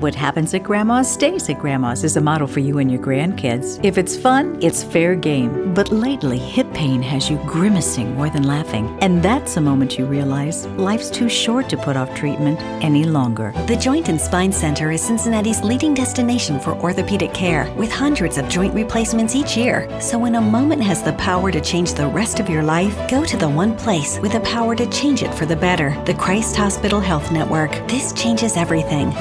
What 0.00 0.14
happens 0.14 0.54
at 0.54 0.62
Grandma's 0.62 1.10
stays 1.12 1.48
at 1.50 1.58
Grandma's 1.58 2.04
is 2.04 2.16
a 2.16 2.20
model 2.20 2.46
for 2.46 2.60
you 2.60 2.78
and 2.78 2.90
your 2.90 3.00
grandkids. 3.00 3.78
If 3.84 3.96
it's 3.96 4.16
fun, 4.16 4.58
it's 4.62 4.82
fair 4.82 5.14
game. 5.14 5.72
But 5.74 5.92
lately, 5.92 6.38
hip 6.38 6.72
pain 6.72 7.02
has 7.02 7.30
you 7.30 7.36
grimacing 7.46 8.14
more 8.14 8.28
than 8.28 8.44
laughing. 8.44 8.98
And 9.02 9.22
that's 9.22 9.56
a 9.56 9.60
moment 9.60 9.98
you 9.98 10.06
realize 10.06 10.66
life's 10.78 11.10
too 11.10 11.28
short 11.28 11.68
to 11.68 11.76
put 11.76 11.96
off 11.96 12.14
treatment 12.14 12.60
any 12.82 13.04
longer. 13.04 13.52
The 13.66 13.76
Joint 13.76 14.08
and 14.08 14.18
Spine 14.18 14.52
Center 14.52 14.90
is 14.90 15.02
Cincinnati's 15.02 15.62
leading 15.62 15.92
destination 15.92 16.58
for 16.60 16.72
orthopedic 16.76 17.34
care, 17.34 17.70
with 17.74 17.92
hundreds 17.92 18.38
of 18.38 18.48
joint 18.48 18.74
replacements 18.74 19.34
each 19.34 19.54
year. 19.54 19.86
So 20.00 20.18
when 20.18 20.36
a 20.36 20.40
moment 20.40 20.82
has 20.82 21.02
the 21.02 21.12
power 21.14 21.52
to 21.52 21.60
change 21.60 21.92
the 21.92 22.08
rest 22.08 22.40
of 22.40 22.48
your 22.48 22.62
life, 22.62 22.96
go 23.10 23.22
to 23.22 23.36
the 23.36 23.48
one 23.48 23.76
place 23.76 24.18
with 24.20 24.32
the 24.32 24.40
power 24.40 24.74
to 24.76 24.86
change 24.90 25.22
it 25.22 25.34
for 25.34 25.44
the 25.44 25.56
better 25.56 25.94
the 26.04 26.14
Christ 26.14 26.56
Hospital 26.56 27.00
Health 27.00 27.30
Network. 27.30 27.70
This 27.86 28.14
changes 28.14 28.56
everything. 28.56 29.12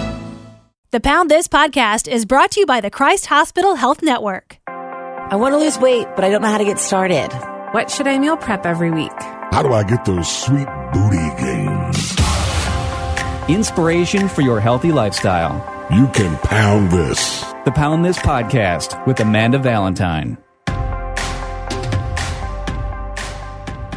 The 0.94 1.00
Pound 1.00 1.32
This 1.32 1.48
podcast 1.48 2.08
is 2.08 2.24
brought 2.24 2.52
to 2.52 2.60
you 2.60 2.68
by 2.68 2.80
the 2.80 2.92
Christ 2.92 3.26
Hospital 3.26 3.74
Health 3.74 4.04
Network. 4.04 4.60
I 4.68 5.36
want 5.38 5.54
to 5.54 5.58
lose 5.58 5.80
weight, 5.80 6.08
but 6.16 6.24
I 6.24 6.30
don't 6.30 6.44
know 6.44 6.50
how 6.50 6.60
to 6.60 6.66
get 6.66 6.78
started. 6.78 7.30
What 7.72 7.90
should 7.90 8.08
I 8.08 8.20
meal 8.20 8.38
prep 8.38 8.64
every 8.68 8.92
week? 8.92 9.12
How 9.50 9.64
do 9.64 9.74
I 9.74 9.82
get 9.82 10.06
those 10.06 10.30
sweet 10.30 10.68
booty 10.94 11.18
gains? 11.42 12.16
Inspiration 13.50 14.30
for 14.30 14.42
your 14.42 14.60
healthy 14.60 14.92
lifestyle. 14.92 15.56
You 15.92 16.10
can 16.10 16.38
pound 16.38 16.92
this. 16.92 17.42
The 17.66 17.72
Pound 17.72 18.06
This 18.06 18.20
podcast 18.20 19.04
with 19.08 19.20
Amanda 19.20 19.58
Valentine. 19.58 20.38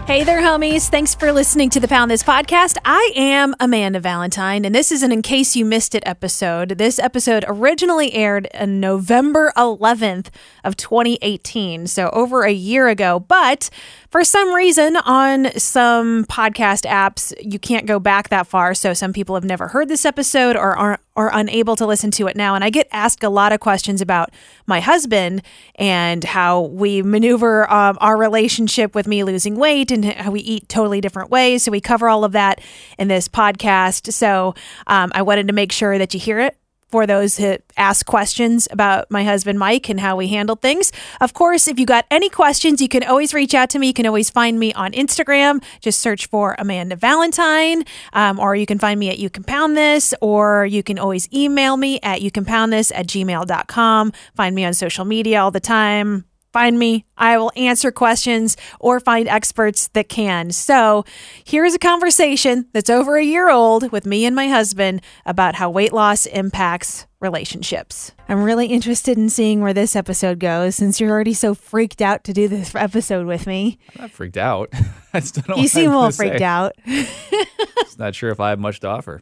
Hey 0.07 0.23
there, 0.23 0.41
homies. 0.41 0.89
Thanks 0.89 1.17
for 1.17 1.33
listening 1.33 1.69
to 1.71 1.81
the 1.81 1.89
Pound 1.89 2.13
This 2.13 2.23
podcast. 2.23 2.77
I 2.85 3.13
am 3.17 3.57
Amanda 3.59 3.99
Valentine, 3.99 4.65
and 4.65 4.73
this 4.73 4.93
is 4.93 5.03
an 5.03 5.11
In 5.11 5.21
Case 5.21 5.57
You 5.57 5.65
Missed 5.65 5.97
It 5.97 6.05
episode. 6.07 6.79
This 6.79 7.01
episode 7.01 7.45
originally 7.49 8.15
aired 8.15 8.47
on 8.55 8.79
November 8.79 9.53
11th 9.57 10.29
of 10.63 10.77
2018, 10.77 11.89
so 11.89 12.09
over 12.11 12.45
a 12.45 12.53
year 12.53 12.87
ago. 12.87 13.19
But 13.19 13.69
for 14.09 14.23
some 14.23 14.55
reason, 14.55 14.95
on 14.97 15.51
some 15.59 16.25
podcast 16.27 16.89
apps, 16.89 17.35
you 17.41 17.59
can't 17.59 17.85
go 17.85 17.99
back 17.99 18.29
that 18.29 18.47
far. 18.47 18.75
So 18.75 18.95
some 18.95 19.13
people 19.13 19.35
have 19.35 19.43
never 19.43 19.67
heard 19.67 19.89
this 19.89 20.05
episode 20.05 20.55
or 20.55 20.77
are, 20.77 21.01
are 21.17 21.31
unable 21.33 21.77
to 21.77 21.87
listen 21.87 22.11
to 22.13 22.27
it 22.27 22.37
now. 22.37 22.55
And 22.55 22.63
I 22.63 22.71
get 22.71 22.89
asked 22.93 23.25
a 23.25 23.31
lot 23.31 23.53
of 23.53 23.61
questions 23.61 24.01
about 24.01 24.31
my 24.67 24.81
husband 24.81 25.43
and 25.77 26.23
how 26.23 26.63
we 26.63 27.03
maneuver 27.03 27.71
um, 27.73 27.97
our 28.01 28.17
relationship 28.17 28.95
with 28.95 29.07
me 29.07 29.25
losing 29.25 29.57
weight 29.57 29.91
and 29.91 30.05
how 30.05 30.31
we 30.31 30.41
eat 30.41 30.69
totally 30.69 31.01
different 31.01 31.31
ways. 31.31 31.63
So 31.63 31.71
we 31.71 31.81
cover 31.81 32.09
all 32.09 32.25
of 32.25 32.33
that 32.33 32.61
in 32.99 33.09
this 33.09 33.29
podcast. 33.29 34.13
So 34.13 34.55
um, 34.87 35.11
I 35.15 35.23
wanted 35.23 35.47
to 35.49 35.53
make 35.53 35.73
sure 35.73 35.99
that 35.99 36.13
you 36.15 36.21
hear 36.21 36.39
it 36.41 36.57
for 36.89 37.07
those 37.07 37.37
who 37.37 37.59
ask 37.77 38.07
questions 38.07 38.69
about 38.71 39.11
my 39.11 39.25
husband 39.25 39.59
Mike 39.59 39.89
and 39.89 40.01
how 40.01 40.17
we 40.17 40.29
handle 40.29 40.57
things. 40.57 40.93
Of 41.21 41.35
course, 41.35 41.67
if 41.69 41.79
you 41.79 41.87
got 41.87 42.07
any 42.11 42.29
questions, 42.29 42.81
you 42.81 42.89
can 42.89 43.03
always 43.03 43.35
reach 43.35 43.55
out 43.55 43.71
to 43.71 43.79
me. 43.79 43.89
You 43.89 43.93
can 43.93 44.07
always 44.07 44.31
find 44.31 44.59
me 44.59 44.73
on 44.75 44.93
Instagram. 44.93 45.63
Just 45.81 46.01
search 46.01 46.27
for 46.27 46.55
Amanda 46.59 46.97
Valentine, 46.97 47.85
um, 48.13 48.39
or 48.39 48.55
you 48.55 48.67
can 48.67 48.79
find 48.79 49.01
me 49.01 49.11
at 49.11 49.19
You 49.19 49.31
Can 49.31 49.45
Pound 49.45 49.77
This, 49.77 50.15
or 50.21 50.67
you 50.67 50.83
can 50.83 50.99
always 50.99 51.29
email 51.33 51.77
me 51.77 51.99
at 52.03 52.23
You 52.23 52.31
Can 52.31 52.45
Pound 52.45 52.73
This 52.73 52.93
at 52.93 53.07
gmail.com. 53.07 54.13
Find 54.35 54.55
me 54.55 54.65
on 54.65 54.75
social 54.75 55.05
media 55.05 55.43
all 55.43 55.51
the 55.51 55.61
time 55.61 56.25
find 56.57 56.79
me. 56.79 57.05
I 57.19 57.37
will 57.37 57.53
answer 57.55 57.93
questions 57.93 58.57
or 58.81 58.99
find 58.99 59.29
experts 59.29 59.89
that 59.89 60.09
can. 60.09 60.53
So, 60.53 61.05
here's 61.45 61.75
a 61.75 61.79
conversation 61.79 62.67
that's 62.73 62.89
over 62.89 63.19
a 63.19 63.23
year 63.23 63.51
old 63.51 63.93
with 63.93 64.07
me 64.07 64.25
and 64.25 64.35
my 64.35 64.49
husband 64.49 65.03
about 65.27 65.57
how 65.57 65.69
weight 65.69 65.93
loss 65.93 66.25
impacts 66.25 67.07
relationships. 67.21 68.13
I'm 68.27 68.43
really 68.43 68.69
interested 68.69 69.19
in 69.19 69.29
seeing 69.29 69.61
where 69.61 69.75
this 69.75 69.95
episode 69.95 70.39
goes 70.39 70.77
since 70.77 70.99
you're 70.99 71.11
already 71.11 71.35
so 71.35 71.55
freaked 71.55 72.01
out 72.01 72.25
to 72.25 72.33
do 72.33 72.49
this 72.49 72.75
episode 72.75 73.27
with 73.27 73.47
me. 73.47 73.79
I'm 73.95 74.03
not 74.05 74.11
freaked 74.13 74.39
out. 74.39 74.73
I 75.13 75.21
still 75.21 75.43
don't 75.47 75.59
You 75.59 75.69
seem 75.69 75.91
a 75.91 75.95
little 75.95 76.11
freaked 76.11 76.39
say. 76.39 76.45
out. 76.45 76.73
Just 76.87 77.99
not 77.99 78.15
sure 78.15 78.31
if 78.31 78.41
I 78.41 78.49
have 78.49 78.59
much 78.59 78.81
to 78.81 78.89
offer. 78.89 79.21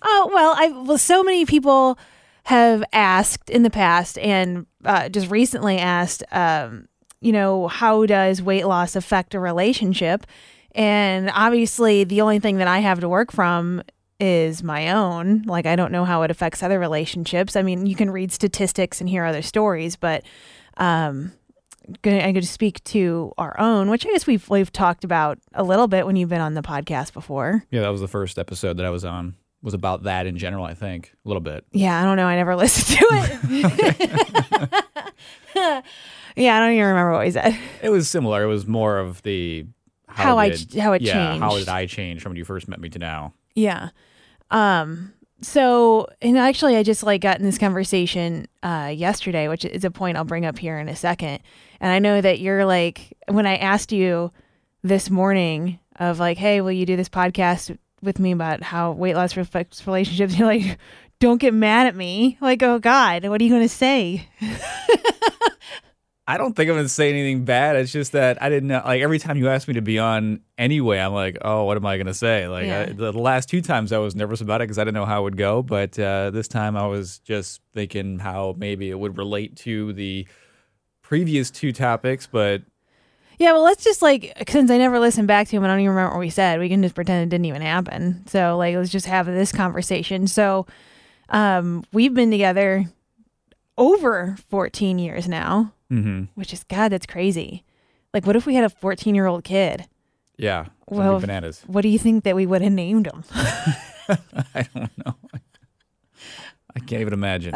Oh 0.00 0.30
well, 0.32 0.54
I 0.56 0.68
well, 0.68 0.96
so 0.96 1.22
many 1.22 1.44
people 1.44 1.98
have 2.44 2.82
asked 2.92 3.50
in 3.50 3.62
the 3.62 3.70
past 3.70 4.18
and 4.18 4.66
uh, 4.84 5.08
just 5.08 5.30
recently 5.30 5.78
asked, 5.78 6.24
um, 6.32 6.88
you 7.20 7.32
know, 7.32 7.68
how 7.68 8.04
does 8.06 8.42
weight 8.42 8.66
loss 8.66 8.96
affect 8.96 9.34
a 9.34 9.40
relationship? 9.40 10.26
And 10.74 11.30
obviously, 11.34 12.04
the 12.04 12.20
only 12.20 12.40
thing 12.40 12.56
that 12.56 12.68
I 12.68 12.80
have 12.80 13.00
to 13.00 13.08
work 13.08 13.30
from 13.30 13.82
is 14.18 14.62
my 14.62 14.92
own. 14.92 15.42
Like, 15.42 15.66
I 15.66 15.76
don't 15.76 15.92
know 15.92 16.04
how 16.04 16.22
it 16.22 16.30
affects 16.30 16.62
other 16.62 16.78
relationships. 16.78 17.56
I 17.56 17.62
mean, 17.62 17.86
you 17.86 17.94
can 17.94 18.10
read 18.10 18.32
statistics 18.32 19.00
and 19.00 19.08
hear 19.08 19.24
other 19.24 19.42
stories, 19.42 19.96
but 19.96 20.24
um, 20.78 21.32
going 22.02 22.34
to 22.34 22.42
speak 22.42 22.82
to 22.84 23.32
our 23.38 23.58
own, 23.58 23.90
which 23.90 24.06
I 24.06 24.10
guess 24.10 24.26
we've 24.26 24.48
we've 24.48 24.72
talked 24.72 25.04
about 25.04 25.38
a 25.54 25.62
little 25.62 25.88
bit 25.88 26.06
when 26.06 26.16
you've 26.16 26.28
been 26.28 26.40
on 26.40 26.54
the 26.54 26.62
podcast 26.62 27.12
before. 27.12 27.64
Yeah, 27.70 27.82
that 27.82 27.90
was 27.90 28.00
the 28.00 28.08
first 28.08 28.38
episode 28.38 28.76
that 28.78 28.86
I 28.86 28.90
was 28.90 29.04
on. 29.04 29.34
Was 29.62 29.74
about 29.74 30.02
that 30.04 30.26
in 30.26 30.36
general, 30.38 30.64
I 30.64 30.74
think. 30.74 31.12
A 31.24 31.28
little 31.28 31.40
bit. 31.40 31.64
Yeah, 31.70 32.00
I 32.00 32.04
don't 32.04 32.16
know. 32.16 32.26
I 32.26 32.34
never 32.36 32.56
listened 32.64 32.98
to 32.98 33.06
it. 33.12 34.84
yeah, 36.36 36.56
I 36.56 36.60
don't 36.60 36.72
even 36.72 36.86
remember 36.86 37.12
what 37.12 37.24
we 37.24 37.30
said. 37.30 37.56
It 37.82 37.90
was 37.90 38.08
similar. 38.08 38.42
It 38.42 38.48
was 38.48 38.66
more 38.66 38.98
of 38.98 39.22
the 39.22 39.66
How 40.08 40.38
I 40.38 40.50
did- 40.50 40.70
ch- 40.70 40.76
how 40.76 40.92
it 40.94 41.02
yeah, 41.02 41.38
How 41.38 41.56
did 41.56 41.68
I 41.68 41.86
change 41.86 42.22
from 42.22 42.30
when 42.30 42.36
you 42.38 42.44
first 42.44 42.68
met 42.68 42.80
me 42.80 42.88
to 42.90 42.98
now? 42.98 43.34
Yeah. 43.54 43.90
Um. 44.50 45.12
So, 45.42 46.06
and 46.20 46.38
actually, 46.38 46.76
I 46.76 46.82
just 46.84 47.02
like 47.02 47.20
got 47.20 47.38
in 47.38 47.44
this 47.44 47.58
conversation 47.58 48.46
uh, 48.62 48.92
yesterday, 48.94 49.48
which 49.48 49.64
is 49.64 49.84
a 49.84 49.90
point 49.90 50.16
I'll 50.16 50.24
bring 50.24 50.44
up 50.46 50.56
here 50.58 50.78
in 50.78 50.88
a 50.88 50.94
second. 50.94 51.40
And 51.80 51.90
I 51.92 51.98
know 51.98 52.20
that 52.20 52.38
you're 52.38 52.64
like, 52.64 53.12
when 53.28 53.44
I 53.44 53.56
asked 53.56 53.90
you 53.90 54.30
this 54.84 55.10
morning 55.10 55.80
of 55.96 56.20
like, 56.20 56.38
hey, 56.38 56.60
will 56.60 56.70
you 56.70 56.86
do 56.86 56.94
this 56.96 57.08
podcast 57.08 57.76
with 58.02 58.18
me 58.18 58.32
about 58.32 58.62
how 58.62 58.92
weight 58.92 59.14
loss 59.14 59.36
affects 59.36 59.86
relationships? 59.86 60.34
You're 60.38 60.48
like, 60.48 60.78
don't 61.20 61.38
get 61.38 61.54
mad 61.54 61.86
at 61.86 61.96
me. 61.96 62.36
Like, 62.40 62.62
oh 62.62 62.78
God, 62.78 63.24
what 63.26 63.40
are 63.40 63.44
you 63.44 63.50
going 63.50 63.62
to 63.62 63.68
say? 63.68 64.28
I 66.26 66.36
don't 66.36 66.54
think 66.54 66.70
I'm 66.70 66.76
gonna 66.76 66.88
say 66.88 67.10
anything 67.10 67.44
bad. 67.44 67.74
It's 67.74 67.90
just 67.90 68.12
that 68.12 68.40
I 68.40 68.48
didn't 68.48 68.68
know. 68.68 68.80
Like 68.84 69.02
every 69.02 69.18
time 69.18 69.36
you 69.36 69.48
ask 69.48 69.66
me 69.66 69.74
to 69.74 69.82
be 69.82 69.98
on 69.98 70.40
anyway, 70.56 70.98
I'm 70.98 71.12
like, 71.12 71.36
oh, 71.42 71.64
what 71.64 71.76
am 71.76 71.84
I 71.84 71.98
gonna 71.98 72.14
say? 72.14 72.46
Like 72.46 72.66
Yeah. 72.66 72.86
I, 72.88 72.92
the 72.92 73.12
last 73.12 73.48
two 73.48 73.60
times 73.60 73.92
I 73.92 73.98
was 73.98 74.14
nervous 74.14 74.40
about 74.40 74.60
it 74.60 74.64
because 74.64 74.78
I 74.78 74.84
didn't 74.84 74.94
know 74.94 75.04
how 75.04 75.22
it 75.22 75.24
would 75.24 75.36
go. 75.36 75.62
But 75.62 75.98
uh, 75.98 76.30
this 76.30 76.46
time 76.46 76.76
I 76.76 76.86
was 76.86 77.18
just 77.18 77.60
thinking 77.74 78.20
how 78.20 78.54
maybe 78.56 78.88
it 78.88 78.98
would 78.98 79.18
relate 79.18 79.56
to 79.58 79.92
the 79.94 80.28
previous 81.02 81.50
two 81.50 81.72
topics. 81.72 82.28
But 82.28 82.62
Yeah, 83.38 83.52
well, 83.52 83.62
let's 83.64 83.82
just 83.84 84.02
like 84.02 84.32
since 84.48 84.70
I 84.70 84.78
never 84.78 84.98
listened 85.00 85.26
back 85.28 85.48
to 85.48 85.56
him, 85.56 85.64
I 85.64 85.66
don't 85.68 85.80
even 85.80 85.90
remember 85.90 86.14
what 86.14 86.20
we 86.20 86.30
said. 86.30 86.60
We 86.60 86.68
can 86.68 86.82
just 86.82 86.94
pretend 86.94 87.24
it 87.24 87.28
didn't 87.34 87.46
even 87.46 87.62
happen. 87.62 88.26
So 88.28 88.56
like, 88.56 88.76
let's 88.76 88.90
just 88.90 89.06
have 89.06 89.26
this 89.26 89.52
conversation. 89.52 90.26
So, 90.26 90.66
um, 91.28 91.84
we've 91.92 92.14
been 92.14 92.30
together 92.30 92.84
over 93.78 94.36
14 94.50 94.98
years 94.98 95.26
now, 95.28 95.72
mhm, 95.90 96.28
which 96.34 96.52
is 96.52 96.62
God, 96.64 96.90
that's 96.90 97.06
crazy. 97.06 97.64
Like, 98.14 98.26
what 98.26 98.36
if 98.36 98.44
we 98.46 98.54
had 98.54 98.64
a 98.64 98.68
14 98.70 99.14
year 99.14 99.26
old 99.26 99.44
kid? 99.44 99.86
yeah, 100.36 100.60
it's 100.62 100.68
gonna 100.90 101.02
be 101.02 101.08
Well, 101.08 101.20
bananas. 101.20 101.62
What 101.66 101.82
do 101.82 101.88
you 101.88 101.98
think 101.98 102.24
that 102.24 102.36
we 102.36 102.46
would 102.46 102.62
have 102.62 102.72
named 102.72 103.06
him? 103.06 103.24
I 103.34 104.66
don't 104.74 104.90
know. 105.04 105.14
I 106.74 106.80
can't 106.80 107.00
even 107.02 107.12
imagine. 107.12 107.54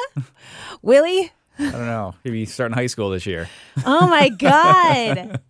Willie? 0.82 1.32
I 1.58 1.70
don't 1.70 1.86
know. 1.86 2.14
Maybe 2.24 2.44
starting 2.46 2.74
high 2.74 2.86
school 2.86 3.10
this 3.10 3.26
year. 3.26 3.48
Oh 3.84 4.06
my 4.06 4.28
god. 4.38 5.40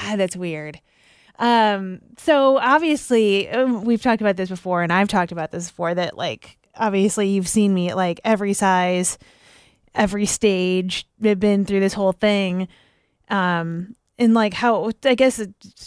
God, 0.00 0.16
that's 0.16 0.36
weird. 0.36 0.80
Um, 1.38 2.00
so 2.18 2.58
obviously, 2.58 3.48
um, 3.48 3.84
we've 3.84 4.02
talked 4.02 4.22
about 4.22 4.36
this 4.36 4.48
before, 4.48 4.82
and 4.82 4.92
I've 4.92 5.08
talked 5.08 5.32
about 5.32 5.50
this 5.50 5.68
before. 5.68 5.94
That 5.94 6.16
like, 6.16 6.58
obviously, 6.76 7.28
you've 7.28 7.48
seen 7.48 7.74
me 7.74 7.90
at 7.90 7.96
like 7.96 8.20
every 8.24 8.52
size, 8.52 9.18
every 9.94 10.26
stage. 10.26 11.06
I've 11.22 11.40
been 11.40 11.64
through 11.64 11.80
this 11.80 11.94
whole 11.94 12.12
thing. 12.12 12.68
Um, 13.28 13.96
and 14.18 14.34
like, 14.34 14.54
how 14.54 14.90
I 15.04 15.14
guess 15.14 15.44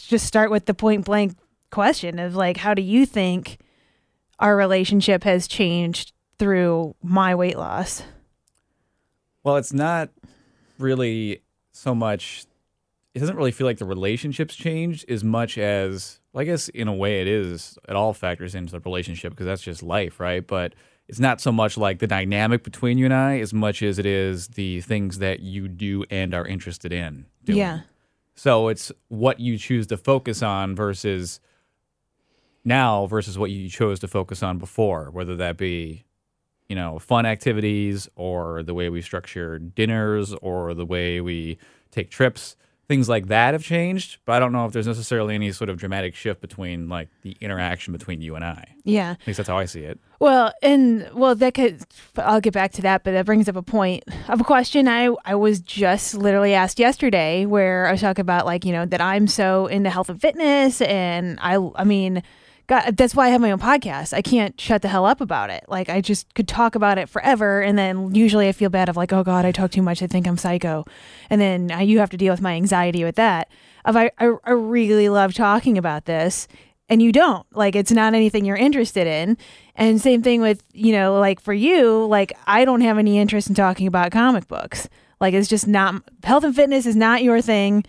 just 0.07 0.25
start 0.25 0.51
with 0.51 0.65
the 0.65 0.73
point 0.73 1.05
blank 1.05 1.37
question 1.71 2.19
of 2.19 2.35
like, 2.35 2.57
how 2.57 2.73
do 2.73 2.81
you 2.81 3.05
think 3.05 3.59
our 4.39 4.55
relationship 4.57 5.23
has 5.23 5.47
changed 5.47 6.11
through 6.37 6.95
my 7.01 7.35
weight 7.35 7.57
loss? 7.57 8.03
Well, 9.45 9.57
it's 9.57 9.71
not 9.71 10.09
really 10.79 11.43
so 11.71 11.93
much. 11.93 12.45
It 13.13 13.19
doesn't 13.19 13.37
really 13.37 13.51
feel 13.51 13.67
like 13.67 13.77
the 13.77 13.85
relationships 13.85 14.55
changed 14.55 15.05
as 15.07 15.23
much 15.23 15.57
as, 15.59 16.19
well, 16.33 16.41
I 16.41 16.45
guess, 16.45 16.67
in 16.67 16.87
a 16.87 16.93
way, 16.93 17.21
it 17.21 17.27
is. 17.27 17.77
It 17.87 17.95
all 17.95 18.11
factors 18.13 18.55
into 18.55 18.71
the 18.71 18.79
relationship 18.79 19.31
because 19.31 19.45
that's 19.45 19.61
just 19.61 19.83
life, 19.83 20.19
right? 20.19 20.45
But 20.45 20.73
it's 21.07 21.19
not 21.19 21.39
so 21.39 21.51
much 21.51 21.77
like 21.77 21.99
the 21.99 22.07
dynamic 22.07 22.63
between 22.63 22.97
you 22.97 23.05
and 23.05 23.13
I 23.13 23.39
as 23.39 23.53
much 23.53 23.83
as 23.83 23.99
it 23.99 24.07
is 24.07 24.47
the 24.47 24.81
things 24.81 25.19
that 25.19 25.41
you 25.41 25.67
do 25.67 26.03
and 26.09 26.33
are 26.33 26.45
interested 26.45 26.91
in. 26.91 27.27
Doing. 27.43 27.59
Yeah. 27.59 27.81
So 28.33 28.67
it's 28.69 28.91
what 29.09 29.39
you 29.39 29.59
choose 29.59 29.85
to 29.87 29.97
focus 29.97 30.41
on 30.41 30.75
versus 30.75 31.39
now 32.65 33.05
versus 33.05 33.37
what 33.37 33.51
you 33.51 33.69
chose 33.69 33.99
to 33.99 34.07
focus 34.07 34.41
on 34.41 34.57
before, 34.57 35.11
whether 35.11 35.35
that 35.35 35.55
be, 35.55 36.03
you 36.67 36.75
know, 36.75 36.99
fun 36.99 37.25
activities 37.25 38.09
or 38.15 38.63
the 38.63 38.73
way 38.73 38.89
we 38.89 39.01
structure 39.01 39.59
dinners 39.59 40.33
or 40.41 40.73
the 40.73 40.85
way 40.85 41.21
we 41.21 41.57
take 41.91 42.09
trips. 42.09 42.55
Things 42.87 43.09
like 43.09 43.29
that 43.29 43.55
have 43.55 43.63
changed, 43.63 44.19
but 44.25 44.33
I 44.33 44.39
don't 44.39 44.51
know 44.51 44.67
if 44.67 44.71
there's 44.71 44.85
necessarily 44.85 45.33
any 45.33 45.51
sort 45.51 45.71
of 45.71 45.77
dramatic 45.77 46.13
shift 46.13 46.39
between 46.39 46.87
like 46.87 47.09
the 47.23 47.35
interaction 47.41 47.93
between 47.93 48.21
you 48.21 48.35
and 48.35 48.45
I. 48.45 48.75
Yeah. 48.83 49.15
At 49.19 49.25
least 49.25 49.37
that's 49.37 49.49
how 49.49 49.57
I 49.57 49.65
see 49.65 49.79
it. 49.79 49.99
Well, 50.19 50.53
and 50.61 51.09
well, 51.11 51.33
that 51.33 51.55
could. 51.55 51.81
I'll 52.15 52.41
get 52.41 52.53
back 52.53 52.73
to 52.73 52.83
that, 52.83 53.03
but 53.03 53.13
that 53.13 53.25
brings 53.25 53.49
up 53.49 53.55
a 53.55 53.63
point 53.63 54.03
of 54.27 54.39
a 54.39 54.43
question 54.43 54.87
I 54.87 55.09
I 55.25 55.33
was 55.33 55.61
just 55.61 56.13
literally 56.13 56.53
asked 56.53 56.77
yesterday, 56.77 57.47
where 57.47 57.87
I 57.87 57.91
was 57.91 58.01
talking 58.01 58.21
about 58.21 58.45
like 58.45 58.65
you 58.65 58.71
know 58.71 58.85
that 58.85 59.01
I'm 59.01 59.25
so 59.25 59.65
into 59.65 59.89
health 59.89 60.09
and 60.09 60.21
fitness, 60.21 60.81
and 60.81 61.39
I 61.41 61.57
I 61.75 61.83
mean. 61.85 62.21
God, 62.67 62.97
that's 62.97 63.15
why 63.15 63.27
I 63.27 63.29
have 63.29 63.41
my 63.41 63.51
own 63.51 63.59
podcast. 63.59 64.13
I 64.13 64.21
can't 64.21 64.59
shut 64.59 64.81
the 64.81 64.87
hell 64.87 65.05
up 65.05 65.21
about 65.21 65.49
it. 65.49 65.65
Like 65.67 65.89
I 65.89 66.01
just 66.01 66.33
could 66.33 66.47
talk 66.47 66.75
about 66.75 66.97
it 66.97 67.09
forever, 67.09 67.61
and 67.61 67.77
then 67.77 68.15
usually 68.15 68.47
I 68.47 68.51
feel 68.51 68.69
bad 68.69 68.89
of 68.89 68.97
like, 68.97 69.13
oh 69.13 69.23
God, 69.23 69.45
I 69.45 69.51
talk 69.51 69.71
too 69.71 69.81
much. 69.81 70.01
I 70.01 70.07
think 70.07 70.27
I'm 70.27 70.37
psycho, 70.37 70.85
and 71.29 71.39
then 71.39 71.71
uh, 71.71 71.79
you 71.79 71.99
have 71.99 72.09
to 72.11 72.17
deal 72.17 72.33
with 72.33 72.41
my 72.41 72.53
anxiety 72.53 73.03
with 73.03 73.15
that. 73.15 73.49
Of 73.85 73.95
I, 73.95 74.11
I, 74.17 74.31
I 74.43 74.51
really 74.51 75.09
love 75.09 75.33
talking 75.33 75.77
about 75.77 76.05
this, 76.05 76.47
and 76.89 77.01
you 77.01 77.11
don't 77.11 77.45
like 77.55 77.75
it's 77.75 77.91
not 77.91 78.13
anything 78.13 78.45
you're 78.45 78.55
interested 78.55 79.07
in 79.07 79.37
and 79.75 80.01
same 80.01 80.21
thing 80.21 80.41
with 80.41 80.63
you 80.73 80.91
know 80.91 81.19
like 81.19 81.39
for 81.39 81.53
you 81.53 82.05
like 82.05 82.33
i 82.45 82.65
don't 82.65 82.81
have 82.81 82.97
any 82.97 83.17
interest 83.17 83.47
in 83.47 83.55
talking 83.55 83.87
about 83.87 84.11
comic 84.11 84.47
books 84.47 84.87
like 85.19 85.33
it's 85.33 85.47
just 85.47 85.67
not 85.67 85.95
health 86.23 86.43
and 86.43 86.55
fitness 86.55 86.85
is 86.85 86.95
not 86.95 87.23
your 87.23 87.41
thing 87.41 87.83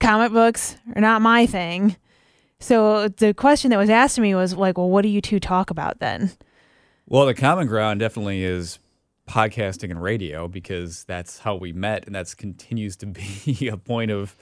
comic 0.00 0.32
books 0.32 0.76
are 0.94 1.00
not 1.00 1.22
my 1.22 1.46
thing 1.46 1.96
so 2.60 3.08
the 3.08 3.32
question 3.34 3.70
that 3.70 3.78
was 3.78 3.90
asked 3.90 4.16
to 4.16 4.20
me 4.20 4.34
was 4.34 4.54
like 4.54 4.76
well 4.78 4.90
what 4.90 5.02
do 5.02 5.08
you 5.08 5.20
two 5.20 5.40
talk 5.40 5.70
about 5.70 5.98
then 6.00 6.32
Well, 7.06 7.24
the 7.24 7.34
common 7.34 7.66
ground 7.68 8.00
definitely 8.00 8.44
is 8.44 8.78
podcasting 9.28 9.90
and 9.90 10.02
radio 10.02 10.48
because 10.48 11.04
that's 11.04 11.38
how 11.38 11.54
we 11.54 11.72
met, 11.72 12.06
and 12.06 12.14
that's 12.14 12.34
continues 12.34 12.96
to 12.96 13.06
be 13.46 13.68
a 13.68 13.76
point 13.76 14.10
of 14.10 14.36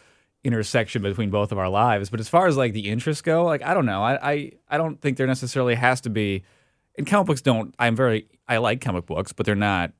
intersection 0.44 1.02
between 1.02 1.30
both 1.30 1.52
of 1.52 1.58
our 1.58 1.68
lives. 1.68 2.08
But 2.10 2.20
as 2.20 2.28
far 2.28 2.46
as 2.46 2.56
like 2.56 2.72
the 2.72 2.88
interests 2.88 3.22
go, 3.22 3.44
like 3.44 3.62
I 3.62 3.74
don't 3.74 3.86
know, 3.86 4.02
I 4.02 4.32
I, 4.32 4.52
I 4.68 4.78
don't 4.78 5.00
think 5.00 5.16
there 5.16 5.26
necessarily 5.26 5.74
has 5.74 6.00
to 6.02 6.10
be. 6.10 6.44
And 6.98 7.06
comic 7.06 7.26
books 7.26 7.42
don't. 7.42 7.74
I'm 7.78 7.94
very. 7.94 8.26
I 8.48 8.56
like 8.56 8.80
comic 8.80 9.06
books, 9.06 9.32
but 9.32 9.44
they're 9.44 9.54
not 9.54 9.92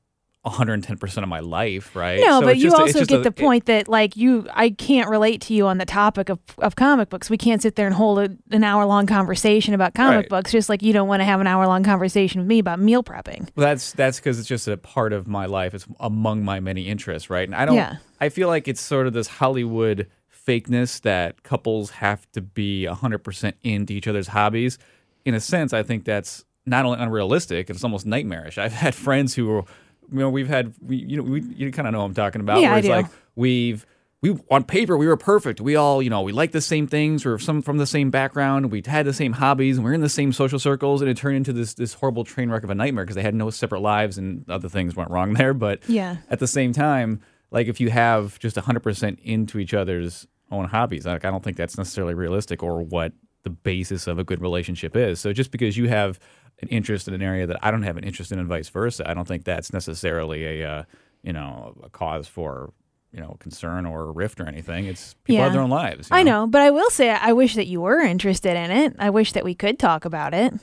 110 0.47 0.97
percent 0.97 1.23
of 1.23 1.29
my 1.29 1.39
life, 1.39 1.95
right? 1.95 2.19
no 2.19 2.39
So 2.39 2.45
but 2.45 2.57
you 2.57 2.63
just 2.71 2.75
also 2.75 3.05
get 3.05 3.19
a- 3.19 3.23
the 3.23 3.31
point 3.31 3.65
that 3.65 3.87
like 3.87 4.15
you 4.17 4.47
i 4.53 4.69
can't 4.69 5.09
relate 5.09 5.41
to 5.41 5.53
you 5.53 5.67
on 5.67 5.77
the 5.77 5.85
topic 5.85 6.29
of, 6.29 6.39
of 6.59 6.75
comic 6.75 7.09
books 7.09 7.29
we 7.29 7.37
can't 7.37 7.61
sit 7.61 7.75
there 7.75 7.85
and 7.87 7.95
hold 7.95 8.19
a, 8.19 8.29
an 8.51 8.63
hour 8.63 8.85
long 8.85 9.05
conversation 9.07 9.73
about 9.73 9.93
comic 9.93 10.17
Right. 10.17 10.29
books 10.29 10.51
just 10.51 10.69
like 10.69 10.81
you 10.81 10.93
don't 10.93 11.07
want 11.07 11.19
to 11.21 11.25
have 11.25 11.39
an 11.41 11.47
hour 11.47 11.65
long 11.67 11.83
conversation 11.83 12.41
with 12.41 12.47
me 12.47 12.59
about 12.59 12.79
meal 12.79 13.03
prepping 13.03 13.49
Well, 13.55 13.67
that's 13.67 13.91
that's 13.93 14.19
because 14.19 14.39
it's 14.39 14.47
just 14.47 14.67
a 14.67 14.77
part 14.77 15.13
of 15.13 15.27
my 15.27 15.45
life. 15.45 15.73
It's 15.73 15.85
among 15.99 16.43
my 16.43 16.59
many 16.59 16.87
interests, 16.87 17.29
right? 17.29 17.47
And 17.47 17.55
I 17.55 17.65
don't. 17.65 17.75
Yeah. 17.75 17.97
I 18.19 18.29
feel 18.29 18.47
like 18.47 18.67
it's 18.67 18.81
sort 18.81 19.05
of 19.07 19.13
this 19.13 19.27
Hollywood 19.27 20.07
fakeness 20.47 21.01
that 21.01 21.43
couples 21.43 21.91
have 21.91 22.29
to 22.31 22.41
be 22.41 22.85
hundred 22.85 23.19
percent 23.19 23.55
into 23.63 23.93
each 23.93 24.07
other's 24.07 24.27
hobbies. 24.29 24.77
In 25.25 25.33
a 25.33 25.39
sense, 25.39 25.73
I 25.73 25.83
think 25.83 26.05
that's 26.05 26.45
not 26.65 26.85
only 26.85 26.99
unrealistic; 26.99 27.69
it's 27.69 27.83
almost 27.83 28.05
nightmarish. 28.05 28.57
I've 28.57 28.73
had 28.73 28.95
friends 28.95 29.33
who, 29.35 29.65
you 30.11 30.19
know, 30.19 30.29
we've 30.29 30.47
had, 30.47 30.73
we, 30.81 30.97
you 30.97 31.17
know, 31.17 31.23
we, 31.23 31.41
you 31.41 31.71
kind 31.71 31.87
of 31.87 31.93
know 31.93 31.99
what 31.99 32.05
I'm 32.05 32.13
talking 32.13 32.41
about. 32.41 32.61
Yeah, 32.61 32.69
where 32.69 32.75
I 32.75 32.77
it's 32.79 32.87
do. 32.87 32.93
like 32.93 33.05
we've 33.35 33.85
we 34.21 34.35
on 34.49 34.63
paper 34.63 34.97
we 34.97 35.05
were 35.05 35.15
perfect. 35.17 35.61
We 35.61 35.75
all, 35.75 36.01
you 36.01 36.09
know, 36.09 36.21
we 36.23 36.31
like 36.31 36.51
the 36.51 36.61
same 36.61 36.87
things. 36.87 37.23
We 37.23 37.31
are 37.31 37.37
some 37.37 37.61
from 37.61 37.77
the 37.77 37.85
same 37.85 38.09
background. 38.09 38.71
We 38.71 38.81
had 38.85 39.05
the 39.05 39.13
same 39.13 39.33
hobbies, 39.33 39.77
and 39.77 39.85
we 39.85 39.91
are 39.91 39.93
in 39.93 40.01
the 40.01 40.09
same 40.09 40.33
social 40.33 40.57
circles. 40.57 41.01
And 41.01 41.09
it 41.09 41.17
turned 41.17 41.37
into 41.37 41.53
this 41.53 41.75
this 41.75 41.93
horrible 41.93 42.23
train 42.23 42.49
wreck 42.49 42.63
of 42.63 42.69
a 42.71 42.75
nightmare 42.75 43.03
because 43.03 43.15
they 43.15 43.21
had 43.21 43.35
no 43.35 43.49
separate 43.51 43.81
lives 43.81 44.17
and 44.17 44.49
other 44.49 44.69
things 44.69 44.95
went 44.95 45.11
wrong 45.11 45.33
there. 45.33 45.53
But 45.67 45.87
Yeah. 45.87 46.17
at 46.29 46.39
the 46.39 46.47
same 46.47 46.73
time, 46.73 47.21
like 47.51 47.67
if 47.67 47.79
you 47.79 47.89
have 47.91 48.39
just 48.39 48.57
hundred 48.57 48.81
percent 48.81 49.19
into 49.21 49.59
each 49.59 49.73
other's 49.75 50.25
own 50.49 50.65
hobbies, 50.65 51.05
like 51.05 51.23
I 51.25 51.29
don't 51.29 51.43
think 51.43 51.57
that's 51.57 51.77
necessarily 51.77 52.15
realistic 52.15 52.63
or 52.63 52.81
what 52.81 53.13
the 53.43 53.49
basis 53.51 54.07
of 54.07 54.17
a 54.17 54.23
good 54.23 54.41
relationship 54.41 54.95
is. 54.95 55.19
So 55.19 55.31
just 55.31 55.51
because 55.51 55.77
you 55.77 55.89
have 55.89 56.19
an 56.61 56.67
interest 56.69 57.07
in 57.07 57.13
an 57.13 57.21
area 57.21 57.45
that 57.47 57.57
I 57.61 57.71
don't 57.71 57.83
have 57.83 57.97
an 57.97 58.03
interest 58.03 58.31
in, 58.31 58.39
and 58.39 58.47
vice 58.47 58.69
versa, 58.69 59.09
I 59.09 59.13
don't 59.13 59.27
think 59.27 59.43
that's 59.43 59.71
necessarily 59.71 60.61
a 60.61 60.69
uh, 60.69 60.83
you 61.23 61.33
know 61.33 61.75
a 61.83 61.89
cause 61.89 62.27
for 62.27 62.73
you 63.11 63.19
know 63.19 63.37
concern 63.39 63.85
or 63.85 64.03
a 64.03 64.11
rift 64.11 64.39
or 64.39 64.47
anything. 64.47 64.85
It's 64.85 65.15
people 65.23 65.43
have 65.43 65.53
their 65.53 65.61
own 65.61 65.69
lives. 65.69 66.07
I 66.11 66.23
know, 66.23 66.47
but 66.47 66.61
I 66.61 66.71
will 66.71 66.89
say 66.89 67.09
I 67.09 67.33
wish 67.33 67.55
that 67.55 67.67
you 67.67 67.81
were 67.81 67.99
interested 67.99 68.55
in 68.55 68.71
it. 68.71 68.95
I 68.99 69.09
wish 69.09 69.33
that 69.33 69.43
we 69.43 69.55
could 69.55 69.79
talk 69.79 70.05
about 70.05 70.33
it. 70.33 70.53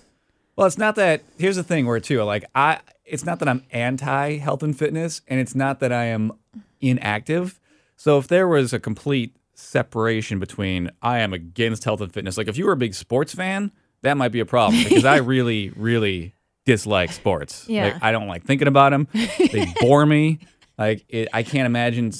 Well, 0.57 0.67
it's 0.67 0.79
not 0.79 0.95
that. 0.97 1.23
Here's 1.39 1.57
the 1.57 1.65
thing, 1.65 1.87
where 1.87 2.01
too, 2.01 2.23
like 2.23 2.45
I, 2.55 2.81
it's 3.05 3.25
not 3.25 3.39
that 3.41 3.49
I'm 3.49 3.65
anti 3.71 4.39
health 4.39 4.63
and 4.63 4.77
fitness, 4.77 5.21
and 5.29 5.41
it's 5.41 5.55
not 5.55 5.81
that 5.81 5.93
I 5.93 6.05
am 6.05 6.33
inactive. 6.81 7.61
So 7.97 8.19
if 8.19 8.29
there 8.29 8.49
was 8.49 8.73
a 8.73 8.79
complete 8.79 9.37
separation 9.55 10.39
between 10.39 10.91
I 11.01 11.21
am 11.21 11.33
against 11.33 11.85
health 11.85 12.01
and 12.01 12.13
fitness, 12.13 12.37
like 12.37 12.49
if 12.49 12.57
you 12.57 12.67
were 12.67 12.73
a 12.73 12.77
big 12.77 12.95
sports 12.95 13.35
fan, 13.35 13.73
that 14.05 14.17
might 14.17 14.33
be 14.33 14.41
a 14.41 14.47
problem 14.47 14.83
because 14.85 15.05
I 15.05 15.17
really, 15.35 15.71
really 15.77 16.35
dislike 16.65 17.13
sports. 17.13 17.67
Yeah. 17.69 17.85
Like 17.85 18.03
I 18.03 18.13
don't 18.13 18.29
like 18.29 18.45
thinking 18.45 18.69
about 18.69 18.91
them. 18.91 19.09
They 19.13 19.73
bore 19.81 20.07
me. 20.07 20.39
Like 20.79 21.05
it, 21.09 21.29
I 21.33 21.43
can't 21.43 21.67
imagine 21.67 22.11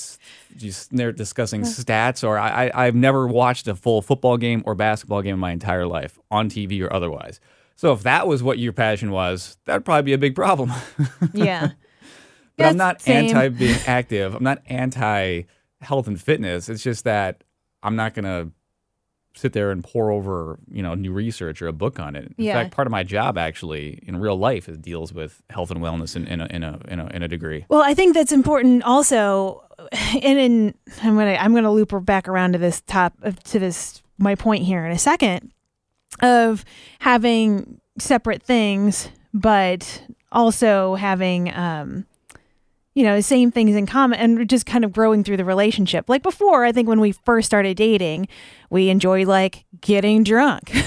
just 0.57 0.95
they're 0.95 1.13
discussing 1.13 1.63
stats 1.63 2.27
or 2.27 2.39
I, 2.39 2.67
I 2.67 2.87
I've 2.87 2.95
never 2.95 3.27
watched 3.27 3.67
a 3.69 3.75
full 3.75 4.01
football 4.03 4.37
game 4.37 4.63
or 4.67 4.75
basketball 4.75 5.23
game 5.23 5.35
in 5.35 5.41
my 5.41 5.51
entire 5.53 5.87
life 5.87 6.19
on 6.31 6.49
TV 6.49 6.83
or 6.83 6.93
otherwise. 6.93 7.41
So 7.77 7.93
if 7.93 8.05
that 8.05 8.29
was 8.29 8.43
what 8.43 8.59
your 8.59 8.73
passion 8.73 9.11
was, 9.11 9.57
that'd 9.65 9.85
probably 9.85 10.03
be 10.03 10.13
a 10.13 10.19
big 10.19 10.35
problem. 10.35 10.73
Yeah. 11.33 11.71
but 12.57 12.67
I'm 12.67 12.77
not 12.77 13.01
same. 13.03 13.27
anti 13.27 13.49
being 13.49 13.79
active. 13.87 14.35
I'm 14.35 14.45
not 14.45 14.63
anti 14.67 15.43
health 15.81 16.07
and 16.07 16.21
fitness. 16.21 16.69
It's 16.69 16.83
just 16.85 17.05
that 17.05 17.43
I'm 17.83 17.97
not 17.97 18.15
gonna 18.15 18.51
sit 19.37 19.53
there 19.53 19.71
and 19.71 19.83
pour 19.83 20.11
over 20.11 20.59
you 20.71 20.83
know 20.83 20.95
new 20.95 21.13
research 21.13 21.61
or 21.61 21.67
a 21.69 21.73
book 21.73 21.99
on 21.99 22.15
it. 22.17 22.27
In 22.39 22.45
Yeah. 22.45 22.55
fact, 22.55 22.71
part 22.75 22.87
of 22.87 22.93
my 22.93 23.03
job 23.03 23.37
actually 23.37 23.99
in 24.07 24.17
real 24.17 24.37
life 24.37 24.69
is 24.69 24.79
deals 24.79 25.13
with 25.13 25.43
health 25.51 25.71
and 25.71 25.81
wellness 25.81 26.15
in, 26.17 26.27
in, 26.27 26.41
a, 26.41 26.47
in 26.47 26.63
a 26.63 26.81
in 26.89 27.01
a 27.01 27.07
in 27.09 27.23
a 27.23 27.29
degree. 27.29 27.65
Well, 27.69 27.83
I 27.83 27.95
think 27.95 28.15
that's 28.15 28.33
important 28.33 28.83
also 28.85 29.63
and 29.93 30.39
in 30.39 30.75
I'm 31.03 31.15
going 31.15 31.35
to 31.35 31.43
I'm 31.43 31.53
going 31.53 31.65
to 31.65 31.71
loop 31.71 31.93
back 32.05 32.29
around 32.29 32.53
to 32.53 32.59
this 32.59 32.81
top 32.87 33.13
to 33.45 33.59
this 33.59 34.03
my 34.19 34.35
point 34.37 34.63
here 34.65 34.85
in 34.87 34.93
a 34.93 34.99
second 34.99 35.53
of 36.23 36.65
having 37.01 37.81
separate 37.99 38.43
things 38.43 39.09
but 39.33 40.03
also 40.31 40.95
having 40.95 41.53
um 41.55 42.07
you 42.95 43.03
know, 43.03 43.21
same 43.21 43.51
things 43.51 43.75
in 43.75 43.87
common 43.87 44.19
and 44.19 44.49
just 44.49 44.67
kind 44.67 44.85
of 44.85 44.93
growing 44.93 45.25
through 45.25 45.37
the 45.37 45.45
relationship. 45.45 46.09
Like 46.09 46.23
before, 46.23 46.65
I 46.65 46.71
think 46.73 46.89
when 46.89 47.01
we 47.01 47.13
first 47.13 47.47
started 47.47 47.77
dating, 47.77 48.29
we 48.71 48.89
enjoyed 48.89 49.27
like 49.27 49.65
getting 49.81 50.25
drunk. 50.25 50.71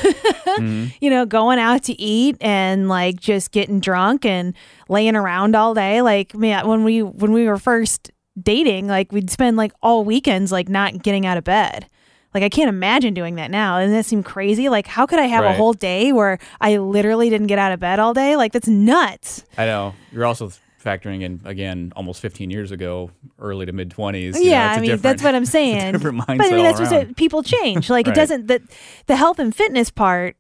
Mm-hmm. 0.48 0.96
You 1.02 1.10
know, 1.12 1.26
going 1.26 1.60
out 1.60 1.84
to 1.84 2.02
eat 2.02 2.38
and 2.42 2.90
like 2.90 3.20
just 3.20 3.52
getting 3.52 3.80
drunk 3.80 4.26
and 4.26 4.56
laying 4.90 5.16
around 5.16 5.56
all 5.56 5.74
day. 5.76 6.02
Like 6.02 6.34
man, 6.34 6.68
when 6.68 6.84
we 6.84 7.04
when 7.04 7.32
we 7.32 7.46
were 7.46 7.58
first 7.58 8.12
dating, 8.42 8.88
like 8.88 9.12
we'd 9.12 9.30
spend 9.30 9.58
like 9.58 9.72
all 9.84 10.04
weekends 10.04 10.52
like 10.52 10.68
not 10.68 11.04
getting 11.04 11.28
out 11.28 11.38
of 11.38 11.44
bed. 11.44 11.88
Like 12.34 12.44
I 12.44 12.50
can't 12.50 12.70
imagine 12.70 13.14
doing 13.14 13.36
that 13.36 13.52
now. 13.52 13.80
Doesn't 13.80 13.94
that 13.94 14.06
seem 14.06 14.24
crazy? 14.24 14.70
Like 14.70 14.88
how 14.88 15.06
could 15.06 15.20
I 15.20 15.26
have 15.26 15.44
a 15.44 15.54
whole 15.54 15.74
day 15.74 16.12
where 16.12 16.40
I 16.60 16.78
literally 16.78 17.30
didn't 17.30 17.48
get 17.48 17.60
out 17.60 17.72
of 17.72 17.80
bed 17.80 18.00
all 18.00 18.14
day? 18.14 18.36
Like 18.36 18.54
that's 18.54 18.68
nuts. 18.68 19.44
I 19.58 19.66
know 19.66 19.94
you're 20.12 20.26
also 20.26 20.52
factoring 20.88 21.22
in 21.22 21.42
again 21.46 21.92
almost 21.96 22.22
15 22.22 22.50
years 22.50 22.72
ago, 22.72 23.12
early 23.40 23.66
to 23.66 23.72
mid 23.74 23.90
20s. 23.90 24.36
yeah, 24.40 24.74
I 24.76 24.80
mean 24.80 24.98
that's 24.98 25.22
what 25.28 25.36
I'm 25.36 25.46
saying. 25.46 25.92
different 25.92 26.20
mindset. 26.20 26.38
but 26.38 26.48
I 26.48 26.56
mean 26.56 26.64
that's 26.64 26.92
it. 26.92 27.16
People 27.16 27.44
change. 27.44 27.90
Like 27.90 28.08
Right. 28.08 28.16
it 28.16 28.20
doesn't 28.20 28.48
that 28.48 28.62
the 29.08 29.16
health 29.16 29.40
and 29.40 29.54
fitness 29.54 29.90
part 29.92 30.36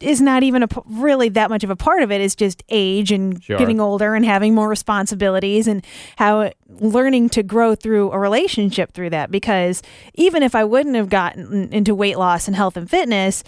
is 0.00 0.20
not 0.20 0.42
even 0.42 0.62
a, 0.62 0.68
really 0.84 1.30
that 1.30 1.48
much 1.48 1.64
of 1.64 1.70
a 1.70 1.76
part 1.76 2.02
of 2.02 2.12
it. 2.12 2.20
It's 2.20 2.34
just 2.34 2.62
age 2.68 3.10
and 3.10 3.42
Sure. 3.42 3.56
getting 3.56 3.80
older 3.80 4.14
and 4.14 4.26
having 4.26 4.54
more 4.54 4.68
responsibilities 4.68 5.66
and 5.66 5.82
how 6.16 6.40
it, 6.42 6.56
learning 6.68 7.30
to 7.30 7.42
grow 7.42 7.74
through 7.74 8.10
a 8.12 8.18
relationship 8.18 8.92
through 8.92 9.08
that. 9.10 9.30
Because 9.30 9.82
even 10.12 10.42
if 10.42 10.54
I 10.54 10.64
wouldn't 10.64 10.96
have 10.96 11.08
gotten 11.08 11.72
into 11.72 11.94
weight 11.94 12.18
loss 12.18 12.46
and 12.46 12.54
health 12.54 12.76
and 12.76 12.88
fitness. 12.90 13.42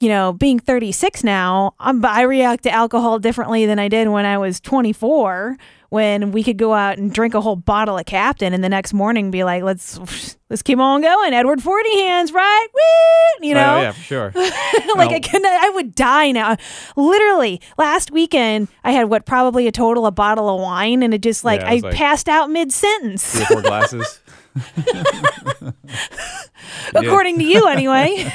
You 0.00 0.08
know, 0.08 0.32
being 0.32 0.58
36 0.58 1.22
now, 1.22 1.74
I'm, 1.78 2.04
I 2.04 2.22
react 2.22 2.64
to 2.64 2.70
alcohol 2.70 3.20
differently 3.20 3.64
than 3.64 3.78
I 3.78 3.86
did 3.88 4.08
when 4.08 4.26
I 4.26 4.36
was 4.36 4.58
24. 4.60 5.56
When 5.94 6.32
we 6.32 6.42
could 6.42 6.56
go 6.56 6.74
out 6.74 6.98
and 6.98 7.12
drink 7.14 7.34
a 7.34 7.40
whole 7.40 7.54
bottle 7.54 7.96
of 7.96 8.04
Captain, 8.04 8.52
and 8.52 8.64
the 8.64 8.68
next 8.68 8.92
morning 8.92 9.30
be 9.30 9.44
like, 9.44 9.62
"Let's 9.62 9.96
let's 10.50 10.60
keep 10.60 10.80
on 10.80 11.02
going." 11.02 11.32
Edward 11.32 11.62
Forty 11.62 12.00
hands, 12.00 12.32
right? 12.32 12.66
Woo! 12.74 13.46
You 13.46 13.54
know, 13.54 13.76
oh, 13.76 13.80
yeah, 13.80 13.92
for 13.92 14.00
sure. 14.00 14.32
like 14.34 14.50
I 15.12 15.18
No. 15.18 15.20
couldn't. 15.20 15.46
I 15.46 15.70
would 15.72 15.94
die 15.94 16.32
now. 16.32 16.56
Literally, 16.96 17.60
last 17.78 18.10
weekend 18.10 18.66
I 18.82 18.90
had 18.90 19.08
what 19.08 19.24
probably 19.24 19.68
a 19.68 19.70
total 19.70 20.04
a 20.06 20.10
bottle 20.10 20.48
of 20.52 20.60
wine, 20.60 21.04
and 21.04 21.14
it 21.14 21.22
just 21.22 21.44
like 21.44 21.60
Yeah, 21.60 21.70
I 21.70 21.76
like- 21.76 21.94
passed 21.94 22.28
out 22.28 22.50
mid 22.50 22.72
sentence, 22.72 23.30
Three 23.32 23.42
or 23.42 23.46
four 23.46 23.62
glasses. 23.62 24.20
according 26.96 27.38
to 27.38 27.44
you 27.44 27.68
anyway. 27.68 28.32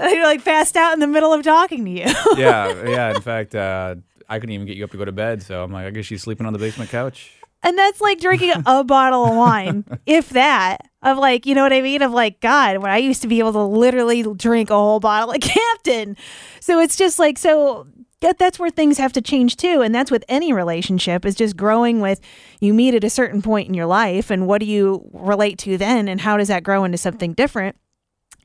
I 0.00 0.22
like 0.22 0.42
passed 0.42 0.78
out 0.78 0.94
in 0.94 1.00
the 1.00 1.06
middle 1.06 1.34
of 1.34 1.42
talking 1.42 1.84
to 1.84 1.90
you. 1.90 2.06
yeah, 2.38 2.88
yeah. 2.88 3.14
In 3.14 3.20
fact, 3.20 3.54
uh, 3.54 3.96
I 4.28 4.38
couldn't 4.38 4.54
even 4.54 4.66
get 4.66 4.76
you 4.76 4.84
up 4.84 4.90
to 4.90 4.96
go 4.96 5.04
to 5.04 5.12
bed, 5.12 5.42
so 5.42 5.62
I'm 5.62 5.72
like, 5.72 5.86
I 5.86 5.90
guess 5.90 6.06
she's 6.06 6.22
sleeping 6.22 6.46
on 6.46 6.52
the 6.52 6.58
basement 6.58 6.90
couch. 6.90 7.32
And 7.62 7.78
that's 7.78 8.00
like 8.00 8.20
drinking 8.20 8.52
a 8.66 8.84
bottle 8.84 9.24
of 9.24 9.34
wine, 9.34 9.84
if 10.06 10.30
that. 10.30 10.88
Of 11.02 11.18
like, 11.18 11.44
you 11.46 11.54
know 11.54 11.62
what 11.62 11.72
I 11.72 11.80
mean? 11.82 12.02
Of 12.02 12.12
like, 12.12 12.40
God, 12.40 12.78
when 12.78 12.90
I 12.90 12.96
used 12.98 13.22
to 13.22 13.28
be 13.28 13.38
able 13.38 13.52
to 13.52 13.62
literally 13.62 14.22
drink 14.22 14.70
a 14.70 14.74
whole 14.74 15.00
bottle 15.00 15.32
of 15.32 15.40
Captain. 15.42 16.16
So 16.60 16.80
it's 16.80 16.96
just 16.96 17.18
like, 17.18 17.38
so 17.38 17.86
that, 18.20 18.38
that's 18.38 18.58
where 18.58 18.70
things 18.70 18.96
have 18.98 19.12
to 19.14 19.22
change 19.22 19.56
too. 19.56 19.82
And 19.82 19.94
that's 19.94 20.10
with 20.10 20.24
any 20.28 20.52
relationship 20.52 21.26
is 21.26 21.34
just 21.34 21.56
growing 21.56 22.00
with 22.00 22.20
you 22.60 22.72
meet 22.72 22.94
at 22.94 23.04
a 23.04 23.10
certain 23.10 23.42
point 23.42 23.68
in 23.68 23.74
your 23.74 23.86
life 23.86 24.30
and 24.30 24.46
what 24.46 24.60
do 24.60 24.66
you 24.66 25.08
relate 25.12 25.58
to 25.58 25.76
then 25.76 26.08
and 26.08 26.22
how 26.22 26.36
does 26.38 26.48
that 26.48 26.62
grow 26.64 26.84
into 26.84 26.96
something 26.98 27.34
different? 27.34 27.76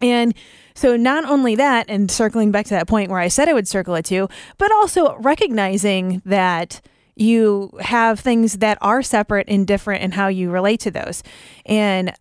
And 0.02 0.34
so, 0.76 0.96
not 0.96 1.26
only 1.26 1.56
that, 1.56 1.88
and 1.90 2.10
circling 2.10 2.52
back 2.52 2.66
to 2.68 2.74
that 2.74 2.88
point 2.88 3.10
where 3.10 3.20
I 3.20 3.28
said 3.28 3.50
I 3.50 3.54
would 3.54 3.68
circle 3.68 3.96
it 3.96 4.06
to, 4.06 4.30
but 4.58 4.72
also 4.72 5.18
recognizing 5.18 6.22
that 6.26 6.82
you 7.16 7.72
have 7.82 8.20
things 8.20 8.60
that 8.60 8.78
are 8.82 9.04
separate 9.04 9.50
and 9.50 9.68
different 9.68 10.04
in 10.04 10.12
how 10.12 10.30
you 10.30 10.50
relate 10.50 10.80
to 10.82 10.92
those. 10.92 11.22
And 11.66 12.14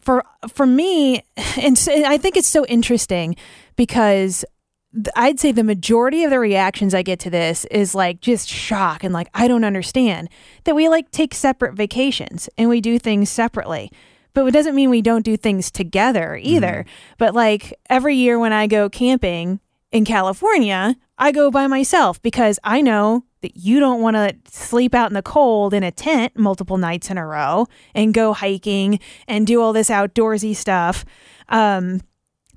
for 0.00 0.24
for 0.48 0.66
me, 0.66 1.22
and 1.36 1.78
I 1.88 2.18
think 2.18 2.36
it's 2.36 2.48
so 2.48 2.66
interesting 2.66 3.36
because 3.76 4.44
I'd 5.14 5.40
say 5.40 5.52
the 5.52 5.64
majority 5.64 6.24
of 6.24 6.30
the 6.30 6.38
reactions 6.38 6.94
I 6.94 7.02
get 7.02 7.18
to 7.20 7.30
this 7.30 7.64
is 7.66 7.94
like 7.94 8.20
just 8.20 8.48
shock 8.48 9.04
and 9.04 9.12
like 9.12 9.28
I 9.34 9.48
don't 9.48 9.64
understand 9.64 10.28
that 10.64 10.74
we 10.74 10.88
like 10.88 11.10
take 11.10 11.34
separate 11.34 11.74
vacations 11.74 12.48
and 12.56 12.68
we 12.68 12.80
do 12.80 12.98
things 12.98 13.30
separately. 13.30 13.90
But 14.36 14.44
it 14.44 14.50
doesn't 14.50 14.74
mean 14.74 14.90
we 14.90 15.00
don't 15.00 15.24
do 15.24 15.34
things 15.38 15.70
together 15.70 16.38
either. 16.42 16.84
But 17.16 17.34
like 17.34 17.72
every 17.88 18.16
year 18.16 18.38
when 18.38 18.52
I 18.52 18.66
go 18.66 18.90
camping 18.90 19.60
in 19.90 20.04
California, 20.04 20.94
I 21.16 21.32
go 21.32 21.50
by 21.50 21.66
myself 21.68 22.20
because 22.20 22.58
I 22.62 22.82
know 22.82 23.24
that 23.40 23.56
you 23.56 23.80
don't 23.80 24.02
want 24.02 24.16
to 24.16 24.36
sleep 24.46 24.94
out 24.94 25.08
in 25.08 25.14
the 25.14 25.22
cold 25.22 25.72
in 25.72 25.82
a 25.82 25.90
tent 25.90 26.36
multiple 26.36 26.76
nights 26.76 27.10
in 27.10 27.16
a 27.16 27.26
row 27.26 27.66
and 27.94 28.12
go 28.12 28.34
hiking 28.34 29.00
and 29.26 29.46
do 29.46 29.62
all 29.62 29.72
this 29.72 29.88
outdoorsy 29.88 30.54
stuff. 30.54 31.06
Um, 31.48 32.02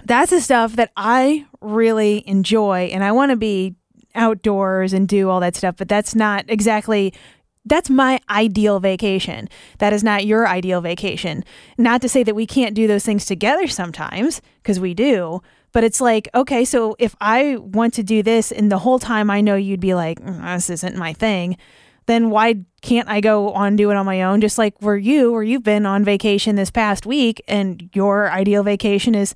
that's 0.03 0.31
the 0.31 0.41
stuff 0.41 0.75
that 0.75 0.91
I 0.97 1.45
really 1.61 2.27
enjoy 2.27 2.89
and 2.91 3.05
I 3.05 3.13
want 3.13 3.31
to 3.31 3.37
be 3.37 3.75
outdoors 4.15 4.91
and 4.91 5.07
do 5.07 5.29
all 5.29 5.39
that 5.39 5.55
stuff, 5.55 5.75
but 5.77 5.87
that's 5.87 6.13
not 6.13 6.43
exactly 6.49 7.13
that's 7.69 7.89
my 7.89 8.19
ideal 8.29 8.79
vacation. 8.79 9.47
That 9.77 9.93
is 9.93 10.03
not 10.03 10.25
your 10.25 10.47
ideal 10.47 10.81
vacation. 10.81 11.43
Not 11.77 12.01
to 12.01 12.09
say 12.09 12.23
that 12.23 12.35
we 12.35 12.45
can't 12.45 12.75
do 12.75 12.87
those 12.87 13.05
things 13.05 13.25
together 13.25 13.67
sometimes 13.67 14.41
because 14.61 14.79
we 14.79 14.93
do, 14.93 15.41
but 15.71 15.83
it's 15.83 16.01
like, 16.01 16.27
okay, 16.33 16.65
so 16.65 16.95
if 16.99 17.15
I 17.21 17.57
want 17.57 17.93
to 17.95 18.03
do 18.03 18.23
this 18.23 18.51
and 18.51 18.71
the 18.71 18.79
whole 18.79 18.99
time 18.99 19.29
I 19.29 19.41
know 19.41 19.55
you'd 19.55 19.79
be 19.79 19.93
like, 19.93 20.19
"Mm, 20.19 20.55
this 20.55 20.69
isn't 20.69 20.95
my 20.95 21.13
thing, 21.13 21.57
then 22.07 22.31
why 22.31 22.55
can't 22.81 23.07
I 23.07 23.21
go 23.21 23.51
on 23.51 23.75
do 23.75 23.91
it 23.91 23.95
on 23.95 24.05
my 24.05 24.23
own? 24.23 24.41
Just 24.41 24.57
like 24.57 24.73
where 24.79 24.97
you, 24.97 25.31
where 25.31 25.43
you've 25.43 25.63
been 25.63 25.85
on 25.85 26.03
vacation 26.03 26.55
this 26.55 26.71
past 26.71 27.05
week 27.05 27.41
and 27.47 27.87
your 27.93 28.31
ideal 28.31 28.63
vacation 28.63 29.13
is 29.13 29.35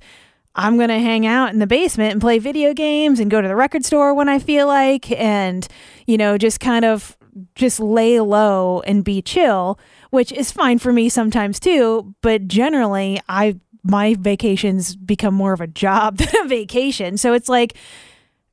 I'm 0.56 0.76
going 0.76 0.88
to 0.88 0.98
hang 0.98 1.26
out 1.26 1.52
in 1.52 1.58
the 1.58 1.66
basement 1.66 2.12
and 2.12 2.20
play 2.20 2.38
video 2.38 2.74
games 2.74 3.20
and 3.20 3.30
go 3.30 3.40
to 3.40 3.46
the 3.46 3.56
record 3.56 3.84
store 3.84 4.14
when 4.14 4.28
I 4.28 4.38
feel 4.38 4.66
like 4.66 5.10
and, 5.12 5.66
you 6.06 6.16
know, 6.16 6.36
just 6.36 6.58
kind 6.60 6.84
of 6.84 7.16
just 7.54 7.80
lay 7.80 8.20
low 8.20 8.80
and 8.80 9.04
be 9.04 9.22
chill, 9.22 9.78
which 10.10 10.32
is 10.32 10.52
fine 10.52 10.78
for 10.78 10.92
me 10.92 11.08
sometimes 11.08 11.58
too, 11.60 12.14
but 12.20 12.46
generally 12.46 13.20
I 13.28 13.58
my 13.82 14.16
vacations 14.18 14.96
become 14.96 15.34
more 15.34 15.52
of 15.52 15.60
a 15.60 15.66
job 15.66 16.16
than 16.18 16.44
a 16.44 16.48
vacation. 16.48 17.16
So 17.18 17.32
it's 17.32 17.48
like 17.48 17.76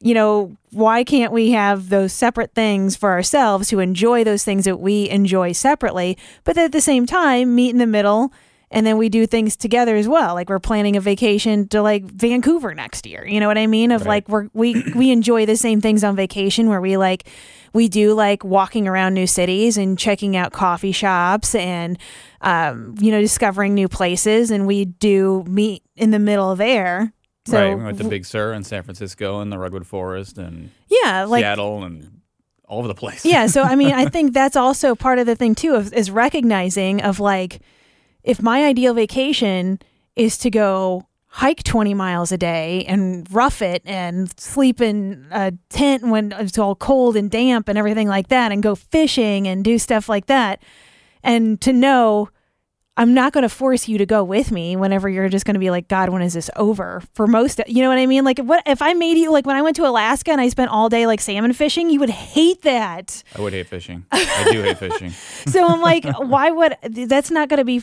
you 0.04 0.16
know, 0.16 0.58
why 0.72 1.04
can't 1.04 1.32
we 1.32 1.52
have 1.52 1.90
those 1.90 2.12
separate 2.12 2.56
things 2.56 2.96
for 2.96 3.12
ourselves 3.12 3.70
to 3.70 3.80
enjoy 3.80 4.24
those 4.24 4.44
things 4.44 4.66
that 4.66 4.80
we 4.80 5.08
enjoy 5.10 5.52
separately, 5.52 6.18
but 6.44 6.58
at 6.58 6.72
the 6.72 6.82
same 6.82 7.06
time 7.06 7.54
meet 7.54 7.70
in 7.70 7.78
the 7.78 7.86
middle 7.86 8.34
and 8.72 8.86
then 8.88 8.98
we 8.98 9.10
do 9.10 9.28
things 9.28 9.58
together 9.58 9.98
as 9.98 10.08
well. 10.08 10.34
Like 10.34 10.50
we're 10.50 10.60
planning 10.60 10.96
a 10.96 11.02
vacation 11.02 11.68
to 11.70 11.82
like 11.82 12.06
Vancouver 12.06 12.74
next 12.74 13.06
year. 13.06 13.28
You 13.28 13.40
know 13.42 13.48
what 13.48 13.58
I 13.58 13.68
mean? 13.68 13.92
Of 13.92 14.06
like 14.06 14.28
we're 14.30 14.48
we 14.54 14.82
we 14.96 15.12
enjoy 15.12 15.46
the 15.46 15.58
same 15.58 15.82
things 15.82 16.04
on 16.04 16.16
vacation 16.16 16.70
where 16.70 16.80
we 16.80 16.96
like 16.96 17.28
we 17.74 17.90
do 17.90 18.14
like 18.14 18.44
walking 18.46 18.88
around 18.88 19.14
new 19.14 19.28
cities 19.28 19.78
and 19.78 20.00
checking 20.00 20.38
out 20.38 20.54
coffee 20.54 20.94
shops 20.94 21.54
and 21.54 22.00
um, 22.40 22.96
you 23.00 23.12
know 23.12 23.20
discovering 23.20 23.74
new 23.74 23.90
places 23.90 24.52
and 24.52 24.66
we 24.66 24.86
do 24.86 25.44
meet 25.48 25.84
in 25.98 26.12
the 26.12 26.20
middle 26.20 26.56
there. 26.56 27.14
So 27.48 27.60
right, 27.60 27.76
we 27.76 27.84
went 27.84 27.98
to 27.98 28.08
Big 28.08 28.26
Sur 28.26 28.54
in 28.54 28.64
San 28.64 28.84
Francisco 28.84 29.42
and 29.42 29.52
the 29.52 29.60
Redwood 29.60 29.86
Forest 29.86 30.38
and 30.38 30.70
yeah, 30.90 31.26
like 31.26 31.42
Seattle 31.42 31.84
and 31.84 32.22
all 32.68 32.80
over 32.80 32.88
the 32.88 32.96
place. 32.96 33.26
yeah 33.26 33.48
so 33.48 33.64
i 33.64 33.76
mean 33.76 33.92
i 33.92 34.06
think 34.10 34.32
that's 34.32 34.56
also 34.56 34.96
part 34.96 35.20
of 35.20 35.26
the 35.26 35.36
thing 35.36 35.54
too 35.54 35.76
of, 35.76 35.92
is 35.92 36.10
recognizing 36.10 37.02
of 37.02 37.20
like 37.20 37.60
if 38.24 38.42
my 38.42 38.66
ideal 38.66 38.94
vacation 38.94 39.80
is 40.16 40.38
to 40.40 40.50
go 40.50 41.08
hike 41.28 41.64
20 41.64 41.94
miles 41.94 42.32
a 42.32 42.38
day 42.38 42.84
and 42.90 43.26
rough 43.32 43.62
it 43.62 43.82
and 43.86 44.38
sleep 44.38 44.82
in 44.82 45.26
a 45.32 45.54
tent 45.70 46.04
when 46.06 46.34
it's 46.34 46.58
all 46.58 46.76
cold 46.76 47.16
and 47.16 47.32
damp 47.32 47.70
and 47.70 47.78
everything 47.78 48.08
like 48.08 48.28
that 48.28 48.52
and 48.52 48.62
go 48.62 48.76
fishing 48.76 49.48
and 49.48 49.64
do 49.64 49.78
stuff 49.80 50.10
like 50.10 50.26
that 50.26 50.62
and 51.24 51.62
to 51.62 51.72
know 51.72 52.30
I'm 52.98 53.14
not 53.14 53.32
going 53.32 53.44
to 53.44 53.50
force 53.50 53.88
you 53.88 53.98
to 54.00 54.06
go 54.06 54.22
with 54.24 54.52
me 54.52 54.76
whenever 54.76 55.08
you're 55.08 55.30
just 55.30 55.46
going 55.46 55.54
to 55.54 55.60
be 55.60 55.72
like, 55.72 55.88
God, 55.88 56.10
when 56.10 56.22
is 56.22 56.34
this 56.34 56.50
over? 56.58 57.02
For 57.14 57.26
most, 57.26 57.62
you 57.66 57.82
know 57.82 57.88
what 57.88 57.98
I 57.98 58.06
mean? 58.06 58.26
Like, 58.26 58.38
what 58.40 58.62
if 58.66 58.82
I 58.82 58.94
made 58.94 59.18
you 59.18 59.32
like 59.32 59.46
when 59.46 59.56
I 59.56 59.62
went 59.62 59.78
to 59.78 59.88
Alaska 59.88 60.32
and 60.32 60.42
I 60.42 60.50
spent 60.50 60.72
all 60.72 60.90
day 60.90 61.08
like 61.08 61.22
salmon 61.22 61.54
fishing? 61.54 61.90
You 61.90 62.02
would 62.02 62.10
hate 62.10 62.64
that. 62.64 63.24
I 63.36 63.42
would 63.42 63.54
hate 63.54 63.68
fishing. 63.68 64.06
I 64.12 64.50
do 64.52 64.62
hate 64.62 64.78
fishing. 64.78 65.12
So 65.52 65.66
I'm 65.66 65.82
like, 65.82 66.06
why 66.20 66.52
would 66.52 66.76
that's 66.84 67.32
not 67.32 67.50
going 67.50 67.58
to 67.60 67.66
be 67.66 67.82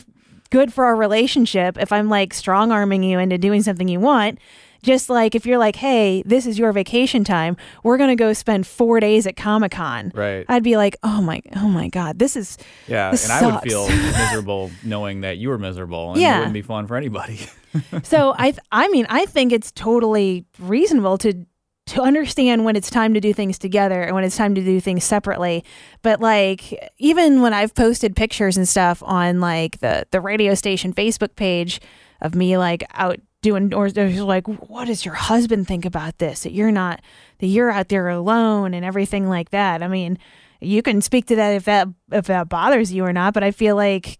good 0.49 0.73
for 0.73 0.85
our 0.85 0.95
relationship 0.95 1.77
if 1.79 1.91
I'm 1.91 2.09
like 2.09 2.33
strong 2.33 2.71
arming 2.71 3.03
you 3.03 3.19
into 3.19 3.37
doing 3.37 3.61
something 3.63 3.87
you 3.87 3.99
want? 3.99 4.39
Just 4.81 5.09
like 5.09 5.35
if 5.35 5.45
you're 5.45 5.57
like, 5.57 5.75
hey, 5.75 6.23
this 6.25 6.45
is 6.45 6.57
your 6.57 6.71
vacation 6.71 7.25
time, 7.25 7.57
we're 7.83 7.97
gonna 7.97 8.15
go 8.15 8.31
spend 8.31 8.65
four 8.65 9.01
days 9.01 9.27
at 9.27 9.35
Comic 9.35 9.73
Con. 9.73 10.11
Right. 10.15 10.45
I'd 10.47 10.63
be 10.63 10.77
like, 10.77 10.95
oh 11.03 11.21
my, 11.21 11.41
oh 11.57 11.67
my 11.67 11.89
God, 11.89 12.17
this 12.17 12.37
is 12.37 12.57
Yeah, 12.87 13.11
This 13.11 13.25
and 13.29 13.33
I 13.33 13.45
would 13.45 13.53
sucks. 13.55 13.65
feel 13.67 13.89
miserable 13.89 14.71
knowing 14.83 15.21
that 15.21 15.37
you 15.37 15.49
were 15.49 15.57
miserable, 15.57 16.13
and 16.13 16.21
Yeah. 16.21 16.35
it 16.35 16.37
wouldn't 16.39 16.53
be 16.53 16.61
fun 16.61 16.87
for 16.87 16.95
anybody. 16.95 17.39
so 18.03 18.33
I 18.37 18.51
th- 18.51 18.59
I 18.71 18.87
mean 18.87 19.05
I 19.09 19.25
think 19.25 19.51
it's 19.51 19.71
totally 19.73 20.45
reasonable 20.59 21.17
to 21.19 21.45
to 21.89 22.01
understand 22.01 22.65
when 22.65 22.75
it's 22.75 22.89
time 22.89 23.13
to 23.13 23.19
do 23.19 23.33
things 23.33 23.57
together 23.57 24.01
and 24.01 24.13
when 24.15 24.23
it's 24.23 24.37
time 24.37 24.55
to 24.55 24.63
do 24.63 24.79
things 24.79 25.03
separately. 25.03 25.63
But 26.01 26.21
like 26.21 26.91
even 26.97 27.41
when 27.41 27.53
I've 27.53 27.73
posted 27.73 28.15
pictures 28.15 28.57
and 28.57 28.67
stuff 28.67 29.01
on 29.03 29.39
like 29.39 29.79
the 29.79 30.05
the 30.11 30.21
radio 30.21 30.53
station 30.53 30.93
Facebook 30.93 31.35
page 31.35 31.81
of 32.21 32.35
me 32.35 32.57
like 32.57 32.83
out 32.93 33.19
doing 33.41 33.73
or 33.73 33.89
there's 33.89 34.19
like 34.19 34.47
what 34.47 34.85
does 34.85 35.05
your 35.05 35.15
husband 35.15 35.67
think 35.67 35.85
about 35.85 36.17
this 36.17 36.43
that 36.43 36.51
you're 36.51 36.71
not 36.71 37.01
that 37.39 37.47
you're 37.47 37.71
out 37.71 37.87
there 37.87 38.09
alone 38.09 38.73
and 38.73 38.85
everything 38.85 39.27
like 39.27 39.49
that. 39.49 39.81
I 39.81 39.87
mean, 39.87 40.19
you 40.61 40.81
can 40.81 41.01
speak 41.01 41.25
to 41.27 41.35
that 41.37 41.51
if 41.51 41.65
that 41.65 41.87
if 42.11 42.25
that 42.25 42.49
bothers 42.49 42.93
you 42.93 43.05
or 43.05 43.13
not, 43.13 43.33
but 43.33 43.43
I 43.43 43.51
feel 43.51 43.75
like 43.75 44.19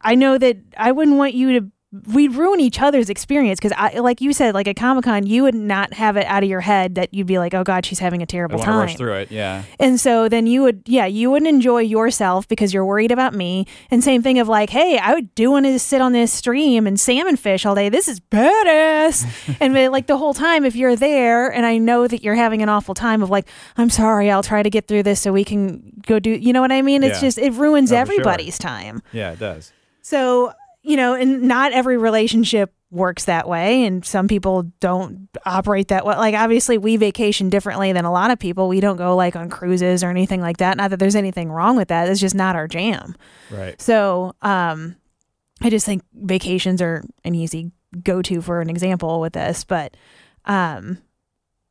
I 0.00 0.14
know 0.14 0.38
that 0.38 0.58
I 0.76 0.92
wouldn't 0.92 1.16
want 1.16 1.34
you 1.34 1.60
to. 1.60 1.70
We'd 2.14 2.36
ruin 2.36 2.60
each 2.60 2.80
other's 2.80 3.10
experience 3.10 3.58
because, 3.58 3.72
I, 3.76 3.98
like 3.98 4.20
you 4.20 4.32
said, 4.32 4.54
like 4.54 4.68
at 4.68 4.76
Comic 4.76 5.04
Con, 5.04 5.26
you 5.26 5.42
would 5.42 5.56
not 5.56 5.92
have 5.94 6.16
it 6.16 6.24
out 6.26 6.44
of 6.44 6.48
your 6.48 6.60
head 6.60 6.94
that 6.94 7.12
you'd 7.12 7.26
be 7.26 7.38
like, 7.40 7.52
"Oh 7.52 7.64
God, 7.64 7.84
she's 7.84 7.98
having 7.98 8.22
a 8.22 8.26
terrible 8.26 8.60
to 8.60 8.64
time." 8.64 8.78
rush 8.78 8.94
through 8.96 9.14
it. 9.14 9.32
Yeah, 9.32 9.64
And 9.80 9.98
so 9.98 10.28
then 10.28 10.46
you 10.46 10.62
would, 10.62 10.82
yeah, 10.86 11.06
you 11.06 11.32
wouldn't 11.32 11.48
enjoy 11.48 11.80
yourself 11.80 12.46
because 12.46 12.72
you're 12.72 12.84
worried 12.84 13.10
about 13.10 13.34
me. 13.34 13.66
And 13.90 14.04
same 14.04 14.22
thing 14.22 14.38
of 14.38 14.46
like, 14.46 14.70
hey, 14.70 14.98
I 14.98 15.14
would 15.14 15.34
do 15.34 15.50
want 15.50 15.66
to 15.66 15.80
sit 15.80 16.00
on 16.00 16.12
this 16.12 16.32
stream 16.32 16.86
and 16.86 16.98
salmon 17.00 17.36
fish 17.36 17.66
all 17.66 17.74
day. 17.74 17.88
This 17.88 18.06
is 18.06 18.20
badass. 18.20 19.56
and 19.60 19.74
like 19.90 20.06
the 20.06 20.16
whole 20.16 20.32
time, 20.34 20.64
if 20.64 20.76
you're 20.76 20.94
there 20.94 21.52
and 21.52 21.66
I 21.66 21.78
know 21.78 22.06
that 22.06 22.22
you're 22.22 22.36
having 22.36 22.62
an 22.62 22.68
awful 22.68 22.94
time 22.94 23.20
of 23.20 23.30
like, 23.30 23.48
I'm 23.76 23.90
sorry, 23.90 24.30
I'll 24.30 24.44
try 24.44 24.62
to 24.62 24.70
get 24.70 24.86
through 24.86 25.02
this 25.02 25.20
so 25.20 25.32
we 25.32 25.44
can 25.44 25.92
go 26.06 26.20
do, 26.20 26.30
you 26.30 26.52
know 26.52 26.60
what 26.60 26.70
I 26.70 26.82
mean? 26.82 27.02
It's 27.02 27.16
Yeah. 27.16 27.26
just, 27.26 27.38
it 27.38 27.52
ruins 27.54 27.90
Oh, 27.90 27.96
for 27.96 28.06
sure. 28.06 28.14
everybody's 28.20 28.58
time. 28.58 29.02
yeah, 29.12 29.32
it 29.32 29.40
does. 29.40 29.72
So, 30.02 30.52
you 30.82 30.96
know, 30.96 31.14
and 31.14 31.42
not 31.42 31.72
every 31.72 31.96
relationship 31.96 32.72
works 32.90 33.26
that 33.26 33.48
way. 33.48 33.84
And 33.84 34.04
some 34.04 34.26
people 34.26 34.64
don't 34.80 35.28
operate 35.46 35.88
that 35.88 36.04
way. 36.04 36.16
Like, 36.16 36.34
obviously, 36.34 36.78
we 36.78 36.96
vacation 36.96 37.50
differently 37.50 37.92
than 37.92 38.04
a 38.04 38.12
lot 38.12 38.30
of 38.30 38.38
people. 38.38 38.68
We 38.68 38.80
don't 38.80 38.96
go 38.96 39.14
like 39.14 39.36
on 39.36 39.48
cruises 39.48 40.02
or 40.02 40.10
anything 40.10 40.40
like 40.40 40.56
that. 40.56 40.76
Not 40.76 40.90
that 40.90 40.98
there's 40.98 41.16
anything 41.16 41.52
wrong 41.52 41.76
with 41.76 41.88
that. 41.88 42.08
It's 42.08 42.20
just 42.20 42.34
not 42.34 42.56
our 42.56 42.66
jam. 42.66 43.14
Right. 43.50 43.80
So, 43.80 44.34
um, 44.42 44.96
I 45.62 45.70
just 45.70 45.86
think 45.86 46.02
vacations 46.14 46.80
are 46.80 47.04
an 47.24 47.34
easy 47.34 47.70
go 48.02 48.22
to 48.22 48.40
for 48.40 48.60
an 48.60 48.70
example 48.70 49.20
with 49.20 49.34
this. 49.34 49.64
But, 49.64 49.96
um, 50.46 50.98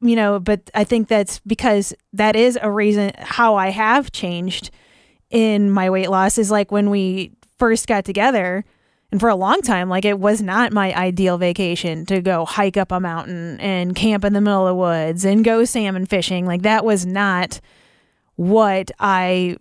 you 0.01 0.15
know, 0.15 0.39
but 0.39 0.69
I 0.73 0.83
think 0.83 1.07
that's 1.07 1.39
because 1.39 1.93
that 2.13 2.35
is 2.35 2.57
a 2.61 2.71
reason 2.71 3.11
how 3.17 3.55
I 3.55 3.69
have 3.69 4.11
changed 4.11 4.69
in 5.29 5.69
my 5.69 5.89
weight 5.89 6.09
loss 6.09 6.37
is 6.37 6.51
like 6.51 6.71
when 6.71 6.89
we 6.89 7.33
first 7.57 7.87
got 7.87 8.05
together 8.05 8.63
And 9.11 9.19
for 9.19 9.29
a 9.29 9.35
long 9.35 9.61
time, 9.61 9.89
like 9.89 10.05
it 10.05 10.19
was 10.19 10.41
not 10.41 10.71
my 10.71 10.93
ideal 10.93 11.37
vacation 11.37 12.05
to 12.07 12.21
go 12.21 12.45
hike 12.45 12.77
up 12.77 12.91
a 12.91 12.99
mountain 12.99 13.59
and 13.59 13.95
camp 13.95 14.23
in 14.23 14.33
the 14.33 14.41
middle 14.41 14.67
of 14.67 14.71
the 14.71 14.75
woods 14.75 15.25
and 15.25 15.43
go 15.43 15.65
salmon 15.65 16.05
fishing. 16.05 16.45
Like 16.45 16.61
that 16.61 16.85
was 16.85 17.05
not 17.05 17.59
what 18.35 18.91
I 18.99 19.57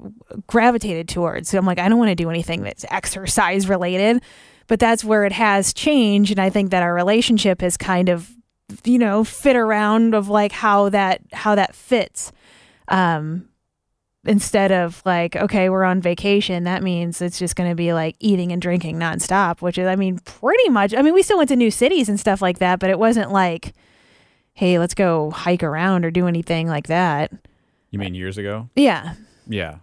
gravitated 0.47 1.09
towards. 1.09 1.49
So 1.49 1.59
I'm 1.59 1.67
like, 1.67 1.79
I 1.79 1.89
don't 1.89 1.99
want 1.99 2.11
to 2.11 2.15
do 2.15 2.31
anything 2.31 2.63
that's 2.63 2.85
exercise 2.91 3.69
related. 3.69 4.23
But 4.67 4.81
that's 4.81 5.03
where 5.03 5.25
it 5.25 5.33
has 5.33 5.73
changed. 5.73 6.31
And 6.31 6.41
I 6.41 6.51
think 6.51 6.71
that 6.71 6.83
our 6.83 6.93
relationship 6.95 7.63
has 7.63 7.79
kind 7.79 8.11
of, 8.11 8.31
you 8.85 8.99
know, 8.99 9.25
fit 9.25 9.57
around 9.57 10.15
of 10.15 10.29
like 10.29 10.53
how 10.53 10.91
that 10.91 11.23
how 11.33 11.55
that 11.55 11.75
fits. 11.75 12.33
Um 12.89 13.48
instead 14.29 14.71
of 14.71 15.03
like, 15.05 15.35
okay, 15.37 15.69
we're 15.69 15.85
on 15.85 16.01
vacation, 16.01 16.65
that 16.65 16.83
means 16.83 17.21
it's 17.23 17.39
just 17.39 17.57
going 17.57 17.69
to 17.71 17.75
be 17.75 17.93
like 17.93 18.15
eating 18.21 18.53
and 18.53 18.61
drinking 18.63 18.99
nonstop, 18.99 19.61
which 19.63 19.79
is, 19.79 19.87
I 19.87 19.97
mean, 19.97 20.19
pretty 20.21 20.69
much. 20.69 20.95
I 20.95 21.03
mean, 21.03 21.15
we 21.15 21.23
still 21.23 21.39
went 21.39 21.49
to 21.49 21.57
new 21.57 21.71
cities 21.71 22.09
and 22.09 22.21
stuff 22.21 22.43
like 22.43 22.59
that, 22.59 22.79
but 22.79 22.91
it 22.91 22.99
wasn't 22.99 23.33
like, 23.33 23.73
hey, 24.53 24.79
let's 24.79 24.95
go 24.95 25.31
hike 25.31 25.63
around 25.63 26.05
or 26.05 26.11
do 26.11 26.27
anything 26.27 26.69
like 26.69 26.89
that. 26.89 27.33
You 27.91 27.99
mean 27.99 28.15
years 28.15 28.39
ago? 28.39 28.69
Yeah. 28.77 29.15
Yeah. 29.49 29.79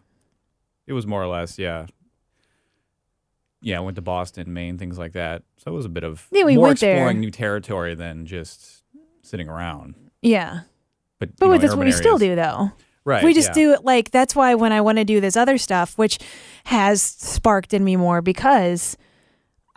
It 0.88 0.94
was 0.94 1.08
more 1.08 1.24
or 1.24 1.28
less, 1.28 1.58
yeah. 1.58 1.88
Yeah, 3.62 3.78
I 3.78 3.80
went 3.80 3.96
to 3.96 4.02
Boston, 4.04 4.54
Maine, 4.54 4.78
things 4.78 5.00
like 5.00 5.14
that. 5.14 5.42
So 5.58 5.72
it 5.72 5.74
was 5.76 5.86
a 5.86 5.90
bit 5.90 6.04
of 6.04 6.28
Yeah, 6.32 6.44
we 6.44 6.56
more 6.56 6.68
went 6.68 6.80
there. 6.82 6.94
exploring 6.98 7.20
new 7.20 7.32
territory 7.32 7.96
than 7.96 8.28
just 8.28 8.84
sitting 9.24 9.50
around. 9.50 9.96
Yeah. 10.22 10.60
But, 11.18 11.36
But 11.38 11.46
you 11.46 11.50
know, 11.50 11.56
in 11.56 11.62
what 11.70 11.78
we 11.80 11.86
urban 11.86 11.94
still 11.94 12.18
do 12.20 12.36
though. 12.36 12.72
Right. 13.06 13.24
we 13.24 13.36
just 13.36 13.50
yeah. 13.50 13.54
do 13.54 13.72
it 13.74 13.86
like 13.86 14.10
that's 14.10 14.36
why 14.36 14.56
when 14.56 14.72
I 14.72 14.82
want 14.82 14.98
to 14.98 15.06
do 15.06 15.22
this 15.22 15.38
other 15.38 15.58
stuff, 15.60 15.96
which 15.98 16.18
has 16.66 17.02
sparked 17.02 17.74
in 17.74 17.84
me 17.84 17.96
more 17.96 18.22
because 18.22 18.98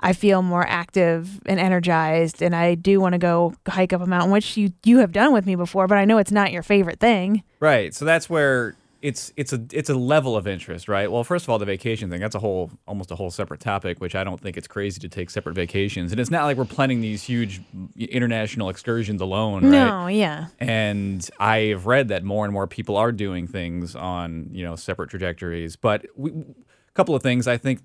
I 0.00 0.14
feel 0.14 0.42
more 0.42 0.66
active 0.66 1.40
and 1.44 1.60
energized 1.60 2.40
and 2.40 2.56
I 2.56 2.74
do 2.74 3.00
want 3.00 3.12
to 3.12 3.18
go 3.18 3.54
hike 3.68 3.92
up 3.92 4.00
a 4.00 4.06
mountain, 4.06 4.30
which 4.30 4.56
you 4.56 4.72
you 4.84 4.98
have 4.98 5.12
done 5.12 5.32
with 5.32 5.44
me 5.44 5.56
before, 5.56 5.86
but 5.86 5.98
I 5.98 6.04
know 6.04 6.18
it's 6.18 6.32
not 6.32 6.52
your 6.52 6.62
favorite 6.62 7.00
thing. 7.00 7.42
Right. 7.60 7.94
So 7.94 8.04
that's 8.04 8.30
where 8.30 8.76
it's 9.00 9.32
it's 9.36 9.52
a 9.52 9.64
it's 9.72 9.88
a 9.88 9.94
level 9.94 10.36
of 10.36 10.46
interest, 10.46 10.88
right? 10.88 11.10
Well, 11.10 11.22
first 11.24 11.44
of 11.44 11.50
all, 11.50 11.58
the 11.58 11.64
vacation 11.64 12.10
thing, 12.10 12.20
that's 12.20 12.34
a 12.34 12.38
whole 12.38 12.70
almost 12.86 13.10
a 13.10 13.14
whole 13.14 13.30
separate 13.30 13.60
topic, 13.60 14.00
which 14.00 14.14
I 14.14 14.24
don't 14.24 14.40
think 14.40 14.56
it's 14.56 14.66
crazy 14.66 15.00
to 15.00 15.08
take 15.08 15.30
separate 15.30 15.54
vacations. 15.54 16.10
And 16.10 16.20
it's 16.20 16.30
not 16.30 16.44
like 16.44 16.56
we're 16.56 16.64
planning 16.64 17.00
these 17.00 17.22
huge 17.22 17.60
international 17.96 18.68
excursions 18.68 19.20
alone, 19.20 19.62
right? 19.64 19.70
No, 19.70 20.06
yeah. 20.08 20.46
And 20.58 21.28
I've 21.38 21.86
read 21.86 22.08
that 22.08 22.24
more 22.24 22.44
and 22.44 22.52
more 22.52 22.66
people 22.66 22.96
are 22.96 23.12
doing 23.12 23.46
things 23.46 23.94
on, 23.94 24.48
you 24.50 24.64
know, 24.64 24.76
separate 24.76 25.10
trajectories. 25.10 25.76
But 25.76 26.06
we, 26.16 26.30
a 26.30 26.92
couple 26.94 27.14
of 27.14 27.22
things 27.22 27.46
I 27.46 27.56
think 27.56 27.80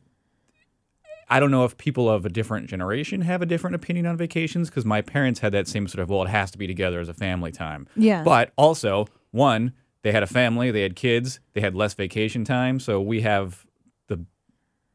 I 1.30 1.40
don't 1.40 1.52
know 1.52 1.64
if 1.64 1.78
people 1.78 2.10
of 2.10 2.26
a 2.26 2.30
different 2.30 2.68
generation 2.68 3.22
have 3.22 3.42
a 3.42 3.46
different 3.46 3.76
opinion 3.76 4.06
on 4.06 4.18
vacations 4.18 4.70
because 4.70 4.86
my 4.86 5.02
parents 5.02 5.40
had 5.40 5.52
that 5.54 5.68
same 5.68 5.88
sort 5.88 6.02
of, 6.02 6.10
well, 6.10 6.24
it 6.24 6.30
has 6.30 6.52
to 6.52 6.58
be 6.58 6.68
together 6.68 7.00
as 7.00 7.10
a 7.10 7.14
family 7.14 7.52
time. 7.52 7.88
Yeah. 7.96 8.24
But 8.24 8.52
also, 8.56 9.08
one, 9.32 9.74
they 10.04 10.12
had 10.12 10.22
a 10.24 10.28
family, 10.28 10.70
they 10.72 10.82
had 10.84 10.96
kids, 10.96 11.40
they 11.54 11.62
had 11.62 11.76
less 11.76 11.94
vacation 11.96 12.46
time. 12.46 12.80
So 12.80 13.02
we 13.02 13.22
have 13.22 13.66
the, 14.08 14.24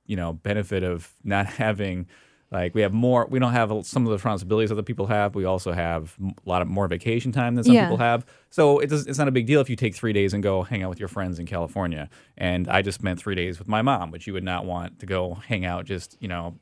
you 0.07 0.17
know, 0.17 0.35
benefit 0.35 0.83
of 0.83 1.13
not 1.25 1.47
having, 1.65 2.07
like, 2.51 2.75
we 2.75 2.81
have 2.83 2.93
more, 2.93 3.27
we 3.29 3.39
don't 3.39 3.53
have 3.53 3.71
some 3.85 4.05
of 4.05 4.09
the 4.11 4.15
responsibilities 4.17 4.71
other 4.73 4.83
people 4.83 5.07
have. 5.07 5.35
We 5.35 5.45
also 5.45 5.73
have 5.73 6.15
a 6.21 6.49
lot 6.49 6.63
of 6.63 6.69
more 6.69 6.89
vacation 6.89 7.33
time 7.33 7.55
than 7.57 7.65
some 7.65 7.75
Yeah. 7.75 7.85
people 7.85 7.99
have. 7.99 8.25
So 8.51 8.79
it 8.79 8.89
does, 8.89 9.07
it's 9.07 9.19
not 9.19 9.29
a 9.29 9.33
big 9.33 9.47
deal 9.47 9.61
if 9.61 9.69
you 9.69 9.77
take 9.77 9.95
three 9.95 10.13
days 10.13 10.33
and 10.35 10.43
go 10.43 10.63
hang 10.63 10.83
out 10.83 10.91
with 10.91 10.99
your 11.01 11.09
friends 11.09 11.39
in 11.39 11.47
California. 11.47 12.09
And 12.37 12.69
I 12.69 12.83
just 12.83 13.01
spent 13.01 13.19
three 13.19 13.35
days 13.35 13.59
with 13.59 13.69
my 13.69 13.83
mom, 13.83 14.11
which 14.11 14.27
you 14.27 14.33
would 14.35 14.45
not 14.45 14.65
want 14.67 15.01
to 15.01 15.07
go 15.07 15.35
hang 15.35 15.65
out 15.67 15.85
just, 15.85 16.17
you 16.21 16.29
know, 16.29 16.55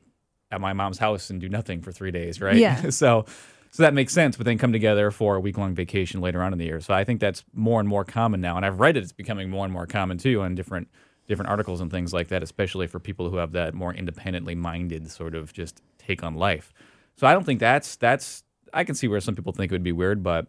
at 0.51 0.61
my 0.61 0.71
mom's 0.71 0.97
house 0.97 1.29
and 1.29 1.41
do 1.41 1.49
nothing 1.49 1.81
for 1.81 1.91
three 1.91 2.11
days, 2.11 2.39
right? 2.41 2.55
Yeah. 2.55 2.89
so 2.91 3.25
so 3.71 3.83
that 3.83 3.93
makes 3.93 4.13
sense, 4.13 4.37
but 4.37 4.45
then 4.45 4.57
come 4.57 4.71
together 4.71 5.11
for 5.11 5.35
a 5.35 5.39
week 5.39 5.57
long 5.57 5.75
vacation 5.75 6.21
later 6.21 6.41
on 6.41 6.53
in 6.53 6.59
the 6.59 6.65
year. 6.65 6.81
So 6.81 6.93
I 6.93 7.03
think 7.03 7.19
that's 7.19 7.43
more 7.53 7.79
and 7.79 7.87
more 7.87 8.03
common 8.03 8.41
now. 8.41 8.57
And 8.57 8.65
I've 8.65 8.79
read 8.79 8.97
it, 8.97 9.03
it's 9.03 9.11
becoming 9.11 9.49
more 9.49 9.65
and 9.65 9.73
more 9.73 9.85
common 9.85 10.17
too 10.17 10.41
on 10.41 10.55
different 10.55 10.87
different 11.27 11.49
articles 11.49 11.81
and 11.81 11.91
things 11.91 12.13
like 12.13 12.29
that, 12.29 12.41
especially 12.41 12.87
for 12.87 12.99
people 12.99 13.29
who 13.29 13.35
have 13.35 13.51
that 13.51 13.73
more 13.73 13.93
independently 13.93 14.55
minded 14.55 15.11
sort 15.11 15.35
of 15.35 15.51
just 15.51 15.81
take 15.97 16.23
on 16.23 16.35
life. 16.35 16.73
So 17.17 17.27
I 17.27 17.33
don't 17.33 17.45
think 17.45 17.59
that's 17.59 17.95
that's 17.97 18.43
I 18.73 18.83
can 18.83 18.95
see 18.95 19.07
where 19.07 19.19
some 19.19 19.35
people 19.35 19.53
think 19.53 19.71
it 19.71 19.75
would 19.75 19.83
be 19.83 19.91
weird, 19.91 20.23
but 20.23 20.47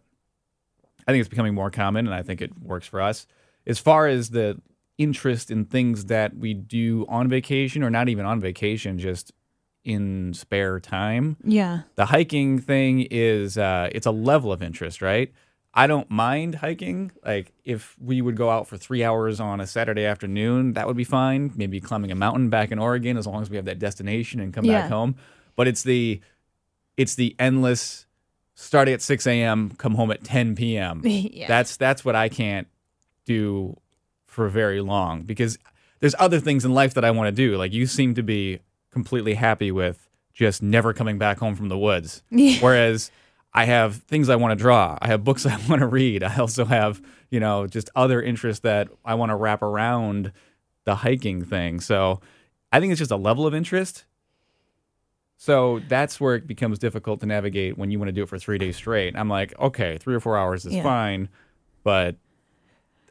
I 1.07 1.11
think 1.11 1.21
it's 1.21 1.29
becoming 1.29 1.53
more 1.53 1.71
common 1.71 2.05
and 2.05 2.15
I 2.15 2.23
think 2.23 2.41
it 2.41 2.51
works 2.61 2.87
for 2.87 3.01
us. 3.01 3.27
As 3.65 3.79
far 3.79 4.07
as 4.07 4.29
the 4.29 4.61
interest 4.97 5.49
in 5.49 5.65
things 5.65 6.05
that 6.05 6.35
we 6.35 6.53
do 6.53 7.05
on 7.07 7.29
vacation 7.29 7.83
or 7.83 7.89
not 7.89 8.09
even 8.09 8.25
on 8.25 8.39
vacation, 8.39 8.99
just 8.99 9.31
in 9.83 10.33
spare 10.33 10.79
time, 10.79 11.37
Yeah. 11.43 11.81
the 11.95 12.05
hiking 12.07 12.59
thing 12.59 13.07
is 13.09 13.57
uh, 13.57 13.89
it's 13.91 14.05
a 14.05 14.11
level 14.11 14.51
of 14.51 14.61
interest, 14.61 15.01
right? 15.01 15.31
I 15.73 15.87
don't 15.87 16.09
mind 16.09 16.55
hiking. 16.55 17.11
Like 17.25 17.53
if 17.63 17.95
we 17.99 18.21
would 18.21 18.35
go 18.35 18.49
out 18.49 18.67
for 18.67 18.75
three 18.77 19.03
hours 19.03 19.39
on 19.39 19.61
a 19.61 19.67
Saturday 19.67 20.03
afternoon, 20.05 20.73
that 20.73 20.87
would 20.87 20.97
be 20.97 21.03
fine. 21.03 21.53
Maybe 21.55 21.79
climbing 21.79 22.11
a 22.11 22.15
mountain 22.15 22.49
back 22.49 22.71
in 22.71 22.79
Oregon, 22.79 23.17
as 23.17 23.25
long 23.27 23.41
as 23.41 23.49
we 23.49 23.55
have 23.55 23.65
that 23.65 23.79
destination 23.79 24.39
and 24.39 24.53
come 24.53 24.65
Yeah. 24.65 24.81
back 24.81 24.89
home. 24.91 25.15
But 25.55 25.67
it's 25.67 25.83
the 25.83 26.21
it's 26.97 27.15
the 27.15 27.35
endless 27.39 28.05
starting 28.55 28.93
at 28.93 29.01
six 29.01 29.25
a.m., 29.25 29.69
come 29.77 29.95
home 29.95 30.11
at 30.11 30.23
ten 30.23 30.55
p.m. 30.55 31.01
Yeah. 31.05 31.47
That's 31.47 31.77
that's 31.77 32.03
what 32.03 32.15
I 32.15 32.29
can't 32.29 32.67
do 33.25 33.77
for 34.25 34.49
very 34.49 34.81
long 34.81 35.21
because 35.23 35.57
there's 35.99 36.15
other 36.19 36.39
things 36.39 36.65
in 36.65 36.73
life 36.73 36.93
that 36.95 37.05
I 37.05 37.11
want 37.11 37.27
to 37.27 37.31
do. 37.31 37.57
Like 37.57 37.73
you 37.73 37.85
seem 37.85 38.15
to 38.15 38.23
be 38.23 38.59
completely 38.91 39.33
happy 39.35 39.71
with 39.71 40.07
just 40.33 40.61
never 40.63 40.93
coming 40.93 41.17
back 41.17 41.37
home 41.39 41.55
from 41.55 41.69
the 41.69 41.77
woods. 41.77 42.23
Yeah. 42.31 42.59
Whereas 42.59 43.11
I 43.53 43.65
have 43.65 43.97
things 44.03 44.29
I 44.29 44.35
want 44.35 44.51
to 44.57 44.61
draw. 44.61 44.97
I 45.01 45.07
have 45.07 45.23
books 45.23 45.45
I 45.45 45.57
want 45.67 45.79
to 45.81 45.87
read. 45.87 46.23
I 46.23 46.35
also 46.37 46.65
have, 46.65 47.01
you 47.29 47.39
know, 47.39 47.67
just 47.67 47.89
other 47.95 48.21
interests 48.21 48.61
that 48.61 48.89
I 49.03 49.15
want 49.15 49.31
to 49.31 49.35
wrap 49.35 49.61
around 49.61 50.31
the 50.85 50.95
hiking 50.95 51.43
thing. 51.43 51.79
So 51.79 52.21
I 52.71 52.79
think 52.79 52.91
it's 52.91 52.99
just 52.99 53.11
a 53.11 53.15
level 53.17 53.45
of 53.47 53.53
interest. 53.53 54.05
So 55.37 55.79
that's 55.87 56.19
where 56.19 56.35
it 56.35 56.47
becomes 56.47 56.79
difficult 56.79 57.21
to 57.21 57.25
navigate 57.25 57.77
when 57.77 57.91
you 57.91 57.97
want 57.99 58.09
to 58.09 58.13
do 58.13 58.23
it 58.23 58.29
for 58.29 58.37
three 58.37 58.57
days 58.57 58.75
straight. 58.75 59.15
I'm 59.15 59.29
like, 59.29 59.57
okay, 59.57 59.97
three 59.97 60.13
or 60.15 60.19
four 60.19 60.37
hours 60.37 60.65
is 60.65 60.73
Yeah. 60.75 60.83
fine, 60.83 61.29
but 61.83 62.17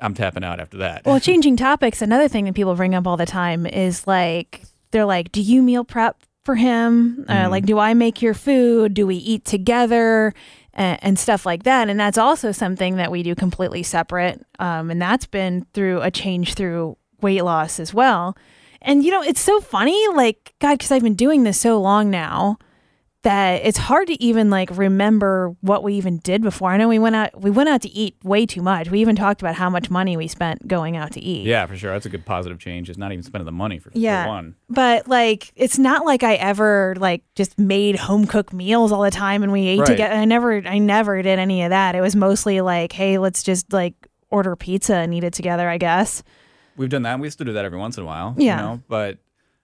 I'm 0.01 0.13
tapping 0.15 0.45
out 0.45 0.61
after 0.61 0.79
that. 0.79 1.07
Well, 1.07 1.19
changing 1.31 1.57
topics, 1.57 2.03
another 2.03 2.29
thing 2.29 2.45
that 2.45 2.55
people 2.55 2.75
bring 2.75 2.95
up 2.95 3.07
all 3.07 3.17
the 3.17 3.25
time 3.27 3.67
is 3.67 4.07
like, 4.07 4.63
they're 4.91 5.05
like, 5.05 5.33
do 5.33 5.41
you 5.41 5.63
meal 5.63 5.85
prep 5.85 6.23
for 6.45 6.55
him? 6.55 7.25
Uh, 7.29 7.49
like, 7.51 7.67
do 7.67 7.79
I 7.79 7.95
make 7.95 8.23
your 8.23 8.35
food? 8.35 8.95
Do 8.95 9.07
we 9.07 9.17
eat 9.17 9.45
together? 9.45 10.35
And, 10.75 10.99
and 11.03 11.19
stuff 11.19 11.45
like 11.45 11.65
that. 11.65 11.89
And 11.89 11.99
that's 11.99 12.19
also 12.19 12.53
something 12.53 12.97
that 12.97 13.11
we 13.11 13.23
do 13.23 13.35
completely 13.35 13.83
separate. 13.83 14.45
Um, 14.59 14.91
and 14.91 15.03
that's 15.03 15.27
been 15.27 15.67
through 15.75 16.01
a 16.03 16.11
change 16.11 16.55
through 16.55 16.97
weight 17.21 17.43
loss 17.43 17.81
as 17.81 17.93
well. 17.93 18.37
And, 18.81 19.05
you 19.05 19.11
know, 19.11 19.23
it's 19.23 19.41
so 19.41 19.61
funny, 19.61 20.01
like, 20.15 20.55
God, 20.61 20.79
because 20.79 20.93
I've 20.93 21.03
been 21.03 21.15
doing 21.15 21.43
this 21.43 21.61
so 21.61 21.81
long 21.81 22.11
now 22.11 22.59
that 23.29 23.61
it's 23.67 23.77
hard 23.77 24.09
to 24.09 24.23
even 24.25 24.49
like 24.49 24.71
remember 24.77 25.55
what 25.61 25.83
we 25.83 25.93
even 25.95 26.17
did 26.19 26.41
before. 26.41 26.71
I 26.71 26.79
know 26.79 26.89
we 26.89 26.99
went 26.99 27.15
out 27.15 27.39
we 27.39 27.51
went 27.51 27.69
out 27.69 27.83
to 27.83 27.91
eat 27.91 28.17
way 28.25 28.47
too 28.47 28.63
much. 28.63 28.91
We 28.91 29.01
even 29.03 29.17
talked 29.17 29.43
about 29.43 29.55
how 29.55 29.69
much 29.69 29.91
money 29.91 30.17
we 30.17 30.29
spent 30.29 30.67
going 30.67 30.97
out 30.97 31.13
to 31.13 31.21
eat. 31.21 31.45
yeah, 31.47 31.67
for 31.67 31.77
sure. 31.77 31.93
That's 31.93 32.07
a 32.07 32.09
good 32.09 32.25
positive 32.25 32.59
change. 32.59 32.89
It's 32.89 32.99
not 32.99 33.13
even 33.13 33.23
spending 33.23 33.45
the 33.45 33.53
money 33.53 33.79
for, 33.79 33.91
for 33.91 33.99
Yeah. 33.99 34.27
one. 34.27 34.55
But 34.71 35.09
like 35.09 35.53
it's 35.57 35.79
not 35.79 36.07
like 36.07 36.23
I 36.23 36.37
ever 36.37 36.95
like 36.99 37.23
just 37.35 37.59
made 37.59 37.97
home 37.97 38.27
cooked 38.27 38.55
meals 38.55 38.93
all 38.93 39.03
the 39.03 39.11
time 39.11 39.43
and 39.43 39.53
we 39.53 39.67
ate 39.67 39.81
Right. 39.81 39.87
together. 39.89 40.15
I 40.15 40.25
never 40.25 40.63
I 40.67 40.79
never 40.79 41.21
did 41.21 41.39
any 41.39 41.63
of 41.65 41.71
that. 41.71 41.95
It 41.95 42.01
was 42.01 42.17
mostly 42.17 42.63
like, 42.63 42.93
hey, 42.93 43.19
let's 43.19 43.43
just 43.43 43.73
like 43.75 43.95
order 44.31 44.57
pizza 44.57 44.95
and 44.95 45.13
eat 45.13 45.25
it 45.25 45.35
together, 45.35 45.69
I 45.69 45.77
guess. 45.77 46.23
We've 46.79 46.89
done 46.89 47.03
that. 47.03 47.19
We 47.21 47.29
still 47.29 47.45
do 47.47 47.53
that 47.53 47.65
every 47.67 47.79
once 47.79 47.99
in 47.99 48.05
a 48.05 48.07
while. 48.07 48.35
Yeah. 48.39 48.57
You 48.57 48.63
know? 48.63 48.83
But 48.89 49.19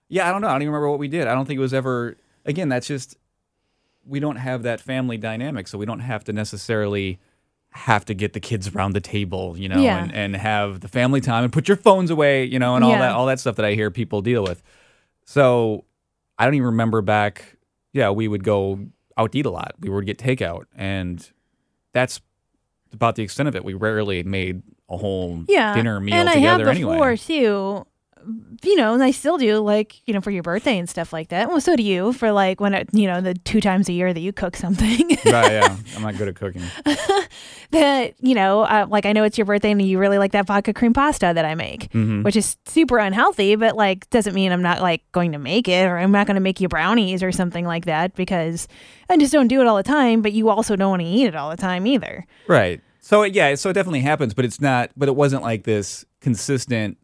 yeah, 0.07 0.27
I 0.27 0.31
don't 0.31 0.41
know. 0.41 0.49
I 0.49 0.51
don't 0.51 0.61
even 0.61 0.71
remember 0.73 0.89
what 0.91 0.99
we 0.99 1.07
did. 1.07 1.27
I 1.27 1.33
don't 1.33 1.45
think 1.47 1.57
it 1.57 1.61
was 1.61 1.73
ever. 1.73 2.15
Again, 2.45 2.69
that's 2.69 2.85
just 2.85 3.17
we 4.05 4.19
don't 4.19 4.35
have 4.37 4.63
that 4.63 4.79
family 4.79 5.17
dynamic, 5.17 5.67
so 5.67 5.77
we 5.77 5.85
don't 5.85 5.99
have 5.99 6.23
to 6.25 6.33
necessarily 6.33 7.19
have 7.71 8.05
to 8.05 8.13
get 8.13 8.33
the 8.33 8.39
kids 8.39 8.69
around 8.69 8.93
the 8.93 9.01
table, 9.01 9.55
you 9.57 9.67
know, 9.67 9.81
Yeah. 9.81 10.01
and, 10.01 10.13
and 10.13 10.35
have 10.37 10.79
the 10.79 10.87
family 10.87 11.19
time 11.21 11.43
and 11.43 11.51
put 11.51 11.67
your 11.67 11.75
phones 11.77 12.09
away, 12.09 12.45
you 12.45 12.57
know, 12.59 12.75
and 12.75 12.85
all 12.85 12.91
Yeah. 12.91 12.99
that 12.99 13.11
all 13.13 13.25
that 13.25 13.39
stuff 13.39 13.55
that 13.57 13.65
I 13.65 13.73
hear 13.73 13.91
people 13.91 14.21
deal 14.21 14.43
with. 14.43 14.63
So 15.25 15.83
I 16.37 16.45
don't 16.45 16.53
even 16.53 16.67
remember 16.67 17.01
back. 17.01 17.57
Yeah, 17.93 18.11
we 18.11 18.27
would 18.27 18.43
go 18.43 18.79
out 19.17 19.31
to 19.33 19.39
eat 19.39 19.45
a 19.45 19.49
lot. 19.49 19.73
We 19.79 19.89
would 19.89 20.05
get 20.05 20.17
takeout, 20.17 20.65
and 20.75 21.27
that's 21.93 22.21
about 22.93 23.15
the 23.15 23.23
extent 23.23 23.49
of 23.49 23.55
it. 23.55 23.65
We 23.65 23.73
rarely 23.73 24.23
made 24.23 24.61
a 24.89 24.97
whole 24.97 25.43
Yeah. 25.47 25.73
dinner 25.73 25.99
meal 25.99 26.13
and 26.15 26.29
together 26.29 26.65
I 26.65 26.67
have 26.67 26.75
anyway. 26.77 26.93
before 26.95 27.17
too. 27.17 27.87
You 28.63 28.75
know, 28.75 28.93
and 28.93 29.03
I 29.03 29.11
still 29.11 29.37
do 29.37 29.59
like, 29.59 30.01
you 30.07 30.13
know, 30.13 30.21
for 30.21 30.31
your 30.31 30.41
birthday 30.41 30.77
and 30.79 30.89
stuff 30.89 31.13
like 31.13 31.29
that. 31.29 31.47
Well, 31.47 31.61
so 31.61 31.75
do 31.75 31.83
you 31.83 32.11
for 32.13 32.31
like 32.31 32.59
when, 32.59 32.73
it, 32.73 32.89
you 32.91 33.07
know, 33.07 33.21
the 33.21 33.33
two 33.35 33.61
times 33.61 33.87
a 33.89 33.93
year 33.93 34.13
that 34.13 34.19
you 34.19 34.33
cook 34.33 34.55
something. 34.55 35.07
right, 35.25 35.51
yeah. 35.51 35.77
I'm 35.95 36.01
not 36.01 36.17
good 36.17 36.27
at 36.29 36.35
cooking. 36.35 36.63
that, 37.71 38.13
you 38.19 38.35
know, 38.35 38.61
uh, 38.61 38.87
like 38.89 39.05
I 39.05 39.13
know 39.13 39.23
it's 39.23 39.37
your 39.37 39.45
birthday 39.45 39.71
and 39.71 39.81
you 39.81 39.99
really 39.99 40.17
like 40.17 40.31
that 40.31 40.47
vodka 40.47 40.73
cream 40.73 40.93
pasta 40.93 41.31
that 41.35 41.45
I 41.45 41.55
make, 41.55 41.91
Mm-hmm. 41.91 42.23
which 42.23 42.35
is 42.35 42.57
super 42.65 42.97
unhealthy, 42.97 43.55
but 43.55 43.75
like 43.75 44.09
doesn't 44.09 44.33
mean 44.33 44.51
I'm 44.51 44.61
not 44.61 44.81
like 44.81 45.03
going 45.11 45.31
to 45.33 45.37
make 45.37 45.67
it 45.67 45.85
or 45.85 45.97
I'm 45.97 46.11
not 46.11 46.25
going 46.27 46.35
to 46.35 46.41
make 46.41 46.59
you 46.59 46.67
brownies 46.67 47.21
or 47.21 47.31
something 47.31 47.65
like 47.65 47.85
that 47.85 48.15
because 48.15 48.67
I 49.09 49.17
just 49.17 49.31
don't 49.33 49.47
do 49.47 49.61
it 49.61 49.67
all 49.67 49.77
the 49.77 49.83
time, 49.83 50.21
but 50.21 50.33
you 50.33 50.49
also 50.49 50.75
don't 50.75 50.89
want 50.89 51.01
to 51.01 51.07
eat 51.07 51.27
it 51.27 51.35
all 51.35 51.49
the 51.49 51.57
time 51.57 51.85
either. 51.85 52.25
Right. 52.47 52.81
So 53.01 53.23
yeah, 53.23 53.53
so 53.55 53.69
it 53.69 53.73
definitely 53.73 54.01
happens, 54.01 54.33
but 54.33 54.45
it's 54.45 54.59
not. 54.59 54.89
But 54.97 55.09
it 55.09 55.15
wasn't 55.15 55.43
like 55.43 55.63
this 55.63 56.05
consistent 56.21 56.97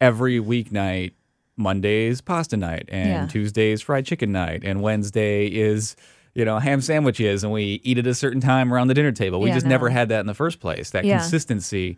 every 0.00 0.40
weeknight. 0.40 1.12
Mondays 1.58 2.20
pasta 2.20 2.54
night, 2.54 2.84
and 2.90 3.08
Yeah. 3.08 3.26
Tuesdays 3.28 3.80
fried 3.80 4.04
chicken 4.04 4.30
night, 4.30 4.60
and 4.62 4.82
Wednesday 4.82 5.46
is 5.46 5.96
you 6.34 6.44
know 6.44 6.58
ham 6.58 6.82
sandwiches, 6.82 7.42
and 7.42 7.50
we 7.50 7.80
eat 7.82 7.96
at 7.96 8.06
a 8.06 8.12
certain 8.14 8.42
time 8.42 8.74
around 8.74 8.88
the 8.88 8.94
dinner 8.94 9.10
table. 9.12 9.40
We 9.40 9.48
Yeah, 9.48 9.54
just 9.54 9.64
never 9.66 9.88
had 9.88 10.10
that 10.10 10.20
in 10.20 10.26
the 10.26 10.34
first 10.34 10.60
place. 10.60 10.90
That 10.90 11.06
Yeah. 11.06 11.18
consistency 11.18 11.96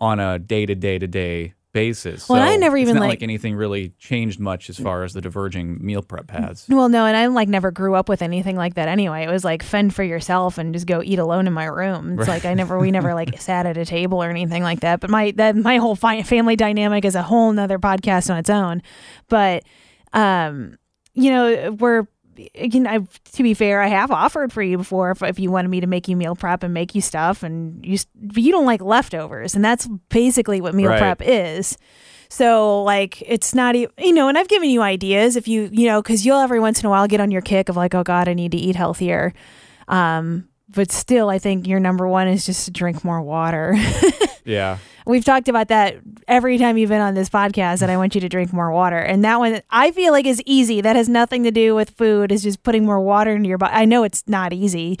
on 0.00 0.20
a 0.20 0.38
day 0.38 0.66
to 0.66 0.76
day 0.76 1.00
to 1.00 1.08
day 1.08 1.54
basis. 1.72 2.28
Well, 2.28 2.38
so 2.46 2.52
I 2.52 2.56
never 2.56 2.76
even, 2.76 2.96
like- 2.98 3.08
like 3.08 3.22
anything 3.22 3.54
really 3.54 3.90
changed 3.98 4.38
much 4.38 4.68
as 4.70 4.78
far 4.78 5.04
as 5.04 5.12
the 5.14 5.20
diverging 5.20 5.78
meal 5.84 6.02
prep 6.02 6.30
has. 6.30 6.66
Well, 6.68 6.88
no, 6.88 7.06
and 7.06 7.16
I 7.16 7.26
like 7.26 7.48
never 7.48 7.70
grew 7.70 7.94
up 7.94 8.08
with 8.08 8.22
anything 8.22 8.56
like 8.56 8.74
that 8.74 8.88
anyway. 8.88 9.24
It 9.24 9.30
was 9.30 9.44
like 9.44 9.62
fend 9.62 9.94
for 9.94 10.02
yourself 10.02 10.58
and 10.58 10.72
just 10.74 10.86
go 10.86 11.02
eat 11.02 11.18
alone 11.18 11.46
in 11.46 11.52
my 11.52 11.64
room. 11.64 12.18
It's 12.18 12.28
like 12.28 12.44
I 12.44 12.54
never, 12.54 12.78
we 12.78 12.90
never 12.90 13.14
like 13.22 13.40
sat 13.40 13.66
at 13.66 13.76
a 13.76 13.84
table 13.84 14.22
or 14.22 14.28
anything 14.30 14.62
like 14.62 14.80
that. 14.80 15.00
But 15.00 15.10
my 15.10 15.32
that 15.36 15.56
my 15.56 15.78
whole 15.78 15.96
fi- 15.96 16.22
family 16.22 16.56
dynamic 16.56 17.04
is 17.04 17.14
a 17.14 17.22
whole 17.22 17.52
nother 17.52 17.78
podcast 17.78 18.30
on 18.30 18.36
its 18.38 18.50
own. 18.50 18.82
But 19.28 19.64
um, 20.12 20.76
you 21.14 21.30
know, 21.30 21.72
we're 21.78 22.06
know, 22.80 22.90
I've- 22.90 23.06
to 23.34 23.42
be 23.42 23.54
fair, 23.54 23.80
I 23.82 23.88
have 23.88 24.10
offered 24.10 24.52
for 24.52 24.62
you 24.62 24.76
before 24.78 25.10
if, 25.10 25.22
if 25.22 25.38
you 25.38 25.50
wanted 25.50 25.68
me 25.68 25.80
to 25.80 25.86
make 25.86 26.08
you 26.08 26.16
meal 26.16 26.34
prep 26.36 26.62
and 26.62 26.72
make 26.74 26.94
you 26.94 27.00
stuff, 27.00 27.42
and 27.42 27.84
you 27.84 27.98
but 28.14 28.42
you 28.42 28.52
don't 28.52 28.66
like 28.66 28.80
leftovers, 28.82 29.54
and 29.54 29.64
that's 29.64 29.86
basically 30.08 30.60
what 30.60 30.74
meal 30.74 30.90
Right. 30.90 30.98
prep 30.98 31.22
is. 31.22 31.76
So 32.28 32.82
like 32.84 33.22
it's 33.22 33.54
not 33.54 33.74
even 33.76 33.92
you 33.98 34.12
know, 34.12 34.28
and 34.28 34.38
I've 34.38 34.48
given 34.48 34.70
you 34.70 34.80
ideas 34.82 35.36
if 35.36 35.46
you 35.48 35.68
you 35.72 35.86
know 35.86 36.00
because 36.00 36.24
you'll 36.24 36.38
every 36.40 36.60
once 36.60 36.80
in 36.80 36.86
a 36.86 36.90
while 36.90 37.06
get 37.06 37.20
on 37.20 37.30
your 37.30 37.42
kick 37.42 37.68
of 37.68 37.76
like 37.76 37.94
oh 37.94 38.02
god 38.02 38.28
I 38.28 38.34
need 38.34 38.52
to 38.52 38.58
eat 38.58 38.74
healthier, 38.76 39.34
um, 39.88 40.48
but 40.68 40.90
still 40.90 41.28
I 41.28 41.38
think 41.38 41.66
your 41.66 41.80
number 41.80 42.08
one 42.08 42.28
is 42.28 42.46
just 42.46 42.64
to 42.64 42.70
drink 42.70 43.04
more 43.04 43.20
water. 43.20 43.76
Yeah. 44.44 44.78
We've 45.06 45.24
talked 45.24 45.48
about 45.48 45.68
that 45.68 45.96
every 46.26 46.58
time 46.58 46.76
you've 46.76 46.88
been 46.90 47.00
on 47.00 47.14
this 47.14 47.28
podcast 47.28 47.80
that 47.80 47.90
I 47.90 47.96
want 47.96 48.14
you 48.14 48.20
to 48.20 48.28
drink 48.28 48.52
more 48.52 48.70
water. 48.70 48.98
And 48.98 49.24
that 49.24 49.38
one 49.38 49.60
I 49.70 49.90
feel 49.92 50.12
like 50.12 50.26
is 50.26 50.42
easy. 50.46 50.80
That 50.80 50.96
has 50.96 51.08
nothing 51.08 51.44
to 51.44 51.50
do 51.50 51.74
with 51.74 51.90
food. 51.90 52.32
Is 52.32 52.42
just 52.42 52.62
putting 52.62 52.84
more 52.84 53.00
water 53.00 53.32
into 53.32 53.48
your 53.48 53.58
body. 53.58 53.74
I 53.74 53.84
know 53.84 54.04
it's 54.04 54.24
not 54.26 54.52
easy, 54.52 54.98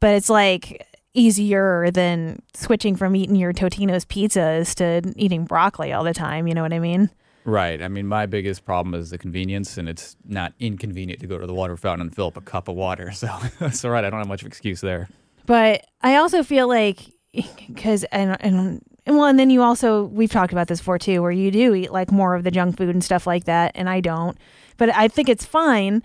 but 0.00 0.14
it's 0.14 0.30
like 0.30 0.86
easier 1.14 1.90
than 1.92 2.42
switching 2.54 2.96
from 2.96 3.14
eating 3.14 3.36
your 3.36 3.52
Totino's 3.52 4.04
pizzas 4.04 4.74
to 4.74 5.12
eating 5.16 5.44
broccoli 5.44 5.92
all 5.92 6.04
the 6.04 6.14
time. 6.14 6.46
You 6.48 6.54
know 6.54 6.62
what 6.62 6.72
I 6.72 6.80
mean? 6.80 7.10
Right. 7.44 7.82
I 7.82 7.88
mean, 7.88 8.06
my 8.06 8.26
biggest 8.26 8.64
problem 8.64 8.94
is 8.94 9.10
the 9.10 9.18
convenience, 9.18 9.76
and 9.76 9.88
it's 9.88 10.16
not 10.24 10.54
inconvenient 10.58 11.20
to 11.20 11.26
go 11.26 11.38
to 11.38 11.46
the 11.46 11.54
water 11.54 11.76
fountain 11.76 12.06
and 12.06 12.14
fill 12.14 12.28
up 12.28 12.36
a 12.36 12.40
cup 12.40 12.68
of 12.68 12.74
water. 12.74 13.10
So 13.14 13.28
that's 13.60 13.84
all 13.84 13.90
right. 13.90 14.04
I 14.04 14.10
don't 14.10 14.18
have 14.18 14.28
much 14.28 14.42
of 14.42 14.46
an 14.46 14.50
excuse 14.50 14.80
there. 14.80 15.08
But 15.46 15.86
I 16.02 16.16
also 16.16 16.42
feel 16.42 16.68
like 16.68 17.13
because 17.66 18.04
and 18.04 18.36
and 18.40 18.82
well, 19.06 19.24
and 19.24 19.38
then 19.38 19.50
you 19.50 19.62
also 19.62 20.04
we've 20.04 20.30
talked 20.30 20.52
about 20.52 20.68
this 20.68 20.80
before 20.80 20.98
too, 20.98 21.20
where 21.22 21.30
you 21.30 21.50
do 21.50 21.74
eat 21.74 21.92
like 21.92 22.10
more 22.10 22.34
of 22.34 22.44
the 22.44 22.50
junk 22.50 22.76
food 22.76 22.90
and 22.90 23.04
stuff 23.04 23.26
like 23.26 23.44
that, 23.44 23.72
and 23.74 23.88
I 23.88 24.00
don't. 24.00 24.38
But 24.76 24.94
I 24.94 25.08
think 25.08 25.28
it's 25.28 25.44
fine, 25.44 26.02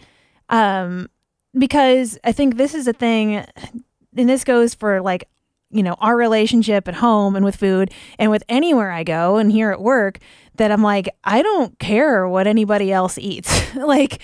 um, 0.49 1.09
because 1.57 2.17
I 2.23 2.31
think 2.31 2.57
this 2.57 2.73
is 2.73 2.87
a 2.87 2.93
thing, 2.93 3.35
and 3.35 4.29
this 4.29 4.43
goes 4.43 4.73
for 4.73 5.01
like 5.01 5.29
you 5.71 5.83
know 5.83 5.95
our 5.99 6.17
relationship 6.17 6.87
at 6.87 6.95
home 6.95 7.35
and 7.35 7.45
with 7.45 7.55
food 7.55 7.91
and 8.17 8.31
with 8.31 8.43
anywhere 8.49 8.91
I 8.91 9.03
go 9.03 9.37
and 9.37 9.51
here 9.51 9.71
at 9.71 9.79
work 9.81 10.19
that 10.55 10.71
I'm 10.71 10.81
like 10.81 11.09
I 11.23 11.41
don't 11.41 11.77
care 11.79 12.27
what 12.27 12.47
anybody 12.47 12.91
else 12.91 13.17
eats. 13.17 13.75
like 13.75 14.21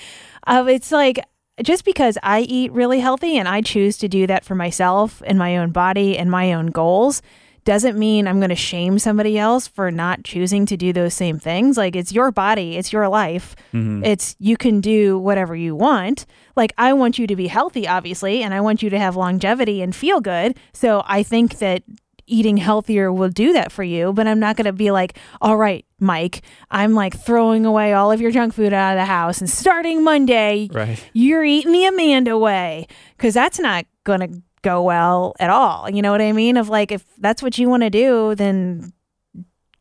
uh, 0.47 0.65
it's 0.67 0.91
like 0.91 1.19
just 1.63 1.85
because 1.85 2.17
I 2.21 2.41
eat 2.41 2.71
really 2.71 2.99
healthy 2.99 3.37
and 3.37 3.47
I 3.47 3.61
choose 3.61 3.97
to 3.97 4.07
do 4.07 4.27
that 4.27 4.43
for 4.43 4.55
myself 4.55 5.21
and 5.25 5.37
my 5.37 5.57
own 5.57 5.71
body 5.71 6.17
and 6.17 6.29
my 6.29 6.53
own 6.53 6.67
goals 6.67 7.21
doesn't 7.63 7.97
mean 7.97 8.27
I'm 8.27 8.39
going 8.39 8.49
to 8.49 8.55
shame 8.55 8.99
somebody 8.99 9.39
else 9.39 9.67
for 9.67 9.89
not 9.89 10.23
choosing 10.23 10.67
to 10.67 10.77
do 10.77 10.93
those 10.93 11.15
same 11.15 11.39
things. 11.39 11.77
Like 11.77 11.95
it's 11.95 12.11
your 12.11 12.31
body, 12.31 12.77
it's 12.77 12.93
your 12.93 13.09
life. 13.09 13.55
Mm-hmm. 13.73 14.05
It's 14.05 14.35
you 14.37 14.55
can 14.55 14.81
do 14.81 15.17
whatever 15.17 15.55
you 15.55 15.75
want. 15.75 16.27
Like 16.55 16.73
I 16.77 16.93
want 16.93 17.17
you 17.17 17.25
to 17.25 17.35
be 17.35 17.47
healthy 17.47 17.87
obviously 17.87 18.43
and 18.43 18.53
I 18.53 18.61
want 18.61 18.83
you 18.83 18.91
to 18.91 18.99
have 18.99 19.15
longevity 19.15 19.81
and 19.81 19.95
feel 19.95 20.21
good. 20.21 20.57
So 20.73 21.03
I 21.07 21.23
think 21.23 21.57
that 21.57 21.83
eating 22.27 22.57
healthier 22.57 23.11
will 23.13 23.29
do 23.29 23.53
that 23.53 23.71
for 23.71 23.83
you, 23.83 24.11
but 24.13 24.27
I'm 24.27 24.39
not 24.39 24.55
going 24.57 24.65
to 24.65 24.73
be 24.73 24.91
like, 24.91 25.17
"All 25.41 25.57
right, 25.57 25.85
Mike, 25.99 26.41
I'm 26.71 26.93
like 26.93 27.17
throwing 27.17 27.65
away 27.65 27.93
all 27.93 28.11
of 28.11 28.19
your 28.21 28.31
junk 28.31 28.53
food 28.53 28.73
out 28.73 28.93
of 28.97 29.01
the 29.01 29.05
house 29.05 29.39
and 29.39 29.49
starting 29.49 30.03
Monday, 30.03 30.67
Right. 30.71 31.03
you're 31.13 31.43
eating 31.45 31.71
the 31.71 31.85
Amanda 31.85 32.37
way 32.37 32.87
because 33.17 33.33
that's 33.33 33.59
not 33.59 33.85
going 34.03 34.19
to 34.21 34.41
go 34.61 34.81
well 34.81 35.35
at 35.39 35.49
all. 35.51 35.89
You 35.89 36.01
know 36.01 36.11
what 36.11 36.21
I 36.21 36.31
mean? 36.31 36.57
Of 36.57 36.69
like, 36.69 36.91
if 36.91 37.05
that's 37.19 37.43
what 37.43 37.57
you 37.57 37.69
want 37.69 37.83
to 37.83 37.89
do, 37.89 38.33
then 38.35 38.91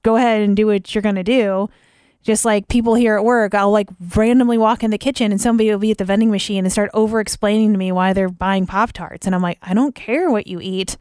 go 0.02 0.16
ahead 0.16 0.42
and 0.42 0.54
do 0.56 0.66
what 0.66 0.94
you're 0.94 1.02
going 1.02 1.14
to 1.14 1.22
do. 1.24 1.68
Just 2.22 2.44
like 2.46 2.68
people 2.68 2.94
here 2.94 3.16
at 3.16 3.24
work, 3.24 3.54
I'll 3.54 3.70
like 3.70 3.88
randomly 4.16 4.56
walk 4.56 4.82
in 4.82 4.90
the 4.90 4.96
kitchen 4.98 5.30
and 5.30 5.40
somebody 5.40 5.70
will 5.70 5.78
be 5.78 5.90
at 5.90 5.98
the 5.98 6.04
vending 6.06 6.30
machine 6.30 6.64
and 6.64 6.72
start 6.72 6.90
over 6.94 7.20
explaining 7.20 7.72
to 7.72 7.78
me 7.78 7.92
why 7.92 8.12
they're 8.14 8.30
buying 8.30 8.66
Pop 8.66 8.92
Tarts. 8.92 9.26
And 9.26 9.34
I'm 9.34 9.42
like, 9.42 9.58
I 9.62 9.74
don't 9.74 9.94
care 9.94 10.30
what 10.30 10.46
you 10.46 10.58
eat. 10.62 10.96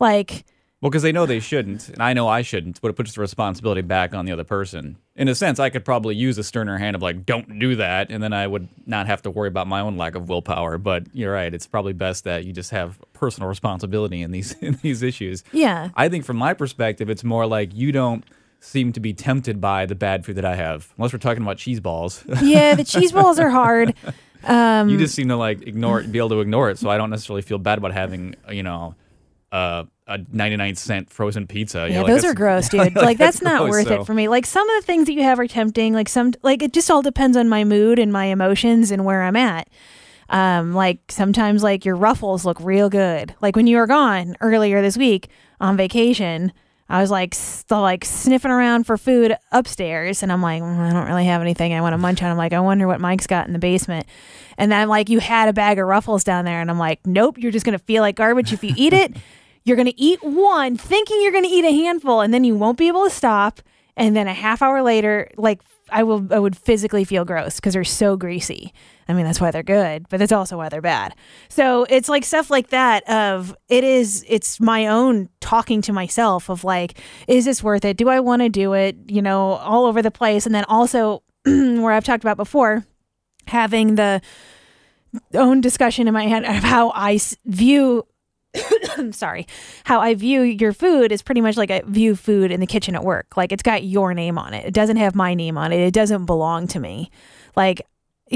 Like, 0.00 0.44
Well, 0.82 0.90
because 0.90 1.02
they 1.02 1.12
know 1.12 1.24
they 1.24 1.40
shouldn't, 1.40 1.88
and 1.88 2.02
I 2.02 2.12
know 2.12 2.28
I 2.28 2.42
shouldn't, 2.42 2.82
but 2.82 2.88
it 2.88 2.94
puts 2.94 3.14
the 3.14 3.22
responsibility 3.22 3.80
back 3.80 4.14
on 4.14 4.26
the 4.26 4.32
other 4.32 4.44
person. 4.44 4.98
In 5.14 5.26
a 5.26 5.34
sense, 5.34 5.58
I 5.58 5.70
could 5.70 5.86
probably 5.86 6.14
use 6.14 6.36
a 6.36 6.44
sterner 6.44 6.76
hand 6.76 6.94
of 6.94 7.00
like, 7.00 7.24
don't 7.24 7.58
do 7.58 7.76
that, 7.76 8.10
and 8.10 8.22
then 8.22 8.34
I 8.34 8.46
would 8.46 8.68
not 8.84 9.06
have 9.06 9.22
to 9.22 9.30
worry 9.30 9.48
about 9.48 9.66
my 9.66 9.80
own 9.80 9.96
lack 9.96 10.14
of 10.14 10.28
willpower. 10.28 10.76
But 10.76 11.04
you're 11.14 11.32
right; 11.32 11.52
it's 11.54 11.66
probably 11.66 11.94
best 11.94 12.24
that 12.24 12.44
you 12.44 12.52
just 12.52 12.72
have 12.72 12.98
personal 13.14 13.48
responsibility 13.48 14.20
in 14.20 14.32
these 14.32 14.52
in 14.60 14.74
these 14.82 15.02
issues. 15.02 15.44
yeah. 15.50 15.88
I 15.94 16.10
think 16.10 16.26
from 16.26 16.36
my 16.36 16.52
perspective, 16.52 17.08
it's 17.08 17.24
more 17.24 17.46
like 17.46 17.74
you 17.74 17.90
don't 17.90 18.22
seem 18.60 18.92
to 18.92 19.00
be 19.00 19.14
tempted 19.14 19.60
by 19.60 19.86
the 19.86 19.94
bad 19.94 20.26
food 20.26 20.36
that 20.36 20.44
I 20.44 20.56
have, 20.56 20.92
unless 20.98 21.12
we're 21.12 21.18
talking 21.20 21.42
about 21.42 21.56
cheese 21.56 21.80
balls. 21.80 22.22
Yeah, 22.42 22.74
the 22.74 22.84
cheese 22.84 23.12
balls 23.12 23.38
are 23.38 23.50
hard. 23.50 23.94
Um, 24.44 24.88
you 24.90 24.98
just 24.98 25.14
seem 25.14 25.28
to 25.28 25.36
like 25.36 25.62
ignore 25.66 26.00
it, 26.00 26.12
be 26.12 26.18
able 26.18 26.28
to 26.30 26.40
ignore 26.40 26.68
it. 26.70 26.78
So 26.78 26.90
I 26.90 26.98
don't 26.98 27.10
necessarily 27.10 27.42
feel 27.42 27.58
bad 27.58 27.78
about 27.78 27.92
having, 27.92 28.34
you 28.50 28.62
know, 28.62 28.94
uh, 29.52 29.84
a 30.06 30.18
99 30.32 30.74
cent 30.76 31.10
frozen 31.10 31.46
pizza. 31.46 31.88
Yeah, 31.90 32.02
like, 32.02 32.12
those 32.12 32.24
are 32.24 32.34
gross, 32.34 32.68
dude. 32.68 32.80
like, 32.80 32.96
like 32.96 33.18
that's 33.18 33.42
not 33.42 33.62
gross, 33.62 33.70
worth 33.70 33.88
so- 33.88 34.00
it 34.02 34.06
for 34.06 34.14
me. 34.14 34.28
Like 34.28 34.46
some 34.46 34.68
of 34.68 34.82
the 34.82 34.86
things 34.86 35.06
that 35.06 35.12
you 35.12 35.22
have 35.22 35.38
are 35.38 35.46
tempting. 35.46 35.94
Like 35.94 36.08
some, 36.08 36.32
like 36.42 36.62
it 36.62 36.72
just 36.72 36.90
all 36.90 37.02
depends 37.02 37.36
on 37.36 37.48
my 37.48 37.64
mood 37.64 37.98
and 37.98 38.12
my 38.12 38.26
emotions 38.26 38.90
and 38.90 39.04
where 39.04 39.22
I'm 39.22 39.36
at. 39.36 39.68
Um, 40.28 40.74
like 40.74 40.98
sometimes 41.08 41.62
like 41.62 41.84
your 41.84 41.96
ruffles 41.96 42.44
look 42.44 42.58
real 42.60 42.88
good. 42.88 43.34
Like 43.40 43.54
when 43.56 43.66
you 43.66 43.76
were 43.76 43.86
gone 43.86 44.36
earlier 44.40 44.82
this 44.82 44.96
week 44.96 45.28
on 45.60 45.76
vacation, 45.76 46.52
I 46.88 47.00
was 47.00 47.10
like 47.10 47.34
still 47.34 47.80
like 47.80 48.04
sniffing 48.04 48.50
around 48.50 48.84
for 48.84 48.96
food 48.96 49.36
upstairs, 49.50 50.22
and 50.22 50.30
I'm 50.32 50.42
like, 50.42 50.62
"Mm, 50.62 50.78
I 50.78 50.92
don't 50.92 51.06
really 51.06 51.24
have 51.24 51.40
anything 51.40 51.74
I 51.74 51.80
want 51.80 51.94
to 51.94 51.98
munch 51.98 52.22
on. 52.22 52.30
I'm 52.30 52.36
like, 52.36 52.52
I 52.52 52.60
wonder 52.60 52.86
what 52.86 53.00
Mike's 53.00 53.26
got 53.26 53.46
in 53.46 53.52
the 53.52 53.58
basement. 53.58 54.06
And 54.58 54.70
then 54.70 54.80
I'm 54.80 54.88
like 54.88 55.08
you 55.08 55.20
had 55.20 55.48
a 55.48 55.52
bag 55.52 55.78
of 55.78 55.86
ruffles 55.86 56.24
down 56.24 56.44
there, 56.44 56.60
and 56.60 56.70
I'm 56.70 56.78
like, 56.78 57.06
nope, 57.06 57.38
you're 57.38 57.52
just 57.52 57.64
gonna 57.64 57.78
feel 57.78 58.02
like 58.02 58.16
garbage 58.16 58.52
if 58.52 58.62
you 58.64 58.74
eat 58.76 58.92
it. 58.92 59.16
You're 59.64 59.76
gonna 59.76 59.94
eat 59.96 60.22
one, 60.22 60.76
thinking 60.76 61.20
you're 61.20 61.32
gonna 61.32 61.48
eat 61.50 61.64
a 61.64 61.72
handful, 61.72 62.20
and 62.20 62.32
then 62.32 62.44
you 62.44 62.54
won't 62.54 62.78
be 62.78 62.86
able 62.86 63.02
to 63.02 63.10
stop. 63.10 63.60
And 63.96 64.14
then 64.14 64.28
a 64.28 64.32
half 64.32 64.62
hour 64.62 64.80
later, 64.80 65.28
like 65.36 65.60
I 65.90 66.02
will, 66.02 66.26
I 66.32 66.38
would 66.38 66.56
physically 66.56 67.04
feel 67.04 67.24
gross 67.24 67.56
because 67.56 67.74
they're 67.74 67.84
so 67.84 68.16
greasy. 68.16 68.72
I 69.08 69.12
mean, 69.12 69.24
that's 69.24 69.40
why 69.40 69.50
they're 69.50 69.62
good, 69.62 70.08
but 70.08 70.18
that's 70.18 70.32
also 70.32 70.56
why 70.56 70.68
they're 70.68 70.80
bad. 70.80 71.14
So 71.48 71.84
it's 71.88 72.08
like 72.08 72.24
stuff 72.24 72.50
like 72.50 72.68
that. 72.70 73.08
Of 73.08 73.56
it 73.68 73.84
is, 73.84 74.24
it's 74.28 74.58
my 74.58 74.88
own 74.88 75.28
talking 75.40 75.80
to 75.82 75.92
myself 75.92 76.48
of 76.48 76.64
like, 76.64 76.98
is 77.28 77.44
this 77.44 77.62
worth 77.62 77.84
it? 77.84 77.96
Do 77.96 78.08
I 78.08 78.20
want 78.20 78.42
to 78.42 78.48
do 78.48 78.72
it? 78.72 78.96
You 79.06 79.22
know, 79.22 79.52
all 79.52 79.86
over 79.86 80.02
the 80.02 80.10
place. 80.10 80.44
And 80.44 80.54
then 80.54 80.64
also 80.64 81.22
where 81.44 81.92
I've 81.92 82.04
talked 82.04 82.24
about 82.24 82.36
before, 82.36 82.84
having 83.46 83.94
the 83.94 84.20
own 85.34 85.60
discussion 85.60 86.08
in 86.08 86.14
my 86.14 86.26
head 86.26 86.44
of 86.44 86.62
how 86.62 86.90
I 86.90 87.18
view 87.44 88.06
I'm 88.96 89.12
sorry, 89.12 89.46
how 89.84 90.00
I 90.00 90.14
view 90.14 90.40
your 90.42 90.72
food 90.72 91.12
is 91.12 91.22
pretty 91.22 91.40
much 91.40 91.56
like 91.56 91.70
I 91.70 91.82
view 91.86 92.16
food 92.16 92.50
in 92.50 92.60
the 92.60 92.66
kitchen 92.66 92.94
at 92.94 93.04
work. 93.04 93.36
Like 93.36 93.52
it's 93.52 93.62
got 93.62 93.84
your 93.84 94.14
name 94.14 94.38
on 94.38 94.54
it. 94.54 94.66
It 94.66 94.74
doesn't 94.74 94.96
have 94.96 95.14
my 95.14 95.34
name 95.34 95.58
on 95.58 95.72
it. 95.72 95.80
It 95.80 95.92
doesn't 95.94 96.26
belong 96.26 96.66
to 96.68 96.80
me. 96.80 97.10
Like 97.54 97.82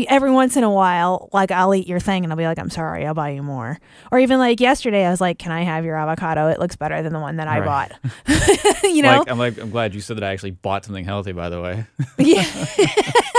every 0.08 0.30
once 0.30 0.56
in 0.56 0.64
a 0.64 0.70
while, 0.70 1.28
like 1.32 1.50
I'll 1.50 1.74
eat 1.74 1.86
your 1.86 2.00
thing 2.00 2.24
and 2.24 2.32
I'll 2.32 2.36
be 2.36 2.44
like, 2.44 2.58
I'm 2.58 2.70
sorry, 2.70 3.06
I'll 3.06 3.14
buy 3.14 3.30
you 3.30 3.42
more. 3.42 3.78
Or 4.12 4.18
even 4.18 4.38
like 4.38 4.60
yesterday, 4.60 5.04
I 5.04 5.10
was 5.10 5.20
like, 5.20 5.38
Can 5.38 5.52
I 5.52 5.62
have 5.62 5.84
your 5.84 5.96
avocado? 5.96 6.48
It 6.48 6.58
looks 6.58 6.76
better 6.76 7.02
than 7.02 7.12
the 7.12 7.20
one 7.20 7.36
that 7.36 7.48
I 7.48 7.60
Right. 7.60 7.90
bought. 7.90 7.92
you 8.84 9.02
know? 9.02 9.18
Like, 9.18 9.30
I'm 9.30 9.38
like, 9.38 9.58
I'm 9.58 9.70
glad 9.70 9.94
you 9.94 10.00
said 10.00 10.16
that 10.16 10.24
I 10.24 10.32
actually 10.32 10.52
bought 10.52 10.84
something 10.84 11.04
healthy. 11.04 11.32
By 11.32 11.48
the 11.48 11.60
way, 11.60 11.86
yeah. 12.18 12.44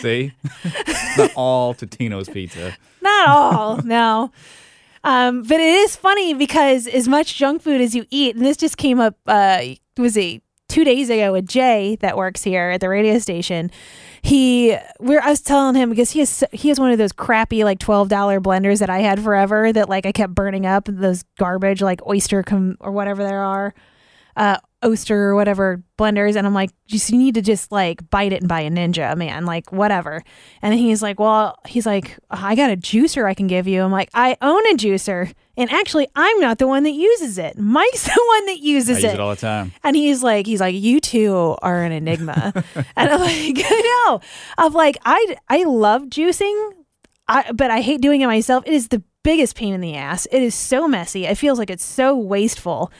see, 0.00 0.32
it's 0.64 1.16
not 1.18 1.32
all 1.36 1.74
Totino's 1.74 2.28
pizza. 2.28 2.76
Not 3.00 3.28
all, 3.28 3.76
no. 3.82 4.32
Um, 5.02 5.42
but 5.42 5.60
it 5.60 5.74
is 5.74 5.96
funny 5.96 6.34
because 6.34 6.86
as 6.86 7.08
much 7.08 7.36
junk 7.36 7.62
food 7.62 7.80
as 7.80 7.94
you 7.94 8.04
eat, 8.10 8.36
and 8.36 8.44
this 8.44 8.56
just 8.56 8.76
came 8.76 9.00
up, 9.00 9.16
uh, 9.26 9.62
was 9.96 10.16
it 10.16 10.42
two 10.70 10.84
days 10.84 11.10
ago 11.10 11.32
with 11.32 11.48
Jay 11.48 11.96
that 12.00 12.16
works 12.16 12.44
here 12.44 12.70
at 12.70 12.80
the 12.80 12.88
radio 12.88 13.18
station. 13.18 13.70
He, 14.22 14.76
we're, 15.00 15.20
I 15.20 15.30
was 15.30 15.40
telling 15.40 15.74
him 15.74 15.90
because 15.90 16.12
he 16.12 16.20
has, 16.20 16.44
he 16.52 16.68
has 16.68 16.78
one 16.78 16.92
of 16.92 16.98
those 16.98 17.12
crappy 17.12 17.64
like 17.64 17.78
twelve 17.78 18.08
dollar 18.08 18.40
blenders 18.40 18.78
that 18.78 18.88
I 18.88 19.00
had 19.00 19.20
forever 19.20 19.72
that 19.72 19.88
like 19.88 20.06
I 20.06 20.12
kept 20.12 20.34
burning 20.34 20.66
up 20.66 20.84
those 20.86 21.24
garbage 21.38 21.82
like 21.82 22.06
oyster 22.06 22.42
com- 22.42 22.76
or 22.80 22.92
whatever 22.92 23.24
there 23.24 23.42
are, 23.42 23.74
uh, 24.36 24.58
Oster 24.82 25.28
or 25.28 25.34
whatever 25.34 25.82
blenders, 25.98 26.36
and 26.36 26.46
I'm 26.46 26.54
like, 26.54 26.70
just 26.86 27.10
you 27.10 27.18
need 27.18 27.34
to 27.34 27.42
just 27.42 27.70
like 27.70 28.08
bite 28.10 28.32
it 28.32 28.40
and 28.40 28.48
buy 28.48 28.62
a 28.62 28.70
Ninja, 28.70 29.16
man, 29.16 29.44
like 29.44 29.70
whatever. 29.72 30.22
And 30.62 30.74
he's 30.74 31.02
like, 31.02 31.20
well, 31.20 31.58
he's 31.66 31.84
like, 31.84 32.18
I 32.30 32.54
got 32.54 32.70
a 32.70 32.76
juicer 32.76 33.26
I 33.26 33.34
can 33.34 33.46
give 33.46 33.66
you. 33.66 33.82
I'm 33.82 33.92
like, 33.92 34.08
I 34.14 34.36
own 34.40 34.66
a 34.68 34.74
juicer, 34.74 35.32
and 35.56 35.70
actually, 35.70 36.08
I'm 36.16 36.40
not 36.40 36.58
the 36.58 36.66
one 36.66 36.84
that 36.84 36.92
uses 36.92 37.36
it. 37.36 37.58
Mike's 37.58 38.04
the 38.14 38.24
one 38.28 38.46
that 38.46 38.60
uses 38.60 38.96
use 38.96 39.04
it. 39.04 39.14
it 39.14 39.20
all 39.20 39.30
the 39.30 39.36
time. 39.36 39.72
And 39.84 39.94
he's 39.94 40.22
like, 40.22 40.46
he's 40.46 40.60
like, 40.60 40.74
you 40.74 41.00
two 41.00 41.56
are 41.60 41.82
an 41.82 41.92
enigma. 41.92 42.52
and 42.96 43.10
I'm 43.10 43.20
like, 43.20 43.56
no. 43.70 44.20
I'm 44.56 44.72
like, 44.72 44.96
I 45.04 45.36
I 45.48 45.64
love 45.64 46.04
juicing, 46.04 46.72
I 47.28 47.52
but 47.52 47.70
I 47.70 47.82
hate 47.82 48.00
doing 48.00 48.22
it 48.22 48.26
myself. 48.26 48.64
It 48.66 48.72
is 48.72 48.88
the 48.88 49.02
biggest 49.22 49.56
pain 49.56 49.74
in 49.74 49.80
the 49.80 49.94
ass. 49.96 50.26
It 50.32 50.42
is 50.42 50.54
so 50.54 50.88
messy. 50.88 51.26
It 51.26 51.36
feels 51.36 51.58
like 51.58 51.70
it's 51.70 51.84
so 51.84 52.16
wasteful. 52.16 52.90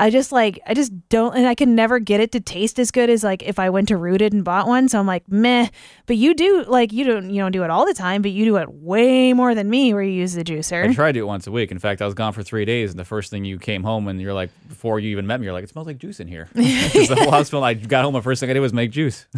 I 0.00 0.10
just 0.10 0.32
like 0.32 0.58
I 0.66 0.74
just 0.74 0.92
don't 1.08 1.36
and 1.36 1.46
I 1.46 1.54
can 1.54 1.74
never 1.74 1.98
get 1.98 2.20
it 2.20 2.32
to 2.32 2.40
taste 2.40 2.78
as 2.78 2.90
good 2.90 3.10
as 3.10 3.22
like 3.22 3.42
if 3.42 3.58
I 3.58 3.70
went 3.70 3.88
to 3.88 3.96
Rooted 3.96 4.32
and 4.32 4.42
bought 4.42 4.66
one. 4.66 4.88
So 4.88 4.98
I'm 4.98 5.06
like, 5.06 5.28
meh. 5.28 5.68
But 6.06 6.16
you 6.16 6.34
do 6.34 6.64
like 6.66 6.92
you 6.92 7.04
don't 7.04 7.30
you 7.30 7.40
don't 7.40 7.52
do 7.52 7.62
it 7.62 7.70
all 7.70 7.86
the 7.86 7.94
time, 7.94 8.22
but 8.22 8.30
you 8.32 8.44
do 8.44 8.56
it 8.56 8.68
way 8.72 9.32
more 9.32 9.54
than 9.54 9.70
me 9.70 9.92
where 9.94 10.02
you 10.02 10.12
use 10.12 10.32
the 10.32 10.42
juicer. 10.42 10.88
I 10.88 10.92
try 10.94 11.08
to 11.08 11.12
do 11.12 11.20
it 11.20 11.26
once 11.28 11.46
a 11.46 11.52
week. 11.52 11.70
In 11.70 11.78
fact, 11.78 12.02
I 12.02 12.06
was 12.06 12.14
gone 12.14 12.32
for 12.32 12.42
three 12.42 12.64
days, 12.64 12.90
and 12.90 12.98
the 12.98 13.04
first 13.04 13.30
thing 13.30 13.44
you 13.44 13.58
came 13.58 13.82
home 13.84 14.08
and 14.08 14.20
you're 14.20 14.34
like, 14.34 14.50
before 14.68 14.98
you 14.98 15.10
even 15.10 15.26
met 15.26 15.38
me, 15.38 15.44
you're 15.44 15.52
like, 15.52 15.64
it 15.64 15.70
smells 15.70 15.86
like 15.86 15.98
juice 15.98 16.18
in 16.18 16.26
here. 16.28 16.48
'Cause 16.54 17.08
the 17.08 17.16
whole 17.20 17.30
house 17.30 17.48
smelled. 17.48 17.64
I 17.64 17.74
got 17.74 18.04
home, 18.04 18.14
the 18.14 18.22
first 18.22 18.40
thing 18.40 18.50
I 18.50 18.54
did 18.54 18.60
was 18.60 18.72
make 18.72 18.90
juice. 18.90 19.26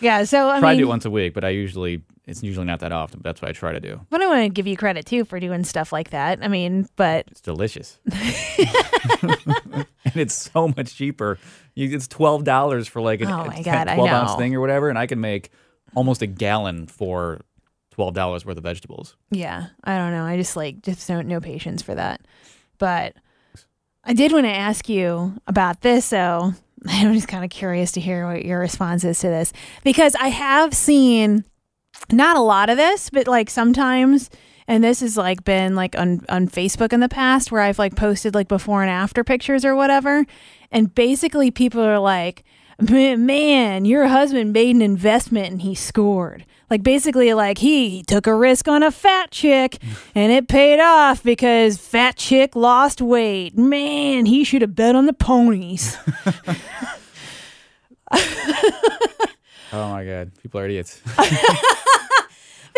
Yeah. 0.00 0.24
So 0.24 0.48
I 0.50 0.58
try 0.60 0.70
mean 0.70 0.78
to 0.78 0.82
do 0.84 0.86
it 0.86 0.88
once 0.88 1.04
a 1.04 1.10
week, 1.10 1.34
but 1.34 1.44
I 1.44 1.50
usually 1.50 2.02
it's 2.26 2.42
usually 2.42 2.66
not 2.66 2.80
that 2.80 2.92
often. 2.92 3.20
But 3.22 3.30
that's 3.30 3.42
what 3.42 3.48
I 3.48 3.52
try 3.52 3.72
to 3.72 3.80
do. 3.80 4.00
but 4.10 4.20
I 4.22 4.26
want 4.26 4.42
to 4.44 4.48
give 4.48 4.66
you 4.66 4.76
credit 4.76 5.06
too 5.06 5.24
for 5.24 5.38
doing 5.40 5.62
stuff 5.64 5.92
like 5.92 6.10
that. 6.10 6.38
I 6.42 6.48
mean, 6.48 6.88
but 6.96 7.26
It's 7.30 7.40
delicious, 7.40 7.98
and 10.12 10.16
it's 10.22 10.50
so 10.52 10.68
much 10.76 10.94
cheaper. 10.94 11.38
You, 11.74 11.94
it's 11.94 12.08
twelve 12.08 12.44
dollars 12.44 12.88
for 12.88 13.00
like 13.00 13.20
an, 13.20 13.28
Oh 13.28 13.42
a 13.42 13.46
my 13.46 13.54
10 13.54 13.62
God, 13.62 13.88
I 13.88 13.94
twelve 13.94 14.10
ounce 14.10 14.34
thing 14.36 14.54
or 14.54 14.60
whatever, 14.60 14.88
and 14.88 14.98
I 14.98 15.06
can 15.06 15.20
make 15.20 15.50
almost 15.94 16.22
a 16.22 16.26
gallon 16.26 16.86
for 16.86 17.40
twelve 17.90 18.14
dollars 18.14 18.44
worth 18.44 18.56
of 18.56 18.64
vegetables. 18.64 19.16
Yeah, 19.30 19.68
I 19.84 19.96
don't 19.96 20.12
know. 20.12 20.24
I 20.24 20.36
just 20.36 20.56
like 20.56 20.82
just 20.82 21.06
don't 21.08 21.28
no 21.28 21.40
patience 21.40 21.82
for 21.82 21.94
that. 21.94 22.22
But 22.78 23.14
I 24.04 24.14
did 24.14 24.32
want 24.32 24.46
to 24.46 24.52
ask 24.52 24.88
you 24.88 25.34
about 25.46 25.82
this 25.82 26.06
so 26.06 26.54
I'm 26.88 27.12
just 27.12 27.28
kind 27.28 27.44
of 27.44 27.50
curious 27.50 27.92
to 27.92 28.00
hear 28.00 28.26
what 28.26 28.44
your 28.44 28.58
response 28.58 29.04
is 29.04 29.18
to 29.20 29.28
this 29.28 29.52
because 29.84 30.14
I 30.14 30.28
have 30.28 30.74
seen 30.74 31.44
not 32.10 32.36
a 32.36 32.40
lot 32.40 32.70
of 32.70 32.76
this, 32.76 33.10
but 33.10 33.26
like 33.26 33.50
sometimes 33.50 34.30
and 34.70 34.84
this 34.84 35.00
has 35.00 35.16
like 35.16 35.42
been 35.42 35.74
like 35.74 35.98
on 35.98 36.24
on 36.28 36.46
Facebook 36.48 36.92
in 36.92 37.00
the 37.00 37.08
past 37.08 37.50
where 37.50 37.60
I've 37.60 37.80
like 37.80 37.96
posted 37.96 38.36
like 38.36 38.46
before 38.46 38.82
and 38.82 38.90
after 38.90 39.24
pictures 39.24 39.64
or 39.64 39.74
whatever. 39.74 40.24
And 40.70 40.94
basically 40.94 41.50
people 41.50 41.82
are 41.82 41.98
like 41.98 42.44
"Man, 42.80 43.26
man 43.26 43.84
your 43.84 44.06
husband 44.06 44.52
made 44.52 44.76
an 44.76 44.80
investment 44.80 45.50
and 45.50 45.62
he 45.62 45.74
scored. 45.74 46.46
Like 46.70 46.84
basically 46.84 47.34
like 47.34 47.58
he 47.58 48.04
took 48.04 48.28
a 48.28 48.34
risk 48.34 48.68
on 48.68 48.84
a 48.84 48.92
fat 48.92 49.32
chick 49.32 49.78
and 50.14 50.30
it 50.30 50.46
paid 50.46 50.78
off 50.78 51.24
because 51.24 51.76
fat 51.76 52.14
chick 52.14 52.54
lost 52.54 53.02
weight. 53.02 53.58
Man 53.58 54.24
he 54.24 54.44
should 54.44 54.62
have 54.62 54.76
bet 54.76 54.94
on 54.94 55.06
the 55.06 55.12
ponies. 55.12 55.98
Oh 59.72 59.88
my 59.90 60.04
god, 60.04 60.32
people 60.42 60.58
are 60.58 60.64
idiots. 60.64 61.00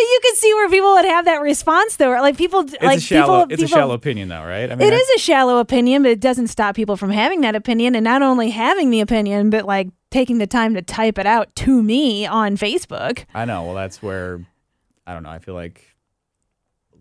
You 0.03 0.21
can 0.23 0.35
see 0.37 0.53
where 0.55 0.69
people 0.69 0.93
would 0.93 1.05
have 1.05 1.25
that 1.27 1.41
response 1.41 1.97
though 1.97 2.11
like 2.11 2.37
people 2.37 2.61
It's 2.61 2.83
like 2.83 2.99
a 2.99 3.01
shallow. 3.01 3.47
people, 3.47 3.53
it's 3.55 3.63
a 3.63 3.75
shallow 3.75 3.95
opinion, 3.95 4.29
though, 4.29 4.43
right? 4.45 4.71
I 4.71 4.75
mean, 4.75 4.87
It 4.87 4.91
that's- 4.91 5.01
is 5.01 5.17
a 5.17 5.19
shallow 5.19 5.59
opinion, 5.59 6.03
but 6.03 6.11
it 6.13 6.21
doesn't 6.21 6.49
stop 6.49 6.75
people 6.77 6.97
from 6.97 7.11
having 7.11 7.41
that 7.43 7.55
opinion. 7.55 7.95
And 7.95 8.05
not 8.05 8.23
only 8.23 8.51
having 8.51 8.91
the 8.91 9.01
opinion, 9.01 9.51
but 9.51 9.65
like 9.67 9.89
taking 10.11 10.39
the 10.39 10.47
time 10.47 10.75
to 10.75 10.83
type 10.83 11.19
it 11.19 11.27
out 11.27 11.55
to 11.57 11.83
me 11.83 12.27
on 12.27 12.57
Facebook. 12.57 13.25
I 13.35 13.45
know. 13.45 13.65
Well, 13.65 13.75
that's 13.75 14.03
where 14.03 14.45
I 15.07 15.15
don't 15.15 15.23
know. 15.23 15.31
I 15.31 15.39
feel 15.39 15.55
like 15.55 15.85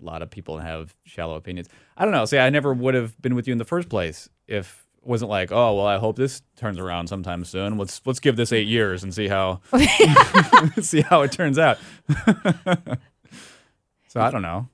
a 0.02 0.04
lot 0.06 0.22
of 0.22 0.30
people 0.32 0.58
have 0.60 0.96
shallow 1.06 1.36
opinions. 1.36 1.68
I 1.98 2.04
don't 2.06 2.14
know. 2.14 2.26
See, 2.26 2.38
I 2.38 2.50
never 2.50 2.74
would 2.74 2.94
have 2.96 3.22
been 3.22 3.36
with 3.36 3.48
you 3.48 3.52
in 3.52 3.58
the 3.58 3.66
first 3.66 3.90
place 3.90 4.30
if 4.48 4.81
wasn't 5.04 5.30
like, 5.30 5.52
oh, 5.52 5.76
well, 5.76 5.86
I 5.86 5.98
hope 5.98 6.16
this 6.16 6.42
turns 6.56 6.78
around 6.80 7.08
sometime 7.08 7.44
soon. 7.46 7.78
Let's 7.78 8.02
let's 8.06 8.20
give 8.20 8.36
this 8.36 8.52
eight 8.52 8.68
years 8.68 9.04
and 9.04 9.14
see 9.14 9.28
how 9.28 9.62
see 10.82 11.02
how 11.02 11.22
it 11.22 11.32
turns 11.32 11.58
out. 11.58 11.78
so 14.08 14.22
I 14.22 14.32
don't 14.32 14.42
know. 14.42 14.70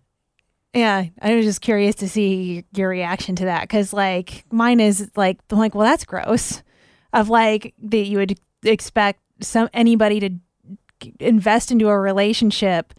Yeah, 0.74 1.06
I 1.22 1.36
was 1.36 1.46
just 1.46 1.62
curious 1.62 1.96
to 1.96 2.10
see 2.10 2.66
your 2.76 2.90
reaction 2.90 3.36
to 3.38 3.46
that 3.46 3.63
because, 3.63 3.94
like, 3.94 4.46
mine 4.52 4.80
is 4.80 5.10
like, 5.16 5.40
I'm 5.50 5.58
like, 5.58 5.74
well, 5.74 5.88
that's 5.88 6.06
gross. 6.06 6.62
Of 7.13 7.30
like 7.30 7.74
that 7.84 8.06
you 8.06 8.18
would 8.18 8.38
expect 8.63 9.22
some 9.42 9.70
anybody 9.74 10.20
to 10.20 10.30
invest 11.20 11.72
into 11.72 11.88
a 11.88 11.98
relationship 11.98 12.94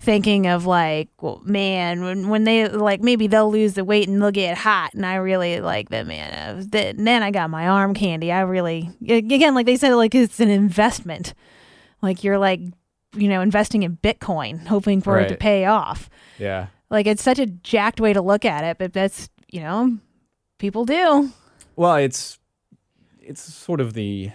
thinking 0.00 0.46
of 0.46 0.66
like, 0.66 1.08
well, 1.20 1.40
man, 1.44 2.02
when 2.02 2.28
when 2.28 2.44
they 2.44 2.68
like 2.68 3.00
maybe 3.00 3.26
they'll 3.26 3.50
lose 3.50 3.74
the 3.74 3.84
weight 3.84 4.08
and 4.08 4.20
they'll 4.20 4.30
get 4.30 4.58
hot, 4.58 4.94
and 4.94 5.06
I 5.06 5.16
really 5.16 5.60
like 5.60 5.90
that 5.90 6.06
man. 6.06 6.32
Uh, 6.32 6.64
th- 6.70 6.96
then 6.98 7.22
I 7.22 7.30
got 7.30 7.50
my 7.50 7.68
arm 7.68 7.94
candy. 7.94 8.32
I 8.32 8.40
really 8.40 8.90
again, 9.08 9.54
like 9.54 9.66
they 9.66 9.76
said, 9.76 9.94
like 9.94 10.14
it's 10.14 10.40
an 10.40 10.50
investment. 10.50 11.34
Like 12.02 12.24
you're 12.24 12.38
like, 12.38 12.60
you 13.14 13.28
know, 13.28 13.42
investing 13.42 13.82
in 13.82 13.98
Bitcoin, 13.98 14.66
hoping 14.66 15.02
for 15.02 15.20
it 15.20 15.28
to 15.28 15.36
pay 15.36 15.66
off. 15.66 16.08
Yeah. 16.38 16.68
Like 16.88 17.06
it's 17.06 17.22
such 17.22 17.38
a 17.38 17.46
jacked 17.46 18.00
way 18.00 18.12
to 18.12 18.22
look 18.22 18.44
at 18.44 18.64
it, 18.64 18.78
but 18.78 18.92
that's 18.92 19.28
you 19.48 19.60
know, 19.60 19.98
people 20.58 20.84
do. 20.84 21.30
Well, 21.76 21.96
it's 21.96 22.38
it's 23.20 23.42
sort 23.42 23.80
of 23.80 23.92
the 23.92 24.32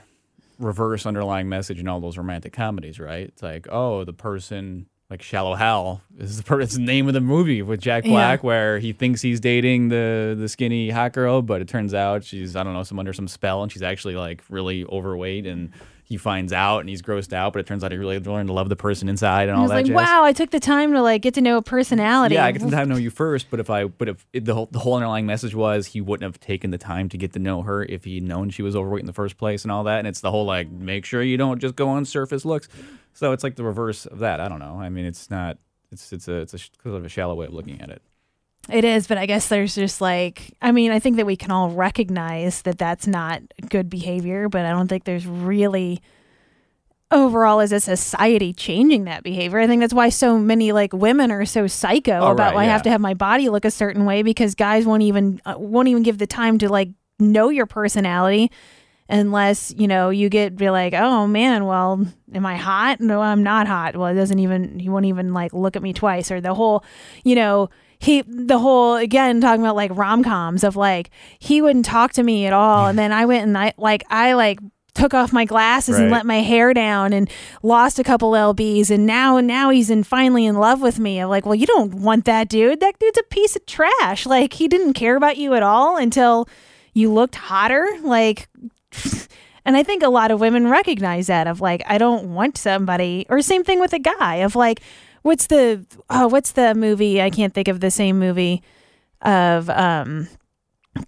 reverse 0.59 1.05
underlying 1.05 1.49
message 1.49 1.79
in 1.79 1.87
all 1.87 1.99
those 1.99 2.17
romantic 2.17 2.53
comedies, 2.53 2.99
right? 2.99 3.27
It's 3.27 3.43
like, 3.43 3.67
oh, 3.69 4.05
the 4.05 4.13
person 4.13 4.87
like 5.09 5.21
Shallow 5.21 5.55
Hal 5.55 6.01
is 6.17 6.37
the, 6.37 6.43
per- 6.43 6.61
it's 6.61 6.75
the 6.75 6.81
name 6.81 7.07
of 7.07 7.13
the 7.13 7.21
movie 7.21 7.61
with 7.61 7.79
Jack 7.79 8.05
Yeah. 8.05 8.11
Black, 8.11 8.43
where 8.43 8.79
he 8.79 8.91
thinks 8.93 9.21
he's 9.21 9.39
dating 9.39 9.89
the 9.89 10.35
the 10.37 10.49
skinny 10.49 10.89
hot 10.89 11.13
girl, 11.13 11.41
but 11.41 11.61
it 11.61 11.67
turns 11.67 11.93
out 11.93 12.23
she's 12.23 12.55
I 12.55 12.63
don't 12.63 12.73
know 12.73 12.83
some 12.83 12.97
under 12.99 13.13
some 13.13 13.27
spell, 13.27 13.61
and 13.63 13.71
she's 13.71 13.83
actually 13.83 14.15
like 14.15 14.43
really 14.49 14.83
overweight, 14.85 15.45
and 15.45 15.71
he 16.05 16.17
finds 16.17 16.53
out 16.53 16.79
and 16.79 16.89
he's 16.89 17.01
grossed 17.01 17.33
out, 17.33 17.51
but 17.51 17.59
it 17.59 17.65
turns 17.65 17.83
out 17.83 17.91
he 17.91 17.97
really 17.97 18.19
learned 18.19 18.47
to 18.47 18.53
love 18.53 18.69
the 18.69 18.75
person 18.75 19.09
inside 19.09 19.49
and 19.49 19.57
I 19.57 19.59
all 19.59 19.67
that 19.67 19.73
like, 19.73 19.85
jazz. 19.87 19.95
wow, 19.95 20.23
I 20.23 20.33
took 20.33 20.51
the 20.51 20.59
time 20.59 20.93
to 20.93 21.01
like 21.01 21.23
get 21.23 21.33
to 21.33 21.41
know 21.41 21.57
a 21.57 21.63
personality. 21.63 22.35
Yeah, 22.35 22.45
I 22.45 22.51
get 22.51 22.61
the 22.61 22.69
time 22.69 22.87
to 22.89 22.93
know 22.93 22.99
you 22.99 23.09
first, 23.09 23.49
but 23.49 23.59
if 23.59 23.71
I, 23.71 23.85
but 23.85 24.09
if 24.09 24.27
it, 24.31 24.45
the 24.45 24.53
whole 24.53 24.67
the 24.67 24.77
whole 24.77 24.93
underlying 24.93 25.25
message 25.25 25.55
was 25.55 25.87
he 25.87 26.01
wouldn't 26.01 26.23
have 26.23 26.39
taken 26.39 26.69
the 26.69 26.77
time 26.77 27.09
to 27.09 27.17
get 27.17 27.33
to 27.33 27.39
know 27.39 27.63
her 27.63 27.83
if 27.83 28.03
he'd 28.03 28.23
known 28.23 28.51
she 28.51 28.61
was 28.61 28.75
overweight 28.75 29.01
in 29.01 29.07
the 29.07 29.13
first 29.13 29.37
place 29.37 29.63
and 29.63 29.71
all 29.71 29.85
that, 29.85 29.97
and 29.97 30.07
it's 30.07 30.21
the 30.21 30.29
whole 30.29 30.45
like 30.45 30.69
make 30.69 31.05
sure 31.05 31.23
you 31.23 31.37
don't 31.37 31.59
just 31.59 31.75
go 31.75 31.89
on 31.89 32.05
surface 32.05 32.45
looks. 32.45 32.69
So 33.13 33.31
it's 33.31 33.43
like 33.43 33.55
the 33.55 33.63
reverse 33.63 34.05
of 34.05 34.19
that. 34.19 34.39
I 34.39 34.47
don't 34.47 34.59
know. 34.59 34.79
I 34.79 34.89
mean, 34.89 35.05
it's 35.05 35.31
not. 35.31 35.57
It's 35.91 36.13
it's 36.13 36.27
a 36.27 36.35
it's 36.41 36.53
a 36.53 36.59
sort 36.59 36.95
of 36.97 37.03
a 37.03 37.09
shallow 37.09 37.33
way 37.33 37.47
of 37.47 37.53
looking 37.53 37.81
at 37.81 37.89
it. 37.89 38.03
It 38.69 38.83
is, 38.83 39.05
but 39.07 39.17
I 39.17 39.25
guess 39.27 39.47
there's 39.47 39.75
just 39.75 40.01
like, 40.01 40.53
I 40.61 40.71
mean, 40.71 40.91
I 40.91 40.99
think 40.99 41.17
that 41.17 41.25
we 41.25 41.35
can 41.35 41.51
all 41.51 41.69
recognize 41.69 42.63
that 42.63 42.77
that's 42.79 43.05
not 43.05 43.41
good 43.69 43.89
behavior, 43.89 44.49
but 44.49 44.65
I 44.65 44.71
don't 44.71 44.87
think 44.87 45.03
there's 45.03 45.27
really 45.27 46.01
overall 47.11 47.59
as 47.59 47.71
a 47.71 47.79
society 47.79 48.51
changing 48.53 49.03
that 49.05 49.21
behavior. 49.23 49.59
I 49.59 49.67
think 49.67 49.81
that's 49.81 49.93
why 49.93 50.09
so 50.09 50.39
many 50.39 50.71
like 50.71 50.91
women 50.93 51.31
are 51.31 51.45
so 51.45 51.67
psycho 51.67 52.19
Oh, 52.19 52.31
about 52.31 52.47
right, 52.47 52.55
why 52.55 52.61
I 52.63 52.65
have 52.65 52.81
to 52.83 52.89
have 52.89 52.99
my 52.99 53.13
body 53.13 53.49
look 53.49 53.65
a 53.65 53.71
certain 53.71 54.05
way 54.05 54.23
because 54.23 54.55
guys 54.55 54.85
won't 54.85 55.03
even 55.03 55.39
uh, 55.45 55.53
won't 55.57 55.87
even 55.87 56.01
give 56.01 56.17
the 56.17 56.27
time 56.27 56.57
to 56.59 56.69
like 56.69 56.89
know 57.19 57.49
your 57.49 57.67
personality 57.67 58.51
unless 59.07 59.71
you 59.77 59.87
know 59.87 60.09
you 60.09 60.29
get 60.29 60.55
be 60.55 60.71
like 60.71 60.93
oh 60.95 61.27
man 61.27 61.65
well 61.65 62.03
am 62.33 62.45
i 62.45 62.55
hot? 62.55 62.99
No 62.99 63.21
i'm 63.21 63.43
not 63.43 63.67
hot. 63.67 63.95
Well 63.95 64.07
it 64.07 64.15
doesn't 64.15 64.39
even 64.39 64.79
he 64.79 64.89
won't 64.89 65.05
even 65.05 65.31
like 65.33 65.53
look 65.53 65.75
at 65.75 65.83
me 65.83 65.93
twice 65.93 66.31
or 66.31 66.41
the 66.41 66.55
whole 66.55 66.83
you 67.23 67.35
know 67.35 67.69
he 67.99 68.21
the 68.23 68.59
whole 68.59 68.95
again 68.95 69.41
talking 69.41 69.61
about 69.61 69.75
like 69.75 69.91
rom-coms 69.95 70.63
of 70.63 70.75
like 70.75 71.09
he 71.39 71.61
wouldn't 71.61 71.85
talk 71.85 72.13
to 72.13 72.23
me 72.23 72.45
at 72.45 72.53
all. 72.53 72.87
And 72.87 72.97
then 72.97 73.11
i 73.11 73.25
went 73.25 73.43
and 73.47 73.57
i 73.57 73.73
like 73.77 74.03
i 74.09 74.33
like 74.33 74.59
took 74.93 75.13
off 75.13 75.33
my 75.33 75.43
glasses 75.43 75.99
and 75.99 76.09
let 76.09 76.25
my 76.25 76.37
hair 76.37 76.73
down 76.73 77.11
and 77.11 77.29
lost 77.61 77.99
a 77.99 78.03
couple 78.03 78.31
lbs 78.31 78.89
and 78.89 79.05
now 79.05 79.41
now 79.41 79.69
he's 79.69 79.89
in 79.89 80.03
finally 80.03 80.45
in 80.45 80.55
love 80.55 80.81
with 80.81 80.99
me. 80.99 81.19
I'm 81.19 81.29
like 81.29 81.45
well 81.45 81.55
you 81.55 81.65
don't 81.65 81.93
want 81.95 82.25
that 82.25 82.49
dude. 82.49 82.79
That 82.79 82.97
dude's 82.99 83.17
a 83.17 83.23
piece 83.23 83.55
of 83.55 83.65
trash. 83.65 84.25
Like 84.25 84.53
he 84.53 84.67
didn't 84.67 84.93
care 84.93 85.15
about 85.15 85.37
you 85.37 85.53
at 85.53 85.63
all 85.63 85.97
until 85.97 86.47
you 86.93 87.11
looked 87.11 87.35
hotter. 87.35 87.87
Like 88.01 88.47
and 89.65 89.75
i 89.75 89.83
think 89.83 90.03
a 90.03 90.09
lot 90.09 90.31
of 90.31 90.39
women 90.39 90.69
recognize 90.69 91.27
that 91.27 91.47
of 91.47 91.59
like 91.59 91.81
i 91.87 91.97
don't 91.97 92.33
want 92.33 92.57
somebody 92.57 93.25
or 93.29 93.41
same 93.41 93.63
thing 93.63 93.79
with 93.79 93.91
a 93.93 93.99
guy 93.99 94.35
of 94.35 94.55
like 94.55 94.81
what's 95.25 95.47
the 95.47 95.83
oh 96.09 96.27
what's 96.27 96.51
the 96.51 96.75
movie 96.75 97.19
i 97.21 97.29
can't 97.31 97.53
think 97.53 97.67
of 97.67 97.79
the 97.79 97.89
same 97.89 98.19
movie 98.19 98.61
of 99.23 99.69
um 99.71 100.27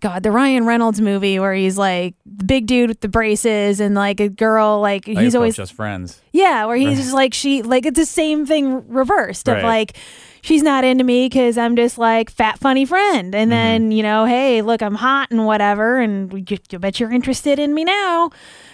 God, 0.01 0.21
the 0.21 0.31
Ryan 0.31 0.65
Reynolds 0.65 0.99
movie 0.99 1.39
where 1.39 1.53
he's 1.53 1.77
like 1.77 2.13
the 2.25 2.43
big 2.43 2.65
dude 2.65 2.89
with 2.89 2.99
the 2.99 3.07
braces 3.07 3.79
and 3.79 3.95
like 3.95 4.19
a 4.19 4.27
girl, 4.27 4.81
like 4.81 5.05
he's 5.05 5.33
always 5.33 5.55
just 5.55 5.71
friends. 5.71 6.21
yeah, 6.33 6.65
where 6.65 6.75
he's 6.75 6.97
just 6.97 7.13
like 7.13 7.33
she 7.33 7.61
like 7.61 7.85
it's 7.85 7.97
the 7.97 8.05
same 8.05 8.45
thing 8.45 8.85
reversed 8.89 9.47
of 9.47 9.53
Right. 9.55 9.63
like 9.63 9.97
she's 10.41 10.61
not 10.61 10.83
into 10.83 11.05
me 11.05 11.27
because 11.29 11.57
I'm 11.57 11.77
just 11.77 11.97
like 11.97 12.29
fat 12.29 12.59
funny 12.59 12.83
friend, 12.83 13.33
and 13.33 13.49
then 13.49 13.93
you 13.93 14.03
know, 14.03 14.25
hey, 14.25 14.61
look, 14.61 14.81
I'm 14.83 14.95
hot 14.95 15.31
and 15.31 15.45
whatever, 15.45 15.99
and 15.99 16.33
you, 16.51 16.57
I 16.73 16.77
bet 16.79 16.99
you're 16.99 17.13
interested 17.13 17.57
in 17.57 17.73
me 17.73 17.85
now. 17.85 18.31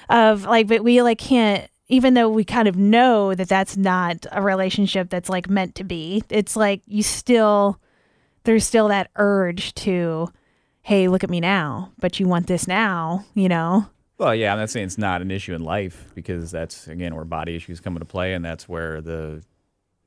Of 0.10 0.46
like, 0.46 0.66
but 0.66 0.84
we 0.84 1.04
like 1.04 1.20
can't. 1.20 1.70
Even 1.90 2.14
though 2.14 2.30
we 2.30 2.44
kind 2.44 2.68
of 2.68 2.78
know 2.78 3.36
that 3.36 3.50
that's 3.50 3.76
not 3.78 4.26
a 4.32 4.42
relationship 4.42 5.10
that's 5.10 5.30
like 5.30 5.50
meant 5.50 5.76
to 5.76 5.84
be, 5.84 6.24
it's 6.30 6.56
like 6.56 6.82
you 6.86 7.04
still 7.04 7.80
there's 8.44 8.66
still 8.66 8.90
that 8.90 9.10
urge 9.16 9.74
to, 9.74 10.30
hey, 10.82 11.08
look 11.08 11.24
at 11.24 11.30
me 11.30 11.40
now, 11.40 11.92
but 12.00 12.20
you 12.20 12.28
want 12.28 12.48
this 12.48 12.68
now, 12.68 13.26
you 13.34 13.48
know? 13.48 13.88
Well, 14.18 14.36
yeah, 14.36 14.54
I'm 14.54 14.60
not 14.60 14.70
saying 14.70 14.88
it's 14.88 14.98
not 14.98 15.22
an 15.22 15.32
issue 15.32 15.54
in 15.54 15.64
life 15.64 16.12
because 16.14 16.52
that's 16.52 16.88
again 16.88 17.16
where 17.16 17.26
body 17.26 17.56
issues 17.56 17.80
come 17.80 17.96
into 17.96 18.06
play, 18.06 18.34
and 18.34 18.46
that's 18.46 18.70
where 18.70 19.02
the, 19.02 19.44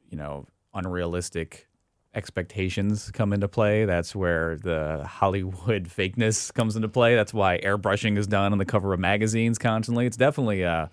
you 0.08 0.16
know, 0.16 0.46
unrealistic 0.74 1.66
expectations 2.14 3.10
come 3.10 3.32
into 3.32 3.48
play. 3.48 3.84
That's 3.84 4.14
where 4.14 4.56
the 4.56 5.04
Hollywood 5.06 5.84
fakeness 5.88 6.54
comes 6.54 6.76
into 6.76 6.88
play. 6.88 7.14
That's 7.14 7.34
why 7.34 7.58
airbrushing 7.58 8.16
is 8.16 8.26
done 8.26 8.52
on 8.52 8.58
the 8.58 8.64
cover 8.64 8.94
of 8.94 9.00
magazines 9.00 9.58
constantly. 9.58 10.06
It's 10.06 10.16
definitely 10.16 10.62
a, 10.62 10.90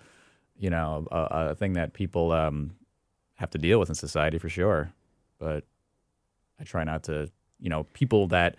you 0.56 0.70
know, 0.70 1.06
a, 1.10 1.50
a 1.50 1.54
thing 1.54 1.74
that 1.74 1.92
people 1.92 2.32
um, 2.32 2.74
have 3.34 3.50
to 3.50 3.58
deal 3.58 3.78
with 3.78 3.88
in 3.88 3.94
society 3.94 4.38
for 4.38 4.48
sure. 4.48 4.92
But 5.38 5.64
I 6.60 6.64
try 6.64 6.84
not 6.84 7.04
to, 7.04 7.30
you 7.60 7.70
know, 7.70 7.84
people 7.92 8.28
that 8.28 8.56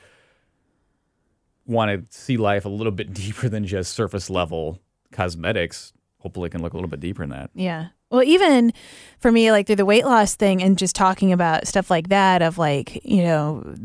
want 1.66 1.90
to 1.90 2.18
see 2.18 2.38
life 2.38 2.66
a 2.66 2.70
little 2.70 2.92
bit 2.92 3.14
deeper 3.14 3.50
than 3.50 3.66
just 3.66 3.94
surface 3.94 4.30
level 4.30 4.80
cosmetics 5.12 5.94
hopefully 6.20 6.50
can 6.50 6.62
look 6.62 6.74
a 6.74 6.76
little 6.76 6.90
bit 6.90 7.00
deeper 7.00 7.24
in 7.24 7.30
that 7.30 7.50
Yeah. 7.54 7.88
Well, 8.10 8.24
even 8.24 8.74
for 9.20 9.32
me, 9.32 9.52
like 9.52 9.68
through 9.68 9.78
the 9.78 9.86
weight 9.86 10.06
loss 10.06 10.36
thing 10.36 10.62
and 10.62 10.78
just 10.78 10.96
talking 10.96 11.32
about 11.32 11.68
stuff 11.68 11.90
like 11.90 12.10
that, 12.10 12.42
of 12.42 12.58
like, 12.58 13.04
you 13.04 13.24
know, 13.24 13.76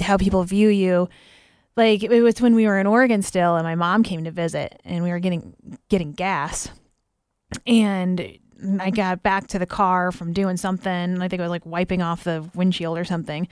how 0.00 0.16
people 0.16 0.42
view 0.44 0.68
you. 0.68 1.08
Like 1.80 2.02
it 2.02 2.20
was 2.20 2.42
when 2.42 2.54
we 2.54 2.66
were 2.66 2.78
in 2.78 2.86
Oregon 2.86 3.22
still, 3.22 3.56
and 3.56 3.64
my 3.64 3.74
mom 3.74 4.02
came 4.02 4.24
to 4.24 4.30
visit, 4.30 4.78
and 4.84 5.02
we 5.02 5.10
were 5.10 5.18
getting 5.18 5.56
getting 5.88 6.12
gas, 6.12 6.68
and 7.66 8.38
I 8.78 8.90
got 8.90 9.22
back 9.22 9.46
to 9.48 9.58
the 9.58 9.64
car 9.64 10.12
from 10.12 10.34
doing 10.34 10.58
something. 10.58 11.22
I 11.22 11.28
think 11.28 11.40
I 11.40 11.44
was 11.44 11.50
like 11.50 11.64
wiping 11.64 12.02
off 12.02 12.24
the 12.24 12.46
windshield 12.54 12.98
or 12.98 13.04
something, 13.04 13.48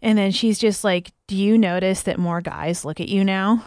and 0.00 0.16
then 0.16 0.30
she's 0.30 0.58
just 0.58 0.82
like, 0.82 1.12
"Do 1.26 1.36
you 1.36 1.58
notice 1.58 2.04
that 2.04 2.18
more 2.18 2.40
guys 2.40 2.86
look 2.86 3.00
at 3.00 3.10
you 3.10 3.22
now?" 3.22 3.62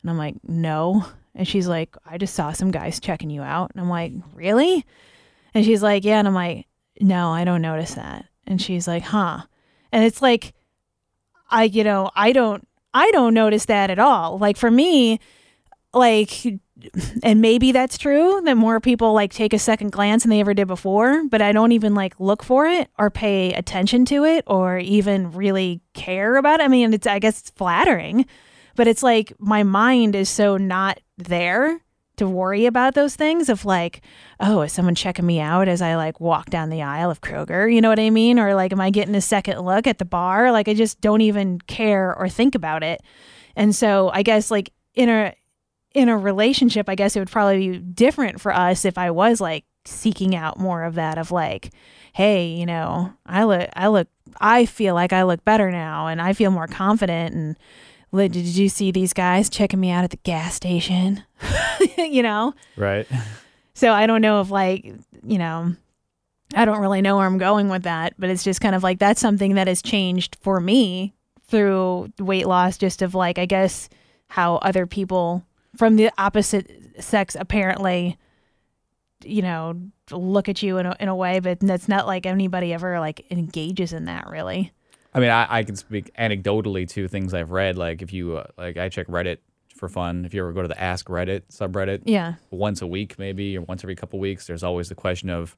And 0.00 0.10
I'm 0.10 0.16
like, 0.16 0.36
"No." 0.42 1.04
And 1.34 1.46
she's 1.48 1.66
like, 1.66 1.96
I 2.06 2.16
just 2.16 2.34
saw 2.34 2.52
some 2.52 2.70
guys 2.70 3.00
checking 3.00 3.28
you 3.28 3.42
out. 3.42 3.72
And 3.72 3.80
I'm 3.80 3.90
like, 3.90 4.12
really? 4.34 4.86
And 5.52 5.64
she's 5.64 5.82
like, 5.82 6.04
yeah. 6.04 6.20
And 6.20 6.28
I'm 6.28 6.34
like, 6.34 6.68
no, 7.00 7.30
I 7.30 7.42
don't 7.44 7.60
notice 7.60 7.94
that. 7.94 8.26
And 8.46 8.62
she's 8.62 8.86
like, 8.86 9.02
huh. 9.02 9.40
And 9.90 10.04
it's 10.04 10.22
like, 10.22 10.54
I, 11.50 11.64
you 11.64 11.82
know, 11.82 12.10
I 12.14 12.30
don't, 12.32 12.66
I 12.94 13.10
don't 13.10 13.34
notice 13.34 13.66
that 13.66 13.90
at 13.90 13.98
all. 13.98 14.38
Like 14.38 14.56
for 14.56 14.70
me, 14.70 15.18
like, 15.92 16.46
and 17.22 17.40
maybe 17.40 17.72
that's 17.72 17.98
true 17.98 18.40
that 18.44 18.56
more 18.56 18.80
people 18.80 19.12
like 19.12 19.32
take 19.32 19.52
a 19.52 19.58
second 19.58 19.92
glance 19.92 20.22
than 20.22 20.30
they 20.30 20.40
ever 20.40 20.54
did 20.54 20.68
before, 20.68 21.24
but 21.28 21.42
I 21.42 21.52
don't 21.52 21.72
even 21.72 21.94
like 21.94 22.18
look 22.18 22.42
for 22.42 22.66
it 22.66 22.88
or 22.98 23.10
pay 23.10 23.52
attention 23.52 24.04
to 24.06 24.24
it 24.24 24.44
or 24.46 24.78
even 24.78 25.32
really 25.32 25.80
care 25.92 26.36
about 26.36 26.60
it. 26.60 26.64
I 26.64 26.68
mean, 26.68 26.94
it's, 26.94 27.06
I 27.06 27.18
guess 27.18 27.40
it's 27.40 27.50
flattering, 27.50 28.26
but 28.76 28.86
it's 28.86 29.02
like 29.02 29.32
my 29.38 29.62
mind 29.62 30.14
is 30.14 30.28
so 30.28 30.56
not 30.56 31.00
there 31.18 31.80
to 32.16 32.28
worry 32.28 32.66
about 32.66 32.94
those 32.94 33.16
things 33.16 33.48
of 33.48 33.64
like, 33.64 34.02
oh, 34.40 34.62
is 34.62 34.72
someone 34.72 34.94
checking 34.94 35.26
me 35.26 35.40
out 35.40 35.68
as 35.68 35.82
I 35.82 35.96
like 35.96 36.20
walk 36.20 36.50
down 36.50 36.70
the 36.70 36.82
aisle 36.82 37.10
of 37.10 37.20
Kroger? 37.20 37.72
You 37.72 37.80
know 37.80 37.88
what 37.88 37.98
I 37.98 38.10
mean? 38.10 38.38
Or 38.38 38.54
like, 38.54 38.72
am 38.72 38.80
I 38.80 38.90
getting 38.90 39.14
a 39.14 39.20
second 39.20 39.60
look 39.60 39.86
at 39.86 39.98
the 39.98 40.04
bar? 40.04 40.52
Like, 40.52 40.68
I 40.68 40.74
just 40.74 41.00
don't 41.00 41.20
even 41.20 41.60
care 41.60 42.14
or 42.16 42.28
think 42.28 42.54
about 42.54 42.82
it. 42.82 43.02
And 43.56 43.74
so 43.74 44.10
I 44.12 44.22
guess 44.22 44.50
like 44.50 44.72
in 44.94 45.08
a 45.08 45.34
in 45.94 46.08
a 46.08 46.18
relationship, 46.18 46.88
I 46.88 46.96
guess 46.96 47.14
it 47.14 47.20
would 47.20 47.30
probably 47.30 47.70
be 47.70 47.78
different 47.78 48.40
for 48.40 48.52
us 48.52 48.84
if 48.84 48.98
I 48.98 49.10
was 49.10 49.40
like 49.40 49.64
seeking 49.84 50.34
out 50.34 50.58
more 50.58 50.82
of 50.82 50.94
that 50.96 51.18
of 51.18 51.30
like, 51.30 51.70
hey, 52.14 52.46
you 52.46 52.66
know, 52.66 53.12
I 53.26 53.44
look 53.44 53.68
I 53.74 53.88
look 53.88 54.08
I 54.40 54.66
feel 54.66 54.94
like 54.94 55.12
I 55.12 55.22
look 55.22 55.44
better 55.44 55.70
now 55.70 56.08
and 56.08 56.20
I 56.20 56.32
feel 56.32 56.50
more 56.50 56.66
confident 56.66 57.34
and 57.34 57.50
"Li- 57.50 57.56
did 58.14 58.56
you 58.56 58.68
see 58.68 58.90
these 58.90 59.12
guys 59.12 59.50
checking 59.50 59.80
me 59.80 59.90
out 59.90 60.04
at 60.04 60.10
the 60.10 60.18
gas 60.18 60.54
station? 60.54 61.22
you 61.98 62.22
know? 62.22 62.54
right 62.76 63.06
So 63.74 63.92
I 63.92 64.06
don't 64.06 64.22
know 64.22 64.40
if 64.40 64.50
like, 64.50 64.84
you 65.24 65.38
know, 65.38 65.74
I 66.54 66.64
don't 66.64 66.80
really 66.80 67.02
know 67.02 67.16
where 67.16 67.26
I'm 67.26 67.38
going 67.38 67.68
with 67.68 67.82
that, 67.82 68.14
but 68.18 68.30
it's 68.30 68.44
just 68.44 68.60
kind 68.60 68.74
of 68.74 68.82
like 68.82 68.98
that's 68.98 69.20
something 69.20 69.54
that 69.54 69.66
has 69.66 69.82
changed 69.82 70.36
for 70.40 70.60
me 70.60 71.14
through 71.48 72.12
weight 72.18 72.46
loss, 72.46 72.78
just 72.78 73.02
of 73.02 73.14
like, 73.14 73.38
I 73.38 73.46
guess, 73.46 73.88
how 74.28 74.56
other 74.56 74.86
people 74.86 75.44
from 75.76 75.96
the 75.96 76.10
opposite 76.16 77.02
sex 77.02 77.36
apparently, 77.38 78.16
you 79.24 79.42
know, 79.42 79.80
look 80.10 80.48
at 80.48 80.62
you 80.62 80.78
in 80.78 80.86
a, 80.86 80.96
in 81.00 81.08
a 81.08 81.16
way, 81.16 81.40
but 81.40 81.60
that's 81.60 81.88
not 81.88 82.06
like 82.06 82.26
anybody 82.26 82.72
ever 82.72 83.00
like 83.00 83.26
engages 83.30 83.92
in 83.92 84.04
that 84.04 84.28
really. 84.28 84.72
I 85.14 85.20
mean 85.20 85.30
I, 85.30 85.46
I 85.58 85.62
can 85.64 85.76
speak 85.76 86.10
anecdotally 86.18 86.88
to 86.90 87.08
things 87.08 87.32
i've 87.34 87.50
read 87.50 87.76
like 87.76 88.02
if 88.02 88.12
you 88.12 88.36
uh, 88.36 88.46
like 88.58 88.76
i 88.76 88.88
check 88.88 89.06
reddit 89.08 89.38
for 89.74 89.88
fun. 89.88 90.24
If 90.24 90.32
you 90.32 90.40
ever 90.40 90.52
go 90.52 90.62
to 90.62 90.68
the 90.68 90.80
ask 90.80 91.08
reddit 91.08 91.42
subreddit 91.52 92.02
Yeah. 92.04 92.34
once 92.52 92.80
a 92.80 92.86
week 92.86 93.18
maybe 93.18 93.58
or 93.58 93.62
once 93.62 93.82
every 93.82 93.96
couple 93.96 94.20
weeks 94.20 94.46
there's 94.46 94.62
always 94.62 94.88
the 94.88 94.94
question 94.94 95.30
of 95.30 95.56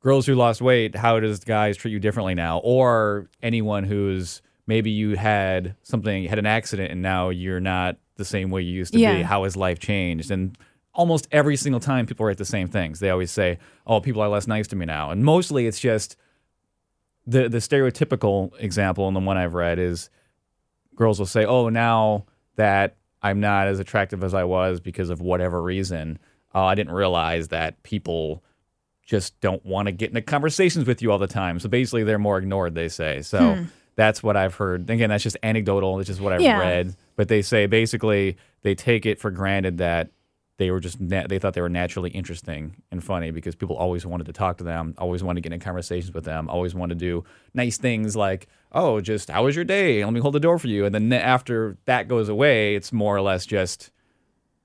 girls 0.00 0.24
who 0.24 0.34
lost 0.34 0.62
weight 0.62 0.96
how 0.96 1.20
does 1.20 1.40
guys 1.44 1.76
treat 1.76 1.92
you 1.92 2.00
differently 2.00 2.34
now? 2.34 2.60
Or 2.64 3.28
anyone 3.42 3.84
who's 3.84 4.40
maybe 4.66 4.90
you 4.90 5.14
had 5.14 5.76
something 5.82 6.24
had 6.24 6.38
an 6.38 6.46
accident 6.46 6.90
and 6.90 7.02
now 7.02 7.28
you're 7.28 7.60
not 7.60 7.98
the 8.16 8.24
same 8.24 8.48
way 8.50 8.62
you 8.62 8.72
used 8.72 8.94
to 8.94 8.98
be. 9.16 9.22
How 9.22 9.44
has 9.44 9.58
life 9.58 9.78
changed? 9.78 10.30
And 10.30 10.56
almost 10.94 11.28
every 11.30 11.56
single 11.56 11.80
time 11.80 12.06
people 12.06 12.24
write 12.24 12.38
the 12.38 12.46
same 12.46 12.66
things. 12.66 12.98
They 12.98 13.10
always 13.10 13.30
say 13.30 13.58
oh 13.86 14.00
people 14.00 14.22
are 14.22 14.28
less 14.30 14.46
nice 14.46 14.68
to 14.68 14.76
me 14.76 14.86
now. 14.86 15.10
And 15.10 15.22
mostly 15.22 15.66
it's 15.66 15.78
just 15.80 16.16
the 17.26 17.48
the 17.48 17.58
stereotypical 17.58 18.52
example 18.58 19.06
and 19.06 19.14
the 19.16 19.20
one 19.20 19.36
i've 19.36 19.54
read 19.54 19.78
is 19.78 20.10
girls 20.96 21.18
will 21.18 21.26
say, 21.26 21.44
"Oh, 21.44 21.68
now 21.68 22.26
that 22.56 22.96
I'm 23.22 23.40
not 23.40 23.68
as 23.68 23.78
attractive 23.80 24.22
as 24.24 24.34
I 24.34 24.44
was 24.44 24.80
because 24.80 25.10
of 25.10 25.20
whatever 25.20 25.62
reason, 25.62 26.18
uh, 26.54 26.64
I 26.64 26.74
didn't 26.74 26.92
realize 26.92 27.48
that 27.48 27.82
people 27.82 28.42
just 29.04 29.38
don't 29.40 29.64
want 29.64 29.86
to 29.86 29.92
get 29.92 30.10
into 30.10 30.22
conversations 30.22 30.86
with 30.86 31.00
you 31.02 31.10
all 31.10 31.18
the 31.18 31.26
time. 31.26 31.58
So 31.58 31.68
basically, 31.68 32.04
they're 32.04 32.18
more 32.18 32.38
ignored." 32.38 32.74
They 32.74 32.88
say. 32.88 33.22
So 33.22 33.66
that's 33.96 34.22
what 34.22 34.36
I've 34.36 34.54
heard. 34.54 34.88
Again, 34.90 35.10
that's 35.10 35.22
just 35.22 35.36
anecdotal. 35.42 35.98
It's 36.00 36.06
just 36.08 36.20
what 36.20 36.32
I've 36.32 36.40
Yeah. 36.40 36.58
read. 36.58 36.94
But 37.16 37.28
they 37.28 37.42
say 37.42 37.66
basically 37.66 38.36
they 38.62 38.74
take 38.74 39.04
it 39.06 39.18
for 39.18 39.30
granted 39.30 39.78
that 39.78 40.10
they 40.60 40.70
were 40.70 40.78
just 40.78 41.00
na- 41.00 41.26
they 41.26 41.38
thought 41.38 41.54
they 41.54 41.62
were 41.62 41.70
naturally 41.70 42.10
interesting 42.10 42.76
and 42.92 43.02
funny 43.02 43.30
because 43.30 43.54
people 43.56 43.76
always 43.76 44.04
wanted 44.04 44.26
to 44.26 44.32
talk 44.32 44.58
to 44.58 44.64
them, 44.64 44.94
always 44.98 45.24
wanted 45.24 45.42
to 45.42 45.48
get 45.48 45.54
in 45.54 45.58
conversations 45.58 46.12
with 46.12 46.24
them, 46.24 46.50
always 46.50 46.74
wanted 46.74 46.98
to 46.98 47.04
do 47.04 47.24
nice 47.54 47.78
things 47.78 48.14
like, 48.14 48.46
"Oh, 48.70 49.00
just 49.00 49.30
how 49.30 49.44
was 49.44 49.56
your 49.56 49.64
day? 49.64 50.04
Let 50.04 50.12
me 50.12 50.20
hold 50.20 50.34
the 50.34 50.40
door 50.40 50.58
for 50.58 50.68
you." 50.68 50.84
And 50.84 50.94
then 50.94 51.10
after 51.14 51.78
that 51.86 52.08
goes 52.08 52.28
away, 52.28 52.74
it's 52.74 52.92
more 52.92 53.16
or 53.16 53.22
less 53.22 53.46
just, 53.46 53.90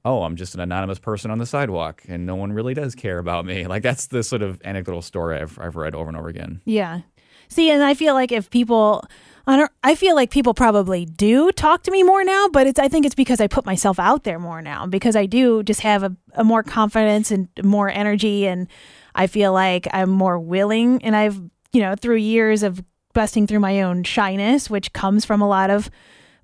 "Oh, 0.04 0.24
I'm 0.24 0.36
just 0.36 0.54
an 0.54 0.60
anonymous 0.60 1.00
person 1.00 1.32
on 1.32 1.38
the 1.38 1.46
sidewalk, 1.46 2.04
and 2.10 2.26
no 2.26 2.36
one 2.36 2.52
really 2.52 2.74
does 2.74 2.94
care 2.94 3.18
about 3.18 3.46
me." 3.46 3.66
Like 3.66 3.82
that's 3.82 4.08
the 4.08 4.22
sort 4.22 4.42
of 4.42 4.62
anecdotal 4.66 5.02
story 5.02 5.40
I've 5.40 5.58
I've 5.58 5.78
read 5.78 5.96
over 5.96 6.10
and 6.10 6.18
over 6.18 6.28
again. 6.28 6.60
Yeah. 6.66 7.02
See, 7.48 7.70
and 7.72 7.82
I 7.82 7.94
feel 7.94 8.16
like 8.16 8.34
if 8.34 8.50
people, 8.50 9.04
I 9.48 9.58
don't, 9.58 9.72
I 9.84 9.96
feel 9.96 10.16
like 10.16 10.32
people 10.32 10.54
probably 10.54 11.06
do 11.06 11.52
talk 11.52 11.84
to 11.84 11.92
me 11.92 12.02
more 12.02 12.24
now, 12.24 12.48
but 12.48 12.66
it's, 12.66 12.80
I 12.80 12.88
think 12.88 13.06
it's 13.06 13.16
because 13.16 13.40
I 13.40 13.48
put 13.48 13.66
myself 13.66 14.00
out 14.00 14.24
there 14.24 14.40
more 14.40 14.62
now 14.62 14.88
because 14.88 15.16
I 15.16 15.28
do 15.28 15.62
just 15.62 15.82
have 15.82 16.04
a, 16.04 16.16
a 16.34 16.44
more 16.44 16.64
confidence 16.64 17.30
and 17.30 17.48
more 17.64 17.90
energy. 17.90 18.48
And 18.48 18.68
I 19.14 19.28
feel 19.28 19.54
like 19.54 19.88
I'm 19.94 20.10
more 20.10 20.40
willing. 20.40 21.04
And 21.04 21.16
I've, 21.16 21.40
you 21.72 21.82
know, 21.82 21.96
through 21.96 22.16
years 22.16 22.64
of 22.64 22.84
busting 23.14 23.46
through 23.46 23.60
my 23.60 23.82
own 23.82 24.04
shyness, 24.04 24.70
which 24.70 24.94
comes 24.94 25.26
from 25.26 25.42
a 25.42 25.48
lot 25.48 25.70
of 25.70 25.92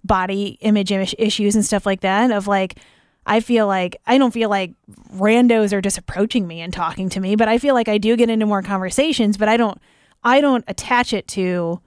body 0.04 0.58
image 0.62 0.91
issues 0.91 1.56
and 1.56 1.66
stuff 1.66 1.86
like 1.86 2.02
that, 2.02 2.32
of 2.32 2.47
like, 2.47 2.80
I 3.26 3.39
feel 3.39 3.68
like 3.68 3.97
I 4.08 4.18
don't 4.18 4.34
feel 4.34 4.49
like 4.49 4.74
randos 5.14 5.74
are 5.74 5.82
just 5.82 5.97
approaching 5.97 6.47
me 6.47 6.62
and 6.62 6.74
talking 6.74 7.10
to 7.10 7.20
me, 7.20 7.36
but 7.36 7.47
I 7.47 7.58
feel 7.58 7.76
like 7.76 7.88
I 7.88 7.97
do 7.97 8.16
get 8.16 8.30
into 8.30 8.45
more 8.45 8.64
conversations, 8.64 9.38
but 9.38 9.47
I 9.47 9.58
don't 9.58 9.80
I 10.24 10.41
don't 10.41 10.64
attach 10.68 11.14
it 11.14 11.28
to 11.30 11.82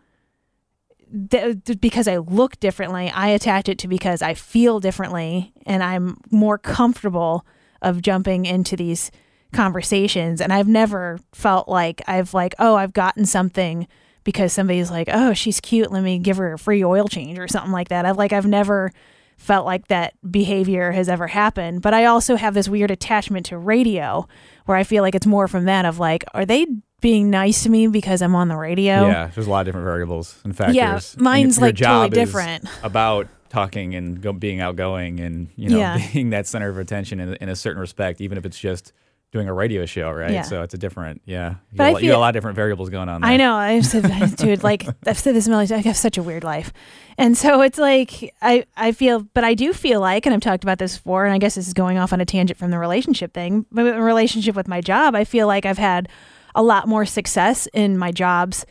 th- 1.30 1.80
because 1.80 2.08
I 2.08 2.18
look 2.18 2.58
differently. 2.60 3.10
I 3.10 3.28
attach 3.28 3.68
it 3.68 3.78
to 3.80 3.88
because 3.88 4.22
I 4.22 4.34
feel 4.34 4.80
differently 4.80 5.52
and 5.66 5.82
I'm 5.82 6.18
more 6.30 6.58
comfortable 6.58 7.46
of 7.82 8.02
jumping 8.02 8.46
into 8.46 8.76
these 8.76 9.10
conversations 9.52 10.40
and 10.40 10.52
I've 10.52 10.68
never 10.68 11.20
felt 11.32 11.68
like 11.68 12.02
I've 12.06 12.34
like, 12.34 12.54
oh, 12.58 12.76
I've 12.76 12.92
gotten 12.92 13.24
something 13.24 13.86
because 14.24 14.52
somebody's 14.52 14.90
like, 14.90 15.08
"Oh, 15.12 15.34
she's 15.34 15.60
cute, 15.60 15.92
let 15.92 16.02
me 16.02 16.18
give 16.18 16.38
her 16.38 16.54
a 16.54 16.58
free 16.58 16.82
oil 16.82 17.06
change 17.06 17.38
or 17.38 17.46
something 17.46 17.72
like 17.72 17.88
that." 17.88 18.06
I've 18.06 18.16
like 18.16 18.32
I've 18.32 18.46
never 18.46 18.90
felt 19.36 19.66
like 19.66 19.88
that 19.88 20.14
behavior 20.30 20.92
has 20.92 21.08
ever 21.08 21.26
happened, 21.26 21.82
but 21.82 21.94
I 21.94 22.06
also 22.06 22.36
have 22.36 22.54
this 22.54 22.68
weird 22.68 22.90
attachment 22.90 23.46
to 23.46 23.58
radio 23.58 24.26
where 24.64 24.76
I 24.76 24.84
feel 24.84 25.02
like 25.02 25.14
it's 25.14 25.26
more 25.26 25.48
from 25.48 25.64
that 25.66 25.84
of 25.84 25.98
like, 25.98 26.24
are 26.32 26.46
they 26.46 26.66
being 27.04 27.28
nice 27.28 27.62
to 27.64 27.68
me 27.70 27.86
because 27.86 28.22
I'm 28.22 28.34
on 28.34 28.48
the 28.48 28.56
radio? 28.56 29.06
Yeah, 29.06 29.26
there's 29.34 29.46
a 29.46 29.50
lot 29.50 29.60
of 29.60 29.66
different 29.66 29.84
variables 29.84 30.40
and 30.42 30.56
factors. 30.56 30.74
Yeah, 30.76 30.98
mine's, 31.22 31.60
like, 31.60 31.76
totally 31.76 32.08
different. 32.08 32.64
About 32.82 33.28
talking 33.50 33.94
and 33.94 34.20
go, 34.22 34.32
being 34.32 34.60
outgoing 34.60 35.20
and 35.20 35.48
you 35.54 35.68
know 35.68 35.78
Yeah. 35.78 35.98
being 36.12 36.30
that 36.30 36.46
center 36.46 36.70
of 36.70 36.78
attention 36.78 37.20
in, 37.20 37.34
in 37.34 37.48
a 37.50 37.54
certain 37.56 37.78
respect, 37.80 38.20
even 38.22 38.38
if 38.38 38.46
it's 38.46 38.58
just 38.58 38.92
doing 39.32 39.48
a 39.48 39.52
radio 39.52 39.84
show, 39.84 40.10
right? 40.12 40.30
Yeah. 40.30 40.42
So 40.42 40.62
it's 40.62 40.72
a 40.74 40.78
different, 40.78 41.20
yeah. 41.26 41.50
You, 41.50 41.56
But 41.72 41.76
got, 41.76 41.84
I 41.84 41.88
a 41.88 41.92
lot- 41.92 42.02
you 42.02 42.08
feel- 42.10 42.18
a 42.18 42.20
lot 42.20 42.28
of 42.28 42.32
different 42.34 42.56
variables 42.56 42.88
going 42.88 43.08
on. 43.10 43.20
There. 43.20 43.30
I 43.30 43.36
know. 43.36 43.54
I 43.54 43.80
said, 43.82 44.36
dude, 44.36 44.62
like 44.62 44.86
I've 45.06 45.18
said 45.18 45.34
this 45.34 45.46
a 45.46 45.50
million 45.50 45.68
times. 45.68 45.84
I 45.84 45.88
have 45.88 45.96
such 45.98 46.16
a 46.18 46.22
weird 46.22 46.42
life, 46.44 46.72
and 47.18 47.36
so 47.36 47.60
it's 47.60 47.78
like 47.78 48.32
I 48.40 48.64
I 48.76 48.92
feel, 48.92 49.26
but 49.34 49.44
I 49.44 49.52
do 49.54 49.72
feel 49.74 50.00
like, 50.00 50.24
and 50.24 50.34
I've 50.34 50.40
talked 50.40 50.64
about 50.64 50.78
this 50.78 50.96
before, 50.96 51.26
and 51.26 51.34
I 51.34 51.38
guess 51.38 51.56
this 51.56 51.66
is 51.68 51.74
going 51.74 51.98
off 51.98 52.12
on 52.14 52.20
a 52.20 52.24
tangent 52.24 52.58
from 52.58 52.70
the 52.70 52.78
relationship 52.78 53.34
thing, 53.34 53.66
but 53.70 53.84
in 53.86 54.00
relationship 54.00 54.54
with 54.56 54.68
my 54.68 54.80
job, 54.80 55.14
I 55.14 55.24
feel 55.24 55.46
like 55.48 55.66
I've 55.66 55.78
had 55.78 56.08
a 56.54 56.62
lot 56.62 56.88
more 56.88 57.04
success 57.04 57.66
in 57.72 57.98
my 57.98 58.12
jobs 58.12 58.64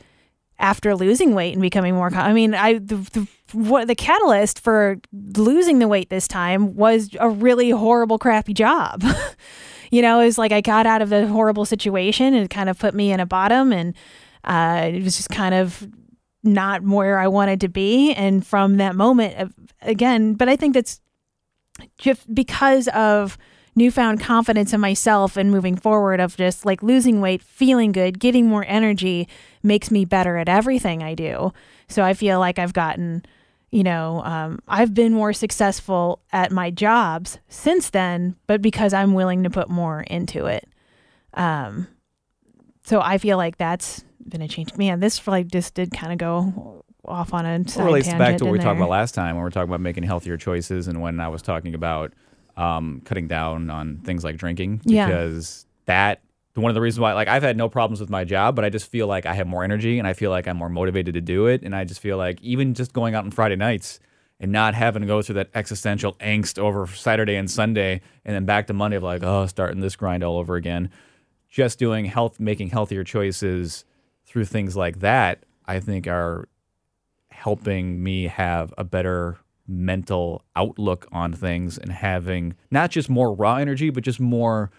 after 0.60 0.96
losing 0.96 1.36
weight 1.36 1.54
and 1.54 1.62
becoming 1.62 1.96
more. 1.96 2.14
I 2.14 2.34
mean, 2.34 2.54
I 2.56 2.80
the, 2.80 2.96
the 2.96 3.28
what 3.54 3.88
the 3.88 3.96
catalyst 3.96 4.60
for 4.60 4.98
losing 5.12 5.80
the 5.80 5.88
weight 5.88 6.10
this 6.10 6.28
time 6.28 6.76
was 6.76 7.10
a 7.20 7.30
really 7.30 7.70
horrible, 7.70 8.18
crappy 8.18 8.54
job. 8.54 9.04
you 9.92 10.02
know, 10.02 10.20
it 10.20 10.26
was 10.26 10.38
like 10.38 10.52
I 10.52 10.62
got 10.62 10.86
out 10.86 11.02
of 11.02 11.12
a 11.12 11.28
horrible 11.28 11.66
situation 11.66 12.34
and 12.34 12.50
kind 12.50 12.70
of 12.70 12.80
put 12.80 12.94
me 12.94 13.12
in 13.12 13.20
a 13.20 13.26
bottom, 13.26 13.72
and 13.72 13.94
uh, 14.44 14.90
it 14.94 15.04
was 15.04 15.18
just 15.18 15.30
kind 15.30 15.54
of 15.54 15.88
not 16.44 16.82
where 16.84 17.20
I 17.20 17.28
wanted 17.28 17.62
to 17.62 17.70
be. 17.70 18.14
And 18.14 18.46
from 18.46 18.78
that 18.78 18.96
moment, 18.96 19.54
again, 19.82 20.34
but 20.34 20.50
I 20.50 20.56
think 20.56 20.74
that's 20.74 21.00
just 21.98 22.34
because 22.34 22.88
of 22.90 23.38
newfound 23.76 24.20
confidence 24.20 24.74
in 24.74 24.80
myself 24.80 25.38
and 25.38 25.52
moving 25.52 25.76
forward 25.76 26.20
of 26.20 26.36
just 26.38 26.66
like 26.66 26.84
losing 26.84 27.22
weight, 27.22 27.42
feeling 27.42 27.92
good, 27.92 28.20
getting 28.20 28.48
more 28.48 28.66
energy 28.68 29.28
makes 29.62 29.90
me 29.92 30.06
better 30.06 30.38
at 30.38 30.50
everything 30.50 31.02
I 31.02 31.16
do. 31.16 31.54
So 31.88 32.04
I 32.04 32.14
feel 32.14 32.40
like 32.40 32.60
I've 32.60 32.74
gotten, 32.74 33.26
you 33.72 33.84
know, 33.84 34.22
um, 34.24 34.60
I've 34.68 34.94
been 34.94 35.14
more 35.14 35.34
successful 35.34 36.22
at 36.32 36.52
my 36.52 36.70
jobs 36.70 37.40
since 37.48 37.90
then, 37.90 38.36
but 38.48 38.62
because 38.62 38.94
I'm 38.94 39.14
willing 39.14 39.44
to 39.44 39.50
put 39.50 39.70
more 39.70 40.02
into 40.02 40.46
it. 40.46 40.68
Um, 41.34 41.88
so 42.84 43.02
I 43.02 43.18
feel 43.18 43.38
like 43.38 43.58
that's 43.58 44.04
been 44.28 44.42
a 44.42 44.48
change. 44.48 44.76
Man, 44.76 45.00
this 45.00 45.26
like 45.28 45.48
just 45.48 45.74
did 45.74 45.92
kind 45.92 46.12
of 46.12 46.18
go 46.18 46.84
off 47.06 47.34
on 47.34 47.46
a 47.46 47.68
side 47.68 47.84
It 47.84 47.86
relates 47.86 48.14
back 48.14 48.38
to 48.38 48.46
what 48.46 48.52
we 48.52 48.60
talked 48.60 48.78
about 48.78 48.90
last 48.90 49.14
time 49.14 49.36
when 49.36 49.44
we 49.44 49.48
are 49.48 49.52
talking 49.52 49.70
about 49.70 49.82
making 49.82 50.04
healthier 50.04 50.38
choices 50.38 50.88
and 50.88 51.02
when 51.02 51.20
I 51.20 51.28
was 51.28 51.42
talking 51.42 51.76
about 51.76 52.14
um, 52.58 53.02
cutting 53.06 53.28
down 53.28 53.70
on 53.70 53.98
things 54.04 54.24
like 54.24 54.38
drinking 54.38 54.82
Yeah. 54.84 55.06
because 55.08 55.66
that 55.86 56.22
one 56.56 56.70
of 56.70 56.76
the 56.76 56.82
reasons 56.82 57.00
why 57.00 57.14
like 57.14 57.28
I've 57.28 57.42
had 57.42 57.58
no 57.58 57.68
problems 57.68 58.00
with 58.00 58.12
my 58.12 58.24
job 58.24 58.56
but 58.56 58.64
I 58.64 58.70
just 58.70 58.86
feel 58.88 59.08
like 59.08 59.26
I 59.26 59.34
have 59.34 59.48
more 59.48 59.64
energy 59.64 59.98
and 59.98 60.08
I 60.08 60.14
feel 60.14 60.30
like 60.30 60.48
I'm 60.48 60.58
more 60.58 60.70
motivated 60.70 61.16
to 61.16 61.22
do 61.22 61.48
it 61.48 61.64
and 61.64 61.76
I 61.76 61.84
just 61.84 62.00
feel 62.00 62.16
like 62.18 62.40
even 62.44 62.76
just 62.76 62.94
going 62.94 63.16
out 63.16 63.24
on 63.26 63.32
Friday 63.32 63.56
nights 63.56 64.00
and 64.40 64.52
not 64.52 64.76
having 64.76 65.02
to 65.02 65.08
go 65.08 65.22
through 65.24 65.36
that 65.36 65.50
existential 65.56 66.14
angst 66.16 66.60
over 66.60 66.86
Saturday 66.86 67.36
and 67.38 67.50
Sunday 67.50 68.02
and 68.24 68.36
then 68.36 68.46
back 68.46 68.68
to 68.68 68.74
Monday 68.74 68.98
of 68.98 69.04
like 69.04 69.24
oh 69.24 69.48
starting 69.48 69.80
this 69.82 69.96
grind 69.96 70.24
all 70.24 70.38
over 70.38 70.56
again 70.56 70.92
just 71.50 71.80
doing 71.80 72.06
health 72.06 72.40
making 72.40 72.70
healthier 72.70 73.04
choices 73.04 73.84
through 74.26 74.46
things 74.46 74.78
like 74.78 75.00
that 75.00 75.44
I 75.66 75.80
think 75.80 76.08
are 76.08 76.48
helping 77.32 78.04
me 78.04 78.28
have 78.28 78.74
a 78.78 78.84
better 78.84 79.38
mental 79.68 80.44
outlook 80.56 81.08
on 81.12 81.34
things 81.34 81.78
and 81.78 81.92
having 81.92 82.56
not 82.72 82.92
just 82.92 83.10
more 83.10 83.34
raw 83.34 83.56
energy, 83.56 83.90
but 83.90 84.04
just 84.04 84.20
more 84.20 84.72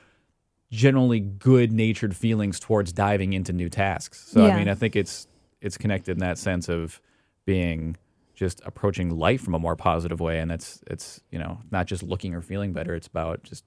generally 0.71 1.21
good 1.21 1.73
natured 1.73 2.17
feelings 2.17 2.59
towards 2.59 2.93
diving 2.93 3.33
into 3.33 3.53
new 3.53 3.69
tasks. 3.69 4.25
So 4.29 4.47
Yeah. 4.47 4.55
I 4.55 4.59
mean, 4.59 4.69
I 4.69 4.75
think 4.75 4.97
it's 4.97 5.27
it's 5.61 5.79
connected 5.79 6.13
in 6.13 6.19
that 6.19 6.37
sense 6.37 6.69
of 6.69 7.01
being 7.47 7.97
just 8.35 8.61
approaching 8.67 9.11
life 9.11 9.41
from 9.41 9.55
a 9.55 9.59
more 9.59 9.77
positive 9.77 10.21
way 10.21 10.41
and 10.41 10.51
that's 10.51 10.83
it's 10.89 11.21
you 11.31 11.39
know 11.39 11.61
not 11.71 11.87
just 11.87 12.03
looking 12.03 12.35
or 12.35 12.41
feeling 12.43 12.73
better 12.73 12.97
it's 12.97 13.07
about 13.07 13.41
just 13.45 13.63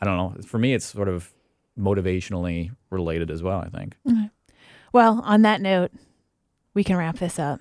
i 0.00 0.04
don't 0.04 0.16
know 0.16 0.34
for 0.44 0.58
me 0.58 0.74
it's 0.74 0.84
sort 0.84 1.08
of 1.08 1.32
motivationally 1.78 2.74
related 2.90 3.30
as 3.30 3.40
well 3.40 3.60
i 3.60 3.68
think 3.68 3.94
Well, 4.92 5.20
on 5.24 5.42
that 5.42 5.60
note, 5.60 5.92
we 6.74 6.82
can 6.82 6.96
wrap 6.96 7.18
this 7.18 7.38
up. 7.38 7.60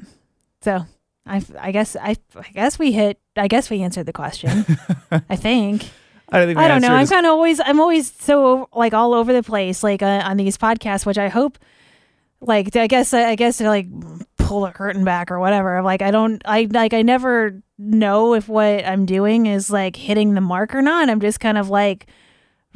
So, 0.61 0.85
I, 1.25 1.43
I 1.59 1.71
guess 1.71 1.95
I, 1.95 2.15
I 2.35 2.49
guess 2.53 2.79
we 2.79 2.91
hit. 2.91 3.19
I 3.35 3.47
guess 3.47 3.69
we 3.69 3.81
answered 3.81 4.05
the 4.05 4.13
question. 4.13 4.65
I 5.11 5.35
think. 5.35 5.89
i 6.29 6.39
don't 6.39 6.47
think 6.47 6.59
I 6.59 6.67
don't 6.67 6.81
know. 6.81 6.93
I'm 6.93 7.07
kind 7.07 7.25
of 7.25 7.31
always. 7.31 7.59
I'm 7.59 7.79
always 7.79 8.11
so 8.11 8.69
like 8.73 8.93
all 8.93 9.13
over 9.13 9.31
the 9.31 9.43
place, 9.43 9.83
like 9.83 10.01
uh, 10.01 10.23
on 10.25 10.37
these 10.37 10.57
podcasts, 10.57 11.05
which 11.05 11.17
I 11.17 11.27
hope, 11.29 11.57
like 12.41 12.75
I 12.75 12.87
guess 12.87 13.13
I 13.13 13.35
guess 13.35 13.57
to 13.57 13.67
like 13.67 13.87
pull 14.37 14.61
the 14.61 14.71
curtain 14.71 15.03
back 15.03 15.31
or 15.31 15.39
whatever. 15.39 15.81
Like 15.81 16.01
I 16.01 16.11
don't. 16.11 16.41
I 16.45 16.67
like 16.71 16.93
I 16.93 17.03
never 17.03 17.61
know 17.77 18.33
if 18.33 18.49
what 18.49 18.85
I'm 18.85 19.05
doing 19.05 19.45
is 19.45 19.69
like 19.69 19.95
hitting 19.95 20.33
the 20.33 20.41
mark 20.41 20.73
or 20.73 20.81
not. 20.81 21.09
I'm 21.09 21.19
just 21.19 21.39
kind 21.39 21.57
of 21.57 21.69
like 21.69 22.07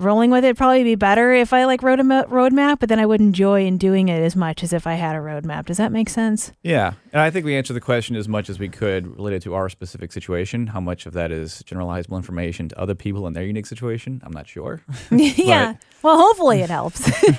rolling 0.04 0.32
with 0.32 0.43
it. 0.45 0.58
Probably 0.58 0.84
be 0.84 0.95
better 0.95 1.34
if 1.34 1.54
I 1.54 1.66
like 1.66 1.82
wrote 1.82 1.99
a 1.99 2.04
mo- 2.04 2.26
roadmap, 2.26 2.80
but 2.80 2.89
then 2.89 2.99
I 2.99 3.06
wouldn't 3.06 3.28
enjoy 3.28 3.66
in 3.66 3.78
doing 3.78 4.10
it 4.10 4.22
as 4.22 4.36
much 4.36 4.64
as 4.64 4.74
if 4.74 4.86
I 4.86 4.93
had 4.93 5.16
a 5.16 5.20
roadmap. 5.20 5.66
Does 5.66 5.78
that 5.78 5.91
make 5.91 6.10
sense? 6.10 6.51
Yeah, 6.62 6.93
and 7.12 7.22
I 7.22 7.30
think 7.30 7.45
we 7.45 7.56
answered 7.56 7.74
the 7.74 7.82
question 7.82 8.16
as 8.16 8.28
much 8.28 8.49
as 8.49 8.60
we 8.60 8.70
could 8.70 9.16
related 9.16 9.41
to 9.43 9.54
our 9.56 9.70
specific 9.70 10.12
situation. 10.12 10.68
How 10.68 10.80
much 10.80 11.06
of 11.06 11.14
that 11.14 11.32
is 11.32 11.64
generalizable 11.66 12.18
information 12.18 12.70
to 12.70 12.80
other 12.80 12.95
people 12.95 13.26
in 13.28 13.34
their 13.34 13.45
unique 13.45 13.66
situation? 13.66 14.22
I'm 14.24 14.34
not 14.34 14.47
sure. 14.47 14.82
yeah. 15.12 15.76
Well, 16.01 16.18
hopefully 16.18 16.62
it 16.62 16.70
helps. 16.70 17.10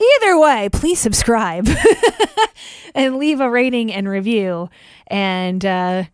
Either 0.00 0.38
way, 0.38 0.68
please 0.70 1.00
subscribe 1.00 1.68
and 2.94 3.16
leave 3.16 3.40
a 3.40 3.50
rating 3.50 3.92
and 3.92 4.08
review. 4.08 4.68
And 5.06 5.64
uh, 5.64 6.04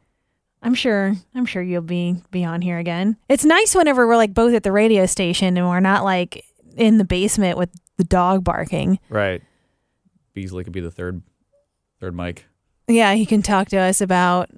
I'm 0.62 0.74
sure 0.74 1.14
I'm 1.34 1.46
sure 1.46 1.62
you'll 1.62 1.82
be 1.82 2.16
be 2.30 2.44
on 2.44 2.62
here 2.62 2.78
again. 2.78 3.16
It's 3.28 3.44
nice 3.44 3.74
whenever 3.74 4.06
we're 4.06 4.16
like 4.16 4.32
both 4.34 4.54
at 4.54 4.62
the 4.62 4.72
radio 4.72 5.06
station 5.06 5.56
and 5.56 5.68
we're 5.68 5.80
not 5.80 6.04
like 6.04 6.44
in 6.76 6.98
the 6.98 7.04
basement 7.04 7.58
with 7.58 7.70
the 7.96 8.04
dog 8.04 8.44
barking. 8.44 8.98
right. 9.08 9.42
Beasley 10.34 10.64
could 10.64 10.72
be 10.72 10.80
the 10.80 10.90
third 10.90 11.22
third 12.00 12.14
mic. 12.16 12.46
Yeah, 12.88 13.12
he 13.14 13.26
can 13.26 13.42
talk 13.42 13.68
to 13.70 13.76
us 13.76 14.00
about 14.00 14.50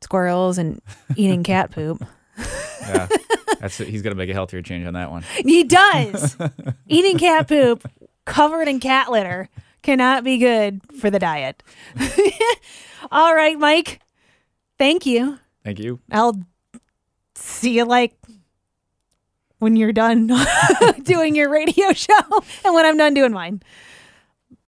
squirrels 0.00 0.58
and 0.58 0.80
eating 1.16 1.42
cat 1.42 1.70
poop. 1.70 2.04
Yeah, 2.86 3.08
that's. 3.60 3.78
He's 3.78 4.02
gonna 4.02 4.14
make 4.14 4.28
a 4.28 4.34
healthier 4.34 4.60
change 4.60 4.86
on 4.86 4.92
that 4.92 5.10
one. 5.10 5.24
He 5.38 5.64
does. 5.64 6.36
Eating 6.86 7.16
cat 7.16 7.48
poop 7.48 7.90
covered 8.26 8.68
in 8.68 8.78
cat 8.78 9.10
litter 9.10 9.48
cannot 9.80 10.22
be 10.22 10.36
good 10.36 10.82
for 11.00 11.08
the 11.08 11.18
diet. 11.18 11.62
All 13.10 13.34
right, 13.34 13.58
Mike. 13.58 14.00
Thank 14.84 15.06
you. 15.06 15.38
Thank 15.64 15.78
you. 15.78 15.98
I'll 16.12 16.38
see 17.34 17.74
you 17.74 17.86
like 17.86 18.14
when 19.58 19.76
you're 19.76 19.94
done 19.94 20.30
doing 21.04 21.34
your 21.34 21.48
radio 21.48 21.90
show 21.94 22.44
and 22.66 22.74
when 22.74 22.84
I'm 22.84 22.98
done 22.98 23.14
doing 23.14 23.32
mine. 23.32 23.62